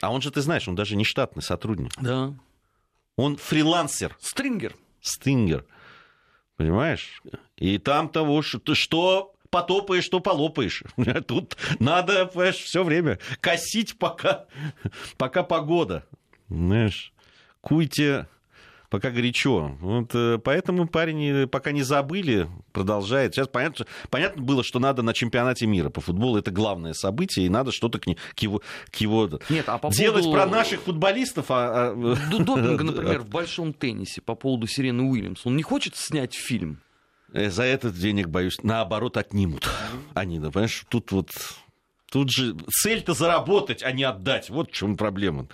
А 0.00 0.12
он 0.12 0.20
же, 0.20 0.32
ты 0.32 0.40
знаешь, 0.40 0.66
он 0.66 0.74
даже 0.74 0.96
не 0.96 1.04
штатный 1.04 1.42
сотрудник. 1.42 1.92
Да. 2.00 2.34
Он 3.16 3.36
фрилансер. 3.36 4.16
Стрингер. 4.20 4.74
Стрингер. 5.00 5.64
Понимаешь? 6.56 7.22
И 7.56 7.78
там 7.78 8.08
того, 8.08 8.42
что, 8.42 8.74
что 8.74 9.34
потопаешь, 9.50 10.04
что 10.04 10.20
полопаешь. 10.20 10.82
Тут 11.26 11.56
надо, 11.78 12.28
все 12.52 12.84
время 12.84 13.18
косить, 13.40 13.98
пока, 13.98 14.46
пока 15.16 15.42
погода. 15.42 16.04
Знаешь, 16.48 17.12
куйте 17.60 18.28
пока 18.94 19.10
горячо. 19.10 19.76
Вот, 19.80 20.14
э, 20.14 20.38
поэтому 20.38 20.86
парень 20.86 21.48
пока 21.48 21.72
не 21.72 21.82
забыли, 21.82 22.48
продолжает. 22.70 23.34
Сейчас 23.34 23.48
понятно, 23.48 23.86
понятно 24.08 24.40
было, 24.40 24.62
что 24.62 24.78
надо 24.78 25.02
на 25.02 25.12
чемпионате 25.12 25.66
мира 25.66 25.90
по 25.90 26.00
футболу. 26.00 26.38
Это 26.38 26.52
главное 26.52 26.92
событие, 26.92 27.46
и 27.46 27.48
надо 27.48 27.72
что-то 27.72 27.98
к, 27.98 28.04
к 28.04 28.38
его, 28.38 28.62
к 28.92 28.96
его 28.96 29.28
Нет, 29.48 29.68
а 29.68 29.78
по 29.78 29.90
делать 29.90 30.22
поводу... 30.22 30.44
про 30.44 30.46
наших 30.48 30.82
футболистов. 30.82 31.46
А... 31.48 31.90
а 31.90 32.16
допинга, 32.38 32.84
например, 32.84 33.22
в 33.22 33.28
большом 33.28 33.72
теннисе 33.72 34.20
по 34.20 34.36
поводу 34.36 34.68
Сирены 34.68 35.02
Уильямс. 35.02 35.44
Он 35.44 35.56
не 35.56 35.64
хочет 35.64 35.96
снять 35.96 36.34
фильм? 36.34 36.78
Э, 37.32 37.50
за 37.50 37.64
этот 37.64 37.98
денег, 37.98 38.28
боюсь, 38.28 38.62
наоборот, 38.62 39.16
отнимут. 39.16 39.68
Они, 40.14 40.38
понимаешь, 40.38 40.84
тут 40.88 41.10
вот... 41.10 41.30
Тут 42.12 42.30
же 42.30 42.54
цель-то 42.70 43.12
заработать, 43.12 43.82
а 43.82 43.90
не 43.90 44.04
отдать. 44.04 44.48
Вот 44.48 44.68
в 44.68 44.72
чем 44.72 44.96
проблема. 44.96 45.48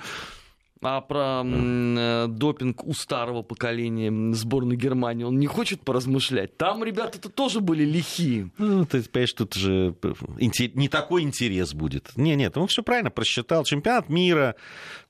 А 0.83 1.03
про 1.03 1.43
э, 1.45 2.27
допинг 2.29 2.85
у 2.85 2.95
старого 2.95 3.43
поколения 3.43 4.11
сборной 4.35 4.77
Германии 4.77 5.25
он 5.25 5.39
не 5.39 5.47
хочет 5.47 5.83
поразмышлять? 5.83 6.57
Там 6.57 6.83
ребята-то 6.83 7.29
тоже 7.29 7.61
были 7.61 7.85
лихие. 7.85 8.51
Ну, 8.57 8.87
ты 8.87 9.03
понимаешь, 9.03 9.33
тут 9.35 9.55
же 9.55 9.95
не 10.39 10.89
такой 10.89 11.23
интерес 11.23 11.75
будет. 11.75 12.17
Не, 12.17 12.35
нет, 12.35 12.57
он 12.57 12.67
все 12.67 12.83
правильно 12.83 13.11
просчитал. 13.11 13.65
Чемпионат 13.65 14.09
мира, 14.09 14.57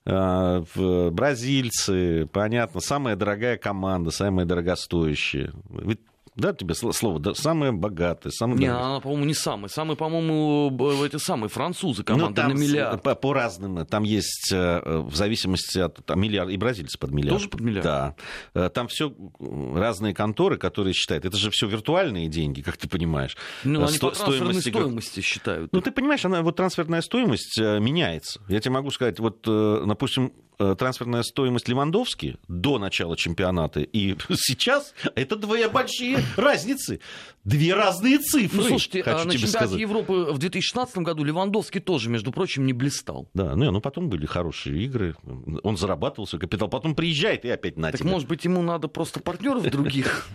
э, 0.04 0.64
бразильцы, 1.12 2.28
понятно, 2.32 2.80
самая 2.80 3.14
дорогая 3.14 3.56
команда, 3.56 4.10
самая 4.10 4.46
дорогостоящая. 4.46 5.52
Ведь 5.68 6.00
да, 6.36 6.52
тебе 6.52 6.74
слово, 6.74 7.18
да, 7.18 7.34
самые 7.34 7.72
богатые, 7.72 8.32
самые... 8.32 8.58
Не, 8.58 8.66
она, 8.66 9.00
по-моему, 9.00 9.24
не 9.24 9.34
самая. 9.34 9.68
Самые, 9.68 9.96
по-моему, 9.96 11.04
эти 11.04 11.16
самые 11.16 11.48
французы 11.48 12.04
команды 12.04 12.28
ну, 12.28 12.34
там, 12.48 12.54
на 12.54 12.60
миллиард. 12.60 13.02
По, 13.02 13.14
по 13.14 13.32
разным, 13.32 13.84
там 13.86 14.04
есть, 14.04 14.52
э, 14.52 15.00
в 15.00 15.14
зависимости 15.14 15.78
от... 15.78 16.04
Там 16.06 16.20
миллиард, 16.20 16.50
и 16.50 16.56
бразильцы 16.56 16.98
под 16.98 17.10
миллиард. 17.10 17.38
Тоже 17.38 17.48
под 17.48 17.60
миллиард? 17.60 17.84
Да. 17.84 18.14
Э, 18.54 18.70
там 18.70 18.86
все 18.88 19.12
разные 19.40 20.14
конторы, 20.14 20.56
которые 20.56 20.94
считают. 20.94 21.24
Это 21.24 21.36
же 21.36 21.50
все 21.50 21.66
виртуальные 21.66 22.28
деньги, 22.28 22.62
как 22.62 22.76
ты 22.76 22.88
понимаешь. 22.88 23.36
Ну, 23.64 23.82
они 23.82 23.96
Сто, 23.96 24.10
по 24.10 24.16
трансферной 24.16 24.54
стоимости, 24.54 24.70
стоимости 24.70 25.20
считают. 25.20 25.72
Ну, 25.72 25.80
ты 25.80 25.90
понимаешь, 25.90 26.24
она, 26.24 26.42
вот 26.42 26.56
трансферная 26.56 27.02
стоимость 27.02 27.58
э, 27.58 27.80
меняется. 27.80 28.40
Я 28.48 28.60
тебе 28.60 28.74
могу 28.74 28.90
сказать, 28.90 29.18
вот, 29.18 29.42
допустим, 29.42 30.32
трансферная 30.60 31.22
стоимость 31.22 31.68
Левандовски 31.68 32.36
до 32.48 32.78
начала 32.78 33.16
чемпионата 33.16 33.80
и 33.80 34.16
сейчас 34.34 34.94
это 35.14 35.36
две 35.36 35.68
большие 35.68 36.18
разницы. 36.36 37.00
Две 37.44 37.74
разные 37.74 38.18
цифры. 38.18 38.58
Ну, 38.58 38.68
слушайте, 38.68 39.02
хочу 39.02 39.24
на 39.24 39.32
чемпионате 39.32 39.48
сказать. 39.48 39.80
Европы 39.80 40.12
в 40.30 40.38
2016 40.38 40.98
году 40.98 41.24
Левандовский 41.24 41.80
тоже, 41.80 42.10
между 42.10 42.32
прочим, 42.32 42.66
не 42.66 42.74
блистал. 42.74 43.30
Да, 43.32 43.56
ну, 43.56 43.70
ну 43.70 43.80
потом 43.80 44.10
были 44.10 44.26
хорошие 44.26 44.84
игры. 44.84 45.16
Он 45.62 45.78
зарабатывал 45.78 46.26
свой 46.26 46.40
капитал. 46.40 46.68
Потом 46.68 46.94
приезжает 46.94 47.46
и 47.46 47.48
опять 47.48 47.78
на 47.78 47.90
Так, 47.90 48.00
тебя. 48.00 48.10
может 48.10 48.28
быть, 48.28 48.44
ему 48.44 48.60
надо 48.60 48.88
просто 48.88 49.20
партнеров 49.20 49.62
других? 49.70 50.28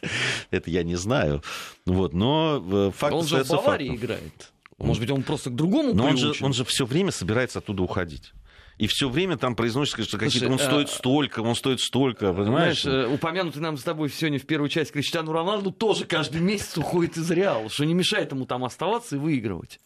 Это 0.50 0.70
я 0.70 0.82
не 0.82 0.96
знаю. 0.96 1.42
Вот, 1.86 2.12
но 2.12 2.64
э, 2.70 2.90
факт 2.96 3.14
Он 3.14 3.26
же 3.26 3.44
в 3.44 3.48
Баварии 3.48 3.94
играет. 3.94 4.52
Может 4.78 5.00
быть, 5.00 5.10
он 5.10 5.22
просто 5.22 5.50
к 5.50 5.56
другому 5.56 5.92
Но 5.92 6.06
он 6.06 6.16
же, 6.16 6.32
он 6.40 6.52
же 6.52 6.64
все 6.64 6.86
время 6.86 7.10
собирается 7.10 7.58
оттуда 7.58 7.82
уходить 7.82 8.32
и 8.78 8.86
все 8.86 9.08
время 9.08 9.36
там 9.36 9.56
произносится, 9.56 10.04
что 10.04 10.18
какие-то 10.18 10.50
он 10.50 10.58
стоит 10.58 10.88
а, 10.88 10.92
столько, 10.92 11.40
он 11.40 11.54
стоит 11.56 11.80
столько, 11.80 12.32
понимаешь? 12.32 12.82
Знаешь, 12.82 13.06
э, 13.06 13.12
упомянутый 13.12 13.60
нам 13.60 13.76
с 13.76 13.82
тобой 13.82 14.08
сегодня 14.08 14.38
в 14.38 14.46
первую 14.46 14.68
часть 14.68 14.92
Криштиану 14.92 15.32
Роналду 15.32 15.72
тоже 15.72 16.04
каждый 16.04 16.40
месяц 16.40 16.78
уходит 16.78 17.16
из 17.16 17.30
Реала, 17.30 17.68
что 17.68 17.84
не 17.84 17.94
мешает 17.94 18.30
ему 18.30 18.46
там 18.46 18.64
оставаться 18.64 19.16
и 19.16 19.18
выигрывать. 19.18 19.80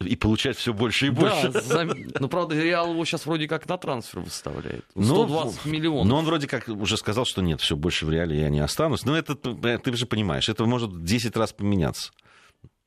И 0.00 0.16
получать 0.16 0.56
все 0.56 0.72
больше 0.72 1.06
и 1.06 1.10
больше. 1.10 1.50
Да, 1.50 1.60
за... 1.60 1.84
ну, 2.18 2.28
правда, 2.28 2.60
Реал 2.60 2.92
его 2.92 3.04
сейчас 3.04 3.26
вроде 3.26 3.46
как 3.46 3.68
на 3.68 3.78
трансфер 3.78 4.20
выставляет. 4.20 4.84
120 5.00 5.64
ну, 5.64 5.70
миллионов. 5.70 6.06
Но 6.06 6.16
он 6.16 6.24
вроде 6.24 6.48
как 6.48 6.66
уже 6.68 6.96
сказал, 6.96 7.26
что 7.26 7.42
нет, 7.42 7.60
все 7.60 7.76
больше 7.76 8.04
в 8.06 8.10
Реале 8.10 8.40
я 8.40 8.48
не 8.48 8.58
останусь. 8.58 9.04
Но 9.04 9.16
это, 9.16 9.36
ты 9.36 9.96
же 9.96 10.06
понимаешь, 10.06 10.48
это 10.48 10.64
может 10.64 11.04
10 11.04 11.36
раз 11.36 11.52
поменяться. 11.52 12.10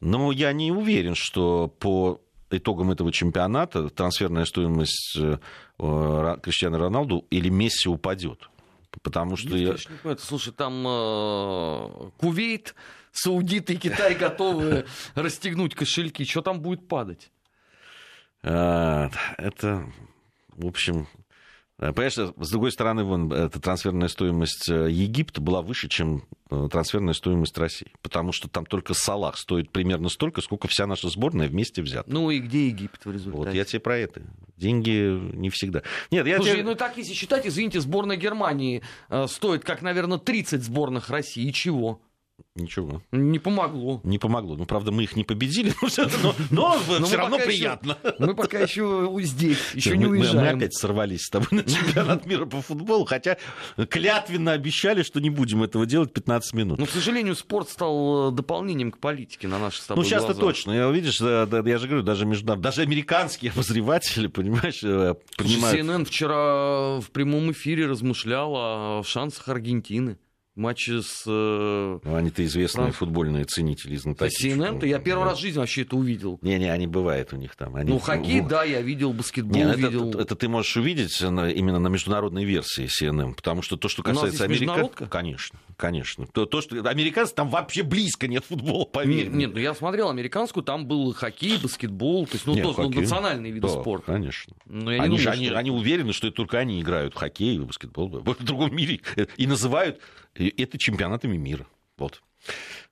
Но 0.01 0.31
я 0.31 0.51
не 0.51 0.71
уверен, 0.71 1.15
что 1.15 1.67
по 1.67 2.19
итогам 2.51 2.91
этого 2.91 3.11
чемпионата 3.11 3.89
трансферная 3.89 4.45
стоимость 4.45 5.17
э, 5.19 5.37
Криштиану 5.77 6.77
Роналду 6.77 7.25
или 7.29 7.49
Месси 7.49 7.89
упадет. 7.89 8.49
Потому 9.01 9.37
что 9.37 9.55
я... 9.55 9.75
Слушай, 10.19 10.53
там 10.53 10.85
э, 10.85 12.09
Кувейт, 12.17 12.75
Саудиты 13.11 13.73
и 13.73 13.77
Китай 13.77 14.15
готовы 14.15 14.85
расстегнуть 15.15 15.75
кошельки. 15.75 16.25
Что 16.25 16.41
там 16.41 16.59
будет 16.59 16.87
падать? 16.87 17.31
Э, 18.43 19.09
это, 19.37 19.85
в 20.49 20.65
общем, 20.65 21.07
Э, 21.15 21.20
понимаешь, 21.81 22.13
с 22.13 22.49
другой 22.51 22.71
стороны, 22.71 23.03
вон, 23.03 23.33
эта 23.33 23.59
трансферная 23.59 24.07
стоимость 24.07 24.69
э, 24.69 24.91
Египта 24.91 25.41
была 25.41 25.63
выше, 25.63 25.89
чем 25.89 26.27
э, 26.51 26.67
трансферная 26.71 27.15
стоимость 27.15 27.57
России. 27.57 27.91
Потому 28.03 28.31
что 28.31 28.47
там 28.47 28.67
только 28.67 28.93
Салах 28.93 29.35
стоит 29.37 29.71
примерно 29.71 30.09
столько, 30.09 30.41
сколько 30.41 30.67
вся 30.67 30.85
наша 30.85 31.09
сборная 31.09 31.47
вместе 31.47 31.81
взята. 31.81 32.07
Ну 32.11 32.29
и 32.29 32.39
где 32.39 32.67
Египет 32.67 33.03
в 33.05 33.11
результате? 33.11 33.45
Вот 33.45 33.53
я 33.53 33.65
тебе 33.65 33.79
про 33.79 33.97
это. 33.97 34.21
Деньги 34.57 35.19
не 35.35 35.49
всегда. 35.49 35.81
Нет, 36.11 36.27
я 36.27 36.35
Слушай, 36.37 36.53
тебе... 36.53 36.63
ну 36.63 36.75
так 36.75 36.97
если 36.97 37.13
считать, 37.13 37.47
извините, 37.47 37.81
сборная 37.81 38.15
Германии 38.15 38.83
стоит, 39.25 39.63
как, 39.63 39.81
наверное, 39.81 40.19
30 40.19 40.63
сборных 40.63 41.09
России. 41.09 41.47
И 41.47 41.51
чего? 41.51 41.99
Ничего. 42.55 43.01
Не 43.11 43.39
помогло. 43.39 44.01
Не 44.03 44.17
помогло. 44.17 44.55
Ну, 44.55 44.65
правда, 44.65 44.91
мы 44.91 45.03
их 45.03 45.15
не 45.15 45.23
победили, 45.23 45.73
но, 46.21 46.35
но, 46.49 46.77
но 46.99 47.05
все 47.05 47.17
равно 47.17 47.37
приятно. 47.39 47.97
Еще, 48.03 48.15
мы 48.19 48.35
пока 48.35 48.59
еще 48.59 49.09
здесь, 49.21 49.57
еще 49.73 49.97
не 49.97 50.05
мы, 50.05 50.11
уезжаем. 50.11 50.57
Мы 50.57 50.63
опять 50.63 50.73
сорвались 50.73 51.23
с 51.25 51.29
тобой 51.29 51.47
на 51.51 51.63
чемпионат 51.63 52.25
мира 52.25 52.45
по 52.45 52.61
футболу, 52.61 53.05
хотя 53.05 53.37
клятвенно 53.89 54.51
обещали, 54.51 55.03
что 55.03 55.19
не 55.19 55.29
будем 55.29 55.63
этого 55.63 55.85
делать 55.85 56.13
15 56.13 56.53
минут. 56.53 56.79
Но, 56.79 56.85
к 56.85 56.89
сожалению, 56.89 57.35
спорт 57.35 57.69
стал 57.69 58.31
дополнением 58.31 58.91
к 58.91 58.97
политике 58.97 59.47
на 59.47 59.59
наших 59.59 59.83
с 59.83 59.87
тобой 59.87 60.03
Ну, 60.03 60.09
сейчас-то 60.09 60.33
точно. 60.33 60.71
Я, 60.71 60.89
видишь, 60.89 61.19
я 61.21 61.77
же 61.77 61.87
говорю, 61.87 62.03
даже, 62.03 62.25
между, 62.25 62.55
даже 62.55 62.81
американские 62.81 63.51
обозреватели, 63.55 64.27
понимаешь, 64.27 64.81
понимают... 64.81 65.79
CNN 65.79 66.05
вчера 66.05 66.99
в 66.99 67.11
прямом 67.11 67.51
эфире 67.51 67.87
размышлял 67.87 68.53
о 68.55 69.03
шансах 69.05 69.47
Аргентины 69.47 70.17
матче 70.55 71.01
с... 71.01 71.23
Э, 71.27 71.99
ну, 72.03 72.15
они-то 72.15 72.43
известные 72.45 72.85
Франк... 72.85 72.95
футбольные 72.95 73.45
ценители 73.45 73.95
знатоки. 73.95 74.47
CNN-то 74.47 74.85
я 74.85 74.99
первый 74.99 75.25
раз 75.25 75.37
в 75.37 75.41
жизни 75.41 75.59
вообще 75.59 75.83
это 75.83 75.95
увидел. 75.95 76.39
Не-не, 76.41 76.71
они 76.71 76.87
бывают 76.87 77.33
у 77.33 77.37
них 77.37 77.55
там. 77.55 77.75
Они... 77.75 77.91
Ну, 77.91 77.99
хоккей, 77.99 78.41
да, 78.41 78.63
я 78.63 78.81
видел, 78.81 79.13
баскетбол 79.13 79.55
Не, 79.55 79.75
видел. 79.75 80.09
Это, 80.09 80.19
это 80.19 80.35
ты 80.35 80.49
можешь 80.49 80.75
увидеть 80.77 81.19
именно 81.21 81.79
на 81.79 81.87
международной 81.87 82.43
версии 82.43 82.85
CNN, 82.85 83.33
потому 83.33 83.61
что 83.61 83.77
то, 83.77 83.87
что 83.87 84.03
касается 84.03 84.43
Америки... 84.43 84.69
Конечно, 85.09 85.59
конечно. 85.77 86.27
То, 86.27 86.45
то, 86.45 86.61
что 86.61 86.77
американцы, 86.89 87.33
там 87.33 87.49
вообще 87.49 87.83
близко 87.83 88.27
нет 88.27 88.43
футбола, 88.45 88.85
поверь. 88.85 89.27
Нет, 89.27 89.33
нет, 89.33 89.53
ну 89.53 89.59
я 89.59 89.73
смотрел 89.73 90.09
американскую, 90.09 90.63
там 90.63 90.85
был 90.85 91.13
хоккей, 91.13 91.57
баскетбол, 91.57 92.27
то 92.27 92.33
есть, 92.33 92.45
ну, 92.45 92.55
нет, 92.55 92.63
тоже, 92.63 92.81
ну, 92.81 92.89
национальные 92.89 93.51
виды 93.51 93.67
да, 93.67 93.73
спорта. 93.73 94.11
конечно. 94.11 94.53
Но 94.65 94.91
я 94.91 95.03
они, 95.03 95.17
думаю, 95.17 95.33
они, 95.33 95.45
что... 95.47 95.57
они 95.57 95.71
уверены, 95.71 96.13
что 96.13 96.27
это 96.27 96.35
только 96.35 96.59
они 96.59 96.81
играют 96.81 97.13
в 97.13 97.17
хоккей, 97.17 97.57
в 97.57 97.65
баскетбол, 97.65 98.09
в 98.09 98.43
другом 98.43 98.75
мире, 98.75 99.01
и 99.37 99.47
называют 99.47 99.99
это 100.35 100.77
чемпионатами 100.77 101.37
мира. 101.37 101.67
Вот. 101.97 102.21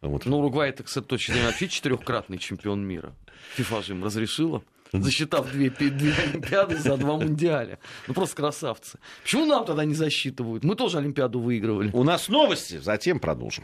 вот. 0.01 0.25
Ну, 0.25 0.39
Уругвай, 0.39 0.69
это, 0.69 0.83
кстати, 0.83 1.05
точно 1.05 1.35
вообще 1.45 1.67
четырехкратный 1.67 2.37
чемпион 2.37 2.85
мира. 2.85 3.15
ФИФА 3.55 3.81
же 3.81 3.93
им 3.93 4.03
разрешила 4.03 4.63
засчитав 4.91 5.51
две, 5.51 5.69
две 5.69 6.13
Олимпиады 6.13 6.77
за 6.77 6.97
два 6.97 7.17
Мундиаля. 7.17 7.79
Ну, 8.07 8.13
просто 8.13 8.35
красавцы. 8.35 8.99
Почему 9.23 9.45
нам 9.45 9.65
тогда 9.65 9.85
не 9.85 9.93
засчитывают? 9.93 10.63
Мы 10.63 10.75
тоже 10.75 10.97
Олимпиаду 10.97 11.39
выигрывали. 11.39 11.91
У 11.93 12.03
нас 12.03 12.29
новости, 12.29 12.79
затем 12.79 13.19
продолжим. 13.19 13.63